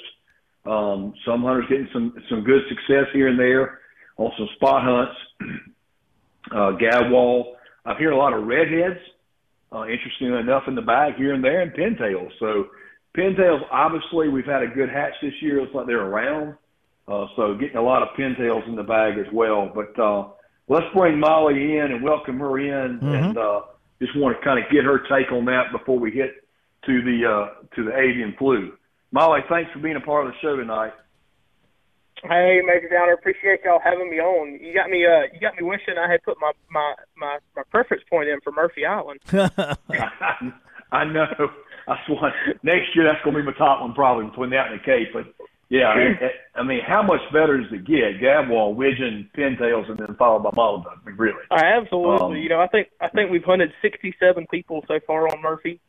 [0.66, 3.81] Um, some hunters getting some some good success here and there
[4.16, 5.15] on some spot hunts.
[6.51, 7.56] Uh, gadwall.
[7.85, 8.98] I'm hearing a lot of redheads.
[9.70, 12.31] Uh, interestingly enough, in the bag here and there, and pintails.
[12.40, 12.69] So
[13.15, 15.60] pintails, obviously, we've had a good hatch this year.
[15.60, 16.56] Looks like they're around.
[17.06, 19.70] Uh, so getting a lot of pintails in the bag as well.
[19.74, 20.28] But uh,
[20.69, 23.06] let's bring Molly in and welcome her in, Mm-hmm.
[23.15, 23.60] and uh,
[24.01, 26.47] just want to kind of get her take on that before we hit
[26.89, 28.73] to the uh, to the avian flu.
[29.12, 30.93] Molly, thanks for being a part of the show tonight.
[32.23, 34.59] Hey, Major Downer, appreciate y'all having me on.
[34.60, 37.62] You got me, uh, you got me wishing I had put my my my, my
[37.70, 39.20] preference point in for Murphy Island.
[40.90, 41.28] I know.
[41.86, 42.32] That's one.
[42.62, 45.09] Next year, that's going to be my top one probably between that and the Cape.
[45.12, 45.32] But
[45.69, 48.20] yeah, I, I mean, how much better does it get?
[48.20, 50.98] Gadwall, widgeon, pintails, and then followed by mottled duck.
[51.02, 51.43] I mean, really.
[51.51, 52.39] Uh, absolutely.
[52.39, 55.81] Um, you know, I think I think we've hunted 67 people so far on Murphy.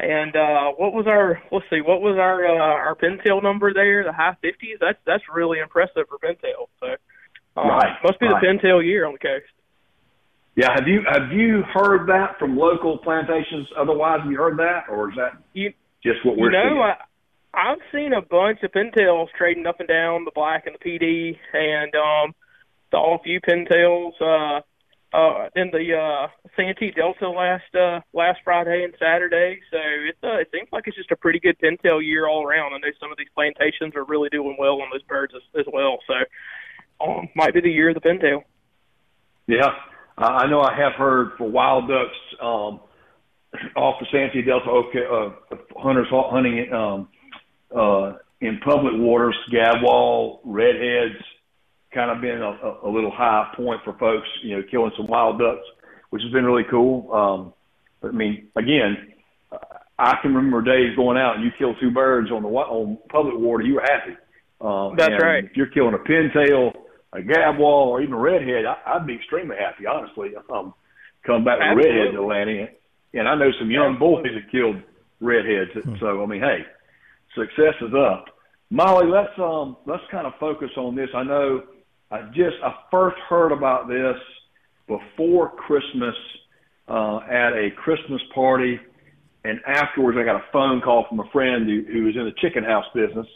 [0.00, 4.02] And uh what was our let's see, what was our uh, our pintail number there?
[4.04, 4.78] The high 50s.
[4.80, 6.68] That's that's really impressive for pintail.
[6.80, 6.86] So
[7.56, 8.40] uh, Right, must be right.
[8.40, 9.46] the pintail year on the coast.
[10.56, 13.68] Yeah, have you have you heard that from local plantations?
[13.78, 15.72] Otherwise, have you heard that, or is that You
[16.02, 16.82] just what we're you know, seeing?
[16.82, 20.78] I, I've seen a bunch of pintails trading up and down the black and the
[20.78, 22.34] Pee Dee, and um,
[22.90, 24.60] saw a few pintails uh,
[25.12, 29.60] uh, in the uh, Santee Delta last uh, last Friday and Saturday.
[29.70, 32.72] So it uh, it seems like it's just a pretty good pintail year all around.
[32.74, 35.66] I know some of these plantations are really doing well on those birds as, as
[35.72, 35.98] well.
[36.06, 36.14] So
[37.04, 38.44] um, might be the year of the pintail.
[39.46, 39.70] Yeah,
[40.16, 42.80] I know I have heard for wild ducks um,
[43.74, 47.08] off the Santee Delta okay, uh, hunters hunting um,
[47.74, 51.22] uh, in public waters, gadwall, redheads,
[51.92, 55.06] kind of been a, a- a little high point for folks, you know, killing some
[55.06, 55.66] wild ducks,
[56.10, 57.12] which has been really cool.
[57.12, 57.52] Um,
[58.00, 59.12] but I mean, again,
[59.98, 63.34] I can remember days going out and you kill two birds on the on public
[63.36, 64.16] water, you were happy.
[64.60, 65.44] Um, That's right.
[65.44, 66.72] If you're killing a pintail,
[67.12, 70.30] a gadwall, or even a redhead, I, I'd be extremely happy, honestly.
[70.52, 70.74] Um,
[71.26, 71.90] come back with Absolutely.
[71.90, 72.68] redheads in Atlanta,
[73.14, 74.76] and I know some young boys that killed
[75.20, 75.70] redheads.
[75.98, 76.58] So I mean, hey,
[77.34, 78.26] success is up.
[78.70, 81.08] Molly, let's um let's kind of focus on this.
[81.14, 81.62] I know
[82.10, 84.16] I just I first heard about this
[84.88, 86.14] before Christmas
[86.88, 88.80] uh, at a Christmas party,
[89.44, 92.34] and afterwards I got a phone call from a friend who, who was in the
[92.40, 93.26] chicken house business,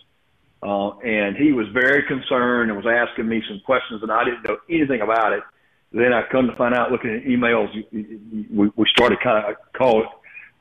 [0.63, 4.43] uh, and he was very concerned and was asking me some questions, and I didn't
[4.43, 5.45] know anything about it.
[5.93, 10.03] Then I come to find out, looking at emails, we, we started kind of call
[10.03, 10.09] it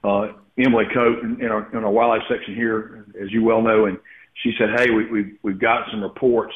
[0.04, 0.34] uh,
[0.64, 3.98] Emily Coate in, in, our, in our wildlife section here, as you well know, and
[4.44, 6.54] she said, "Hey, we, we've we've got some reports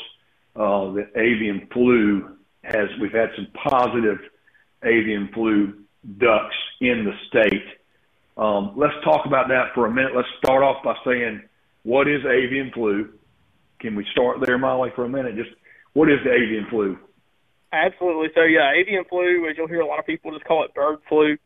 [0.58, 2.90] uh, that avian flu has.
[3.00, 4.18] We've had some positive
[4.84, 5.74] avian flu
[6.18, 7.64] ducks in the state.
[8.38, 10.12] Um, let's talk about that for a minute.
[10.16, 11.42] Let's start off by saying,
[11.84, 13.10] what is avian flu?
[13.80, 15.36] Can we start there, Molly, for a minute?
[15.36, 15.52] Just
[15.94, 16.98] what is the avian flu?
[17.72, 18.30] Absolutely.
[18.34, 21.00] So yeah, avian flu, as you'll hear a lot of people just call it bird
[21.08, 21.38] flu.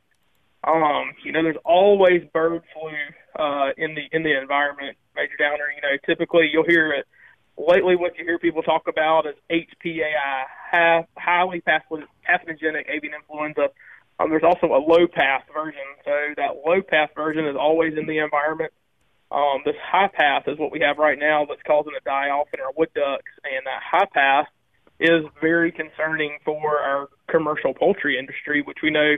[0.63, 2.91] Um, you know, there's always bird flu
[3.37, 5.71] uh, in the in the environment, Major Downer.
[5.75, 7.07] You know, typically you'll hear it.
[7.57, 13.69] Lately, what you hear people talk about is HPAI, high, highly pathogenic avian influenza.
[14.19, 15.85] Um, there's also a low path version.
[16.05, 18.71] So that low path version is always in the environment.
[19.31, 22.47] Um, this high path is what we have right now that's causing a die off
[22.53, 24.47] in our wood ducks, and that high path
[24.99, 29.15] is very concerning for our commercial poultry industry, which we know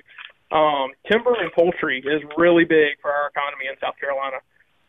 [0.51, 4.37] um, timber and poultry is really big for our economy in South Carolina.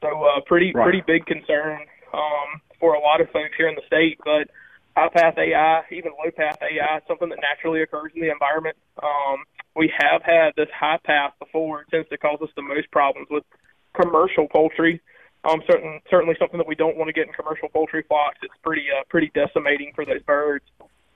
[0.02, 0.84] So uh, pretty Right.
[0.84, 1.80] pretty big concern
[2.12, 4.18] um, for a lot of folks here in the state.
[4.22, 4.52] But
[4.94, 8.76] high path AI, even low path AI, something that naturally occurs in the environment.
[9.02, 9.44] Um,
[9.74, 11.80] we have had this high path before.
[11.80, 13.44] It tends to cause us the most problems with
[13.98, 15.00] commercial poultry.
[15.48, 18.36] Um, certain, certainly something that we don't want to get in commercial poultry flocks.
[18.42, 20.64] It's pretty uh, pretty decimating for those birds.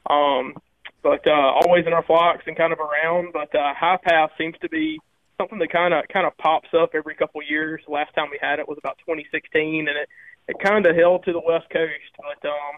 [0.09, 0.55] Um,
[1.03, 3.35] but uh, always in our flocks and kind of around.
[3.35, 4.99] But uh, high path seems to be
[5.37, 7.83] something that kind of kind of pops up every couple years.
[7.87, 10.09] Last time we had it was about 2016, and it
[10.49, 12.13] it kind of held to the west coast.
[12.17, 12.75] But um,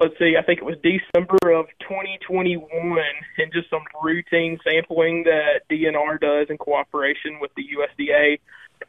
[0.00, 2.60] let's see, I think it was December of 2021,
[3.38, 8.40] and just some routine sampling that DNR does in cooperation with the USDA.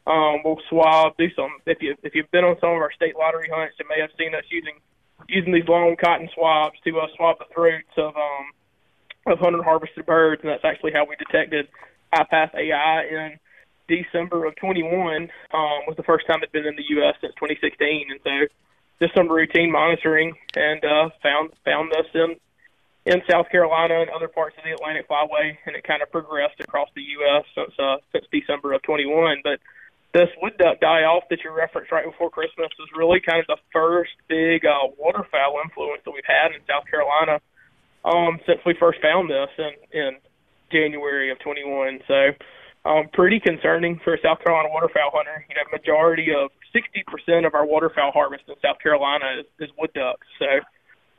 [0.06, 1.50] Um, we'll swab, do some.
[1.66, 4.10] If you if you've been on some of our state lottery hunts, you may have
[4.18, 4.80] seen us using
[5.28, 8.46] using these long cotton swabs to uh, swab the throats of um
[9.26, 11.68] of hunter harvested birds, and that's actually how we detected
[12.12, 13.38] high path AI in
[13.88, 15.30] December of 21.
[15.52, 17.14] Um, was the first time it'd been in the U.S.
[17.20, 18.30] since 2016, and so
[19.00, 22.36] just some routine monitoring and uh, found found us in
[23.06, 26.58] in South Carolina and other parts of the Atlantic Flyway, and it kind of progressed
[26.60, 27.44] across the U.S.
[27.54, 29.42] since uh, since December of 21.
[29.44, 29.60] But
[30.12, 33.46] this wood duck die off that you referenced right before Christmas was really kind of
[33.46, 37.38] the first big uh, waterfowl influence that we've had in South Carolina
[38.04, 40.10] um, since we first found this in, in
[40.72, 42.00] January of 21.
[42.08, 42.32] So
[42.86, 45.44] um, pretty concerning for a South Carolina waterfowl hunter.
[45.50, 49.90] You know, majority of 60% of our waterfowl harvest in South Carolina is, is wood
[49.92, 50.26] ducks.
[50.38, 50.46] So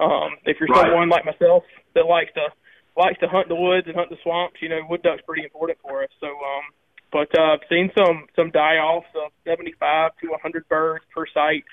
[0.03, 0.87] um, if you're Right.
[0.87, 1.63] someone like myself
[1.95, 2.47] that likes to
[2.95, 5.77] likes to hunt the woods and hunt the swamps, you know, wood duck's pretty important
[5.83, 6.09] for us.
[6.19, 6.65] So, um,
[7.11, 11.63] but uh, I've seen some some die offs of 75 to 100 birds per site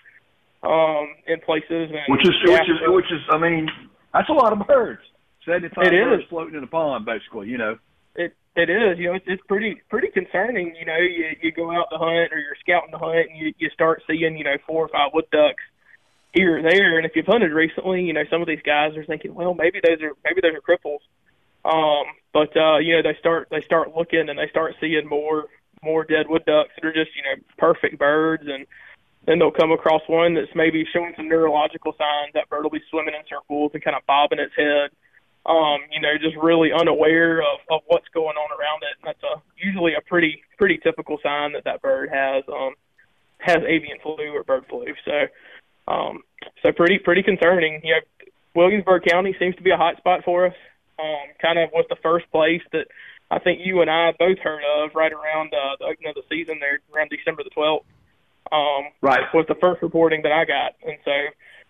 [0.63, 3.69] um, in places, and which is which is which is I mean
[4.13, 5.01] that's a lot of birds.
[5.45, 6.05] Seventy five It is.
[6.09, 7.49] birds floating in a pond, basically.
[7.49, 7.77] You know.
[8.17, 11.71] It it is you know it's, it's pretty pretty concerning you know you you go
[11.71, 14.57] out to hunt or you're scouting to hunt and you you start seeing you know
[14.67, 15.63] four or five wood ducks
[16.33, 16.97] here or there.
[16.97, 19.81] And if you've hunted recently you know some of these guys are thinking well maybe
[19.83, 21.01] those are maybe those are cripples.
[21.65, 25.47] Um but uh you know they start they start looking and they start seeing more
[25.83, 28.45] more dead wood ducks that are just you know perfect birds.
[28.47, 28.67] And
[29.27, 32.35] then they'll come across one that's maybe showing some neurological signs.
[32.35, 34.91] That bird will be swimming in circles and kind of bobbing its head
[35.47, 38.97] um, you know, just really unaware of, of what's going on around it.
[39.01, 42.75] And that's a usually a pretty pretty typical sign that that bird has um,
[43.39, 44.87] has avian flu or bird flu.
[45.05, 46.23] So um,
[46.63, 47.81] so pretty pretty concerning.
[47.85, 48.01] You know,
[48.55, 50.55] Williamsburg County seems to be a hot spot for us.
[50.99, 52.87] Um, kind of was the first place that
[53.31, 56.23] I think you and I both heard of right around uh, the opening of the
[56.31, 57.87] season there around December the twelfth.
[58.53, 59.25] Um, right.
[59.33, 61.11] was the first reporting that I got, and so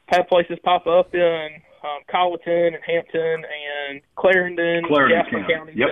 [0.06, 5.54] had places pop up in um, Colleton and Hampton and Clarendon, Clarendon Jasper County.
[5.54, 5.72] County.
[5.76, 5.88] Yep.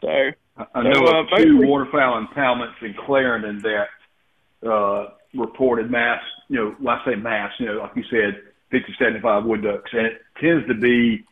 [0.00, 5.10] So I- I So, know uh, of two mostly- waterfowl impoundments in Clarendon that uh,
[5.34, 9.44] reported mass, you know, when I say mass, you know, like you said, 50, 75
[9.44, 9.90] wood ducks.
[9.92, 11.24] And it tends to be,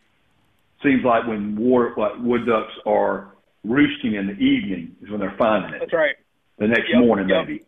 [0.82, 3.28] seems like when water, like wood ducks are
[3.64, 5.78] roosting in the evening is when they're finding it.
[5.80, 6.16] that's right.
[6.58, 7.46] The next Yep, morning, yep.
[7.48, 7.64] maybe.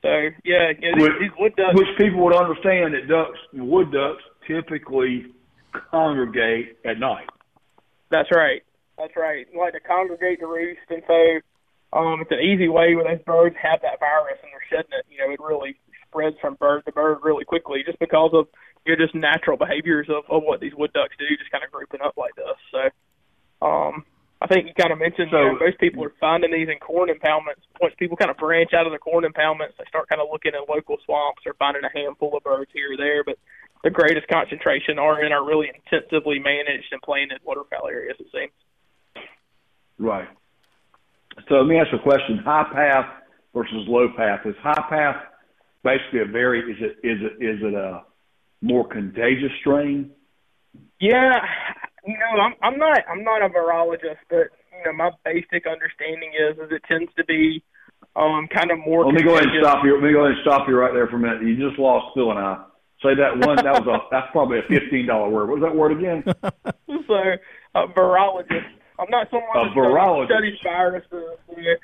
[0.00, 0.08] So
[0.44, 1.74] yeah, yeah these, Which- these wood ducks.
[1.74, 5.26] Which people would understand that ducks, wood ducks, typically
[5.90, 7.28] congregate at night.
[8.10, 8.62] That's right.
[8.98, 9.46] That's right.
[9.56, 11.40] Like to congregate to roost, and so
[11.96, 15.04] um, it's an easy way when those birds have that virus and they're shedding it.
[15.08, 15.76] You know, it really
[16.08, 18.48] spreads from bird to bird really quickly, just because of
[18.84, 21.72] you know, just natural behaviors of, of what these wood ducks do, just kind of
[21.72, 22.58] grouping up like this.
[22.70, 22.82] So,
[23.64, 24.04] um,
[24.42, 27.08] I think you kind of mentioned you know, most people are finding these in corn
[27.08, 27.62] impoundments.
[27.80, 30.52] Once people kind of branch out of the corn impoundments, they start kind of looking
[30.58, 33.22] at local swamps or finding a handful of birds here or there.
[33.22, 33.38] But
[33.84, 38.16] the greatest concentration are in our really intensively managed and planted waterfowl areas.
[38.20, 39.26] It seems.
[39.98, 40.28] Right.
[41.48, 43.06] So let me ask you a question: high path
[43.54, 44.40] versus low path.
[44.46, 45.16] Is high path
[45.84, 48.04] basically a very is it is it is it a
[48.60, 50.10] more contagious strain?
[51.00, 51.34] Yeah,
[52.06, 56.32] you know, I'm I'm not I'm not a virologist, but you know, my basic understanding
[56.38, 57.62] is is it tends to be
[58.16, 59.04] um kind of more.
[59.06, 59.94] Let me go ahead and stop you.
[59.94, 61.42] Let me go ahead and stop you right there for a minute.
[61.42, 62.64] You just lost Phil and I.
[63.02, 63.56] Say that one.
[63.56, 63.98] That was a.
[64.10, 65.48] That's probably a fifteen dollar word.
[65.48, 66.22] What was that word again?
[67.06, 67.14] so
[67.74, 68.66] a virologist.
[68.98, 70.26] I'm not someone A that virologist.
[70.26, 71.38] studies viruses.
[71.56, 71.74] Yeah.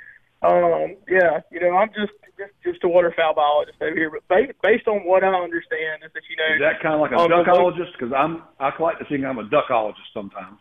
[0.40, 4.10] Um, yeah, you know, I'm just just just a waterfowl biologist over here.
[4.10, 7.00] But ba- based on what I understand is that you know Is that kind of
[7.00, 7.92] like a um, duckologist?
[7.98, 8.42] Because I'm.
[8.60, 10.60] I like to think I'm a duckologist sometimes.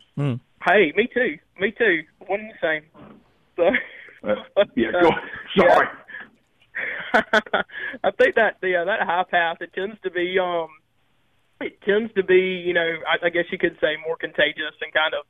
[0.66, 1.38] Hey, me too.
[1.60, 2.02] Me too.
[2.26, 2.82] One and the same.
[3.56, 3.70] So.
[4.28, 4.90] Uh, yeah.
[5.00, 5.10] Go.
[5.56, 5.86] Sorry.
[8.04, 10.68] I think that yeah, that high path it tends to be um
[11.60, 14.92] it tends to be, you know, I, I guess you could say more contagious and
[14.92, 15.24] kind of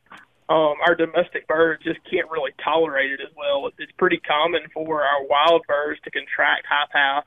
[0.48, 3.66] um our domestic birds just can't really tolerate it as well.
[3.66, 7.26] It's, it's pretty common for our wild birds to contract high path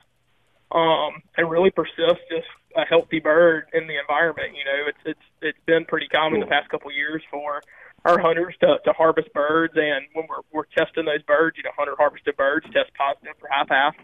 [0.72, 4.56] um and really persist just a healthy bird in the environment.
[4.56, 7.62] You know, it's it's it's been pretty common the past couple of years for
[8.04, 11.70] our hunters to, to harvest birds and when we're we're testing those birds, you know,
[11.76, 13.94] hunter harvested birds test positive for high path.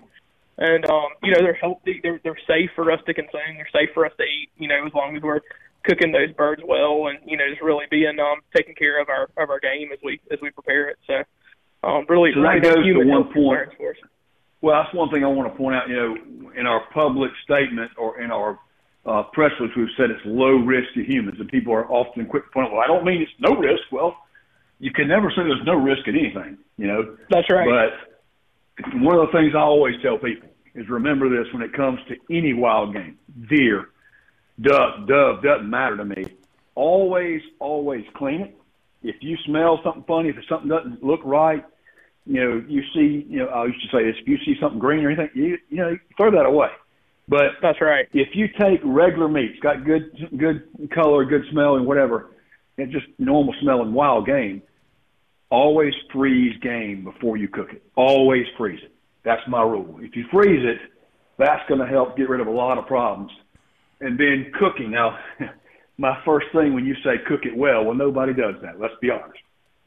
[0.59, 3.91] And um, you know, they're healthy, they're they're safe for us to consume, they're safe
[3.95, 5.41] for us to eat, you know, as long as we're
[5.85, 9.31] cooking those birds well and, you know, just really being um taking care of our
[9.37, 10.99] of our game as we as we prepare it.
[11.07, 11.23] So
[11.89, 13.71] um really So that really goes to one point.
[13.77, 13.97] for us.
[14.61, 15.89] Well, that's one thing I want to point out.
[15.89, 18.59] You know, in our public statement or in our
[19.07, 22.45] uh, press release, we've said it's low risk to humans, and people are often quick
[22.45, 24.17] to point out, "Well, I don't mean it's no risk." Well,
[24.79, 26.59] you can never say there's no risk in anything.
[26.77, 27.17] You know.
[27.31, 27.91] That's right.
[28.77, 31.99] But one of the things I always tell people is remember this when it comes
[32.09, 33.19] to any wild game,
[33.49, 33.91] deer,
[34.61, 36.25] duck, dove, doesn't matter to me.
[36.75, 38.57] Always, always clean it.
[39.03, 41.65] If you smell something funny, if something doesn't look right,
[42.27, 44.79] you know, you see, you know, I used to say this: if you see something
[44.79, 46.69] green or anything, you, you know, throw that away.
[47.29, 48.07] But that's right.
[48.13, 50.63] If you take regular meat, it's got good good
[50.95, 52.31] color, good smell, and whatever,
[52.79, 54.63] and just normal smelling wild game,
[55.51, 57.83] always freeze game before you cook it.
[57.97, 58.93] Always freeze it.
[59.25, 59.99] That's my rule.
[60.01, 60.79] If you freeze it,
[61.39, 63.31] that's going to help get rid of a lot of problems.
[64.01, 64.91] And then cooking.
[64.91, 65.19] Now,
[65.99, 68.81] my first thing when you say cook it well, well, nobody does that.
[68.81, 69.39] Let's be honest.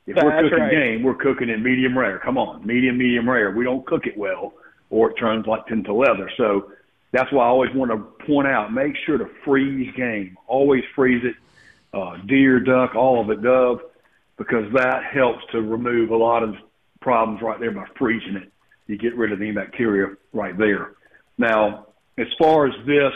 [0.06, 0.72] If we're cooking right.
[0.72, 2.20] game, we're cooking in medium rare.
[2.20, 3.52] Come on, medium, medium rare.
[3.52, 4.54] We don't cook it well,
[4.90, 6.30] or it turns like into leather.
[6.38, 6.72] So
[7.12, 10.38] that's why I always want to point out: make sure to freeze game.
[10.48, 11.36] Always freeze it.
[11.94, 13.82] Uh, deer, duck, all of it, dove,
[14.38, 16.56] because that helps to remove a lot of
[17.02, 18.50] problems right there by freezing it.
[18.88, 20.94] You get rid of the bacteria right there.
[21.38, 23.12] Now, as far as this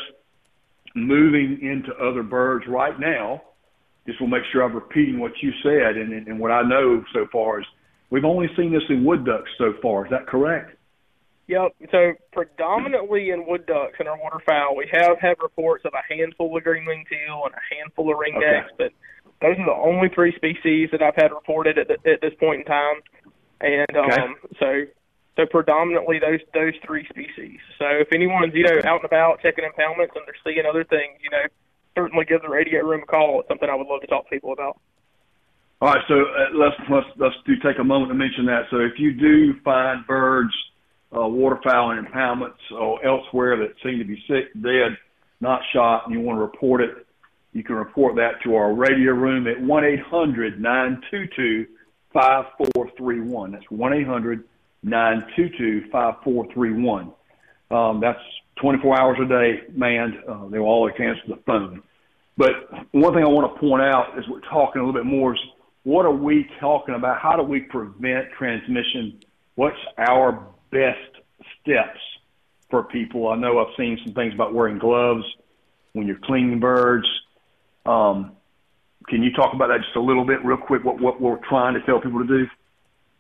[0.94, 3.42] moving into other birds right now,
[4.06, 7.04] just will make sure I'm repeating what you said and, and, and what I know
[7.14, 7.66] so far is
[8.10, 10.06] we've only seen this in wood ducks so far.
[10.06, 10.75] Is that correct?
[11.48, 11.76] Yep.
[11.92, 16.56] So predominantly in wood ducks and our waterfowl, we have had reports of a handful
[16.58, 18.92] of green winged teal and a handful of ringnecks, but
[19.42, 22.62] those are the only three species that I've had reported at, the, at this point
[22.62, 22.98] in time.
[23.62, 24.28] And um, Okay.
[24.60, 24.70] so
[25.38, 27.60] so predominantly those those three species.
[27.78, 31.20] So if anyone's you know out and about checking impoundments and they're seeing other things,
[31.22, 31.46] you know,
[31.96, 33.40] certainly give the radio room a call.
[33.40, 34.80] It's something I would love to talk to people about.
[35.82, 38.64] All right, so uh, let's let's let's do take a moment to mention that.
[38.72, 40.54] So if you do find birds,
[41.16, 44.98] uh, waterfowl, and impoundments or elsewhere that seem to be sick, dead,
[45.42, 47.06] not shot, and you want to report it,
[47.54, 51.66] you can report that to our radio room at one eight hundred nine two two
[52.14, 53.52] five four three one.
[53.52, 54.44] That's one eight hundred
[54.84, 57.14] nine two two five four three one.
[57.72, 58.20] Um, that's
[58.62, 60.16] 24 hours a day manned.
[60.28, 61.82] Uh, they will always answer the phone.
[62.38, 65.34] But one thing I want to point out as we're talking a little bit more
[65.34, 65.40] is
[65.84, 67.22] what are we talking about?
[67.22, 69.20] How do we prevent transmission?
[69.56, 71.24] What's our best
[71.62, 72.00] steps
[72.70, 73.30] for people?
[73.30, 75.24] I know I've seen some things about wearing gloves
[75.94, 77.08] when you're cleaning birds.
[77.86, 78.34] Um,
[79.08, 80.84] can you talk about that just a little bit, real quick?
[80.84, 82.46] What what we're trying to tell people to do?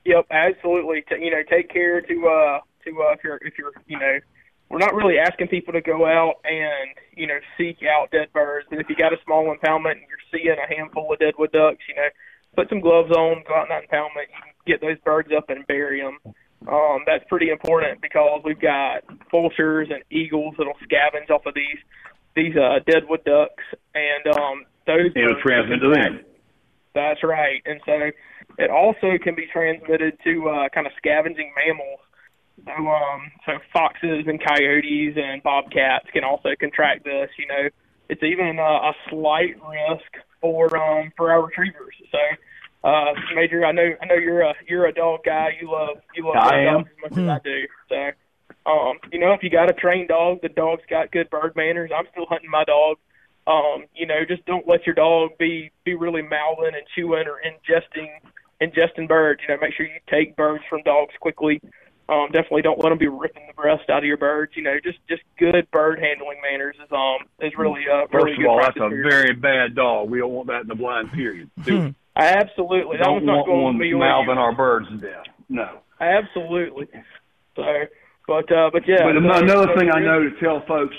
[0.05, 1.03] Yep, absolutely.
[1.07, 4.19] T- you know, take care to uh to uh if you're if you're you know
[4.69, 8.67] we're not really asking people to go out and you know seek out dead birds,
[8.69, 11.51] but if you got a small impoundment and you're seeing a handful of dead wood
[11.51, 12.09] ducks, you know,
[12.55, 15.49] put some gloves on, go out in that impoundment, you can get those birds up
[15.49, 16.17] and bury them.
[16.67, 21.77] Um, that's pretty important because we've got vultures and eagles that'll scavenge off of these
[22.35, 23.63] these uh, dead wood ducks,
[23.93, 26.19] and um, those It'll transmit to them.
[26.93, 27.61] that's right.
[27.65, 28.11] And so
[28.57, 31.99] it also can be transmitted to uh, kind of scavenging mammals.
[32.65, 37.29] So, um, so foxes and coyotes and bobcats can also contract this.
[37.37, 37.69] You know,
[38.09, 40.11] it's even uh, a slight risk
[40.41, 41.95] for um, for our retrievers.
[42.11, 42.17] So,
[42.87, 45.49] uh, Major, I know I know you're a you're a dog guy.
[45.59, 47.67] You love you love I dogs as much as I do.
[47.89, 51.55] So, um, you know, if you got a trained dog, the dog's got good bird
[51.55, 51.91] manners.
[51.95, 52.97] I'm still hunting my dog
[53.47, 57.39] um, you know, just don't let your dog be be really mouthing and chewing or
[57.45, 58.09] ingesting
[58.61, 59.41] ingesting birds.
[59.47, 61.61] You know, make sure you take birds from dogs quickly.
[62.07, 64.53] Um, definitely don't let them be ripping the breast out of your birds.
[64.55, 68.37] You know, just just good bird handling manners is um is really uh First of
[68.37, 70.09] good all, that's a for very bad dog.
[70.09, 71.49] We don't want that in the blind period.
[71.63, 72.97] Do absolutely.
[72.97, 75.25] That don't want going one or our birds to death.
[75.49, 75.79] No.
[75.99, 76.87] Absolutely.
[77.55, 77.63] So,
[78.27, 79.03] but uh, but yeah.
[79.03, 80.95] but so- another so thing I know to tell folks,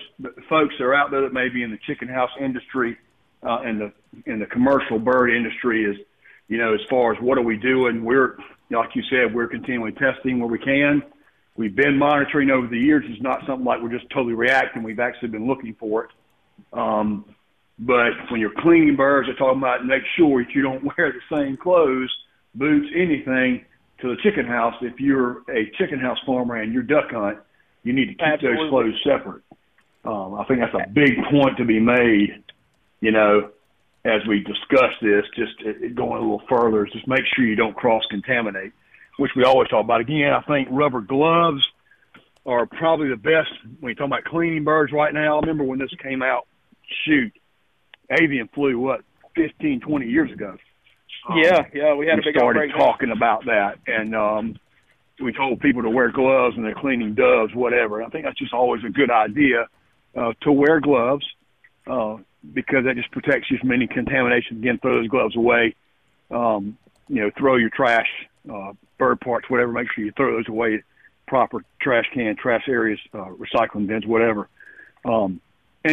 [0.48, 2.96] folks that are out there that may be in the chicken house industry,
[3.42, 3.92] uh, and the
[4.30, 5.96] in the commercial bird industry is,
[6.48, 8.04] you know, as far as what are we doing?
[8.04, 8.36] We're
[8.70, 11.02] like you said, we're continually testing where we can.
[11.56, 13.04] We've been monitoring over the years.
[13.08, 14.82] It's not something like we're just totally reacting.
[14.82, 16.10] We've actually been looking for it.
[16.72, 17.24] Um,
[17.78, 21.36] but when you're cleaning birds, they're talking about make sure that you don't wear the
[21.36, 22.10] same clothes,
[22.54, 23.64] boots, anything
[24.00, 24.74] to the chicken house.
[24.80, 27.38] If you're a chicken house farmer and you're duck hunt,
[27.82, 28.58] you need to keep Absolutely.
[28.58, 29.42] those clothes separate.
[30.04, 32.44] Um, I think that's a big point to be made.
[33.00, 33.50] You know,
[34.04, 37.56] as we discuss this, just it going a little further, is just make sure you
[37.56, 38.72] don't cross contaminate,
[39.18, 40.00] which we always talk about.
[40.00, 41.62] Again, I think rubber gloves
[42.46, 43.50] are probably the best
[43.80, 45.38] when you're talking about cleaning birds right now.
[45.38, 46.46] I remember when this came out,
[47.04, 47.32] shoot,
[48.10, 49.02] avian flu, what,
[49.34, 50.56] 15, 20 years ago.
[51.28, 54.58] Um, Yeah, yeah, we had a big started talking about that, and um,
[55.20, 58.02] we told people to wear gloves when they're cleaning doves, whatever.
[58.02, 59.68] I think that's just always a good idea
[60.16, 61.26] uh, to wear gloves
[61.86, 62.16] uh,
[62.52, 64.58] because that just protects you from any contamination.
[64.58, 65.74] Again, throw those gloves away.
[66.30, 66.76] Um,
[67.08, 68.08] you know, throw your trash,
[68.52, 69.72] uh, bird parts, whatever.
[69.72, 70.82] Make sure you throw those away.
[71.26, 74.48] Proper trash can, trash areas, uh, recycling bins, whatever.
[75.04, 75.40] Um,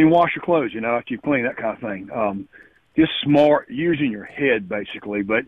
[0.02, 0.74] and wash your clothes.
[0.74, 2.10] You know, after you clean that kind of thing.
[2.12, 2.48] Um,
[2.96, 5.24] just smart using your head, basically.
[5.24, 5.46] But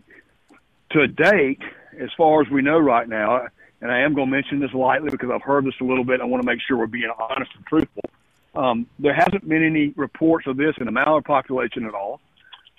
[0.90, 1.60] to date,
[2.00, 3.46] as far as we know right now,
[3.80, 6.20] and I am going to mention this lightly because I've heard this a little bit.
[6.20, 8.02] I want to make sure we're being honest and truthful.
[8.54, 12.20] Um, there hasn't been any reports of this in the mallard population at all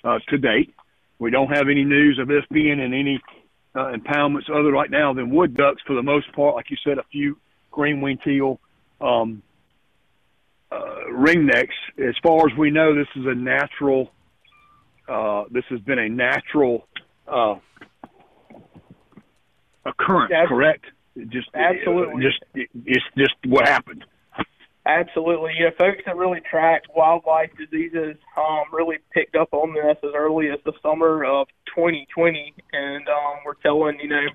[0.02, 0.74] uh, to date.
[1.18, 3.20] We don't have any news of this being in any
[3.74, 6.56] uh, impoundments other right now than wood ducks for the most part.
[6.56, 7.38] Like you said, a few
[7.70, 8.58] green wing teal,
[9.00, 9.42] um,
[10.70, 11.74] uh, ringnecks.
[11.98, 14.10] As far as we know, this is a natural.
[15.08, 16.86] Uh, this has been a natural
[17.26, 17.54] uh,
[19.86, 20.48] occurrence, Yes.
[20.48, 20.84] correct?
[21.16, 22.22] It just Absolutely.
[22.22, 24.04] just it, it's just what happened.
[24.86, 25.52] Absolutely.
[25.58, 30.10] You know, folks that really track wildlife diseases um, really picked up on this as
[30.14, 34.26] early as the summer of 2020, and um, we're telling you know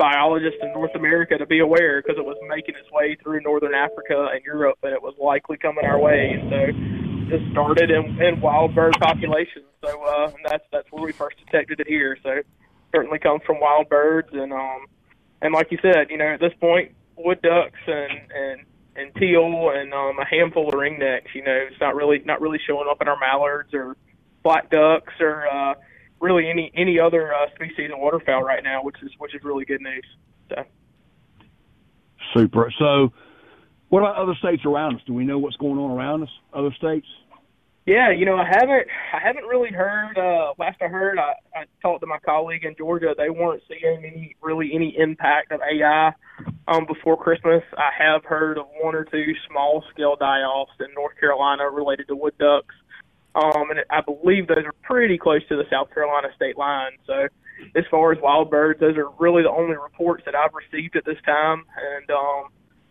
[0.00, 3.74] biologists in North America to be aware because it was making its way through northern
[3.74, 6.40] Africa and Europe, and it was likely coming our way.
[6.48, 9.66] So this started in, in wild bird populations.
[9.84, 12.16] So uh, that's that's where we first detected it here.
[12.22, 12.40] So
[12.94, 14.86] certainly comes from wild birds, and um,
[15.42, 18.60] and like you said, you know, at this point, wood ducks and and
[18.96, 21.34] and teal and um, a handful of ringnecks.
[21.34, 23.98] You know, it's not really not really showing up in our mallards or
[24.42, 25.74] black ducks or uh,
[26.20, 29.64] really any any other uh, species of waterfowl right now, which is which is really
[29.64, 30.06] good news.
[30.48, 30.64] So.
[32.34, 32.72] Super.
[32.78, 33.12] So,
[33.88, 35.02] what about other states around us?
[35.06, 36.28] Do we know what's going on around us?
[36.52, 37.06] Other states?
[37.86, 40.16] Yeah, you know, I haven't I haven't really heard.
[40.16, 43.14] Uh, last I heard, I, I talked to my colleague in Georgia.
[43.16, 46.12] They weren't seeing any really any impact of AI
[46.68, 47.62] um, before Christmas.
[47.76, 52.06] I have heard of one or two small scale die offs in North Carolina related
[52.08, 52.74] to wood ducks,
[53.34, 56.92] um, and I believe those are pretty close to the South Carolina state line.
[57.06, 57.28] So,
[57.76, 61.04] as far as wild birds, those are really the only reports that I've received at
[61.04, 62.44] this time, and um,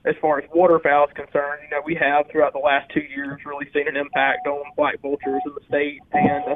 [0.06, 3.40] as far as waterfowl is concerned, you know, we have throughout the last two years
[3.45, 6.56] really seen an impact on black vultures in the state and uh,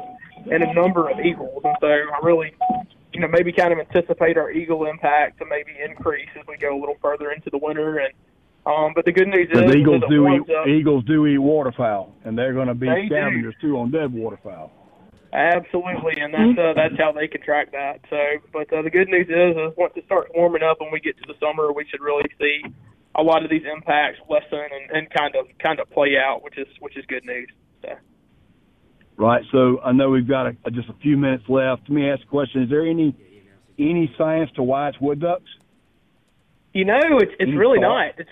[0.50, 1.62] and a number of eagles.
[1.64, 2.52] And so I really,
[3.12, 6.76] you know, maybe kind of anticipate our eagle impact to maybe increase as we go
[6.76, 7.98] a little further into the winter.
[7.98, 8.12] And
[8.66, 12.14] um, but the good news is, is eagles do eat uh, eagles do eat waterfowl,
[12.24, 13.14] and they're going to be They do.
[13.14, 14.72] scavengers too on dead waterfowl.
[15.34, 18.00] Absolutely, and that's uh, that's how they can track that.
[18.08, 18.16] So,
[18.52, 21.18] but uh, the good news is, is once it starts warming up and we get
[21.18, 22.62] to the summer, we should really see
[23.16, 26.56] a lot of these impacts lessen and, and kind of kind of play out, which
[26.56, 27.48] is which is good news.
[27.82, 27.88] So.
[29.16, 29.42] Right.
[29.52, 31.82] So I know we've got a, just a few minutes left.
[31.82, 33.14] Let me ask a question: Is there any
[33.78, 35.50] any science to why it's wood ducks?
[36.74, 38.18] You know, it's it's really not.
[38.18, 38.30] It's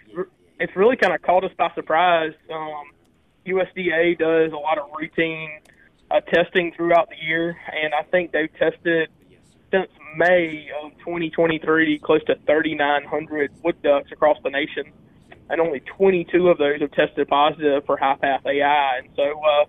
[0.58, 2.32] it's really kind of caught us by surprise.
[2.52, 2.90] Um,
[3.46, 5.60] USDA does a lot of routine
[6.10, 9.10] uh, testing throughout the year, and I think they've tested
[9.70, 14.92] since May of 2023 close to 3,900 wood ducks across the nation,
[15.48, 18.98] and only 22 of those have tested positive for high path AI.
[18.98, 19.64] And so, uh,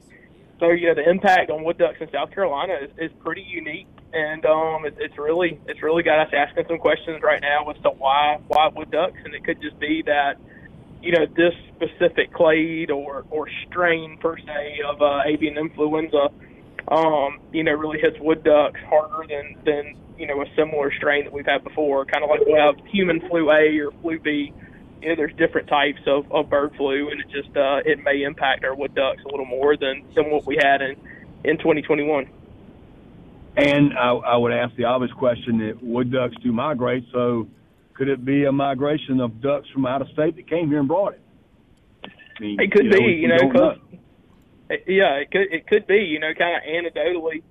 [0.60, 4.46] so yeah, the impact on wood ducks in South Carolina is, is pretty unique, and
[4.46, 7.90] um, it, it's really it's really got us asking some questions right now as to
[7.90, 10.38] why why wood ducks, and it could just be that
[11.02, 16.30] you know this specific clade or or strain per se of uh, avian influenza,
[16.88, 21.24] um, you know, really hits wood ducks harder than than you know a similar strain
[21.24, 22.06] that we've had before.
[22.06, 24.54] Kind of like we have human flu A or flu B.
[25.02, 28.24] You know, there's different types of, of bird flu, and it just uh, it may
[28.24, 30.96] impact our wood ducks a little more than than what we had in
[31.44, 32.30] in 2021.
[33.56, 37.48] And I, I would ask the obvious question: that wood ducks do migrate, so
[37.94, 40.88] could it be a migration of ducks from out of state that came here and
[40.88, 41.22] brought it?
[42.06, 43.78] I mean, It could you know, be, you know, 'cause-
[44.88, 47.44] yeah, it could it could be, you know, kind of anecdotally.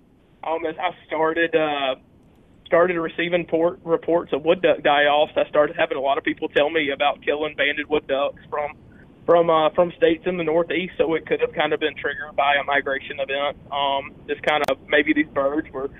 [0.42, 1.94] Almost, I started uh,
[2.66, 6.24] started receiving port, reports of wood duck die offs, I started having a lot of
[6.24, 8.72] people tell me about killing banded wood ducks from
[9.26, 10.94] from uh, from states in the Northeast.
[10.98, 13.56] So it could have kind of been triggered by a migration event.
[13.70, 15.90] Um, just kind of maybe these birds were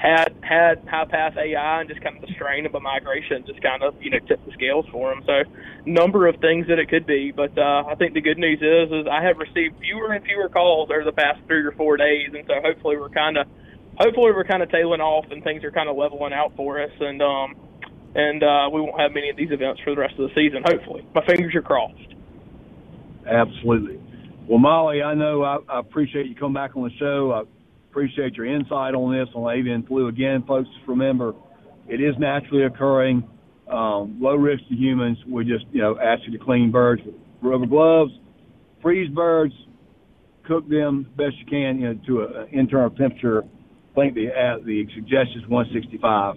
[0.00, 3.60] had had high path AI and just kind of the strain of a migration just
[3.62, 5.22] kind of you know tipped the scales for them.
[5.26, 5.42] So
[5.84, 8.90] number of things that it could be, but uh, I think the good news is
[8.90, 12.30] is I have received fewer and fewer calls over the past three or four days,
[12.32, 13.46] and so hopefully we're kind of
[13.98, 16.92] hopefully we're kind of tailing off and things are kind of leveling out for us,
[17.00, 17.54] and um
[18.14, 20.64] and uh, we won't have many of these events for the rest of the season.
[20.64, 22.14] Hopefully, my fingers are crossed.
[23.30, 24.00] Absolutely.
[24.48, 27.32] Well, Molly, I know I, I appreciate you coming back on the show.
[27.32, 27.42] I
[27.90, 30.08] appreciate your insight on this on avian flu.
[30.08, 31.34] Again, folks, remember,
[31.88, 33.22] it is naturally occurring,
[33.70, 35.18] um, low risk to humans.
[35.28, 38.10] We just, you know, ask you to clean birds with rubber gloves,
[38.82, 39.54] freeze birds,
[40.46, 43.42] cook them best you can, you know, to an internal temperature.
[43.42, 46.36] I think the uh, the suggestion is 165,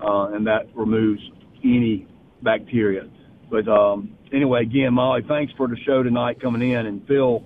[0.00, 1.20] uh, and that removes
[1.64, 2.06] any
[2.42, 3.02] bacteria.
[3.50, 7.44] But um, anyway, again, Molly, thanks for the show tonight coming in, and Phil,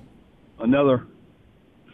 [0.58, 1.06] another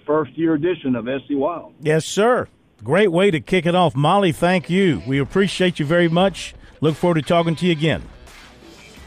[0.06, 1.74] first year edition of SC Wild.
[1.80, 2.48] Yes, sir.
[2.82, 3.96] Great way to kick it off.
[3.96, 5.02] Molly, thank you.
[5.06, 6.54] We appreciate you very much.
[6.80, 8.02] Look forward to talking to you again.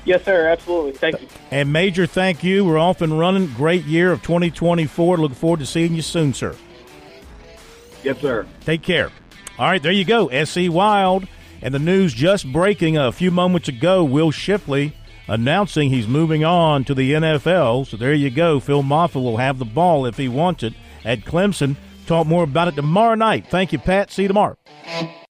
[0.04, 0.48] Yes, sir.
[0.48, 0.94] Absolutely.
[0.94, 1.28] Thank you.
[1.52, 2.66] And major thank you.
[2.66, 3.48] We're off and running.
[3.54, 5.18] Great year of 2024.
[5.18, 6.56] Look forward to seeing you soon, sir.
[8.04, 8.48] Yes, sir.
[8.62, 9.12] Take care.
[9.60, 10.28] All right, there you go.
[10.44, 11.28] SC Wild.
[11.62, 14.96] And the news just breaking a few moments ago Will Shipley
[15.32, 17.88] announcing he's moving on to the NFL.
[17.88, 18.60] So there you go.
[18.60, 20.74] Phil Mafah will have the ball if he wants it
[21.06, 21.78] at Clemson.
[22.06, 23.48] Talk more about it tomorrow night.
[23.48, 24.12] Thank you, Pat.
[24.12, 24.58] See you tomorrow.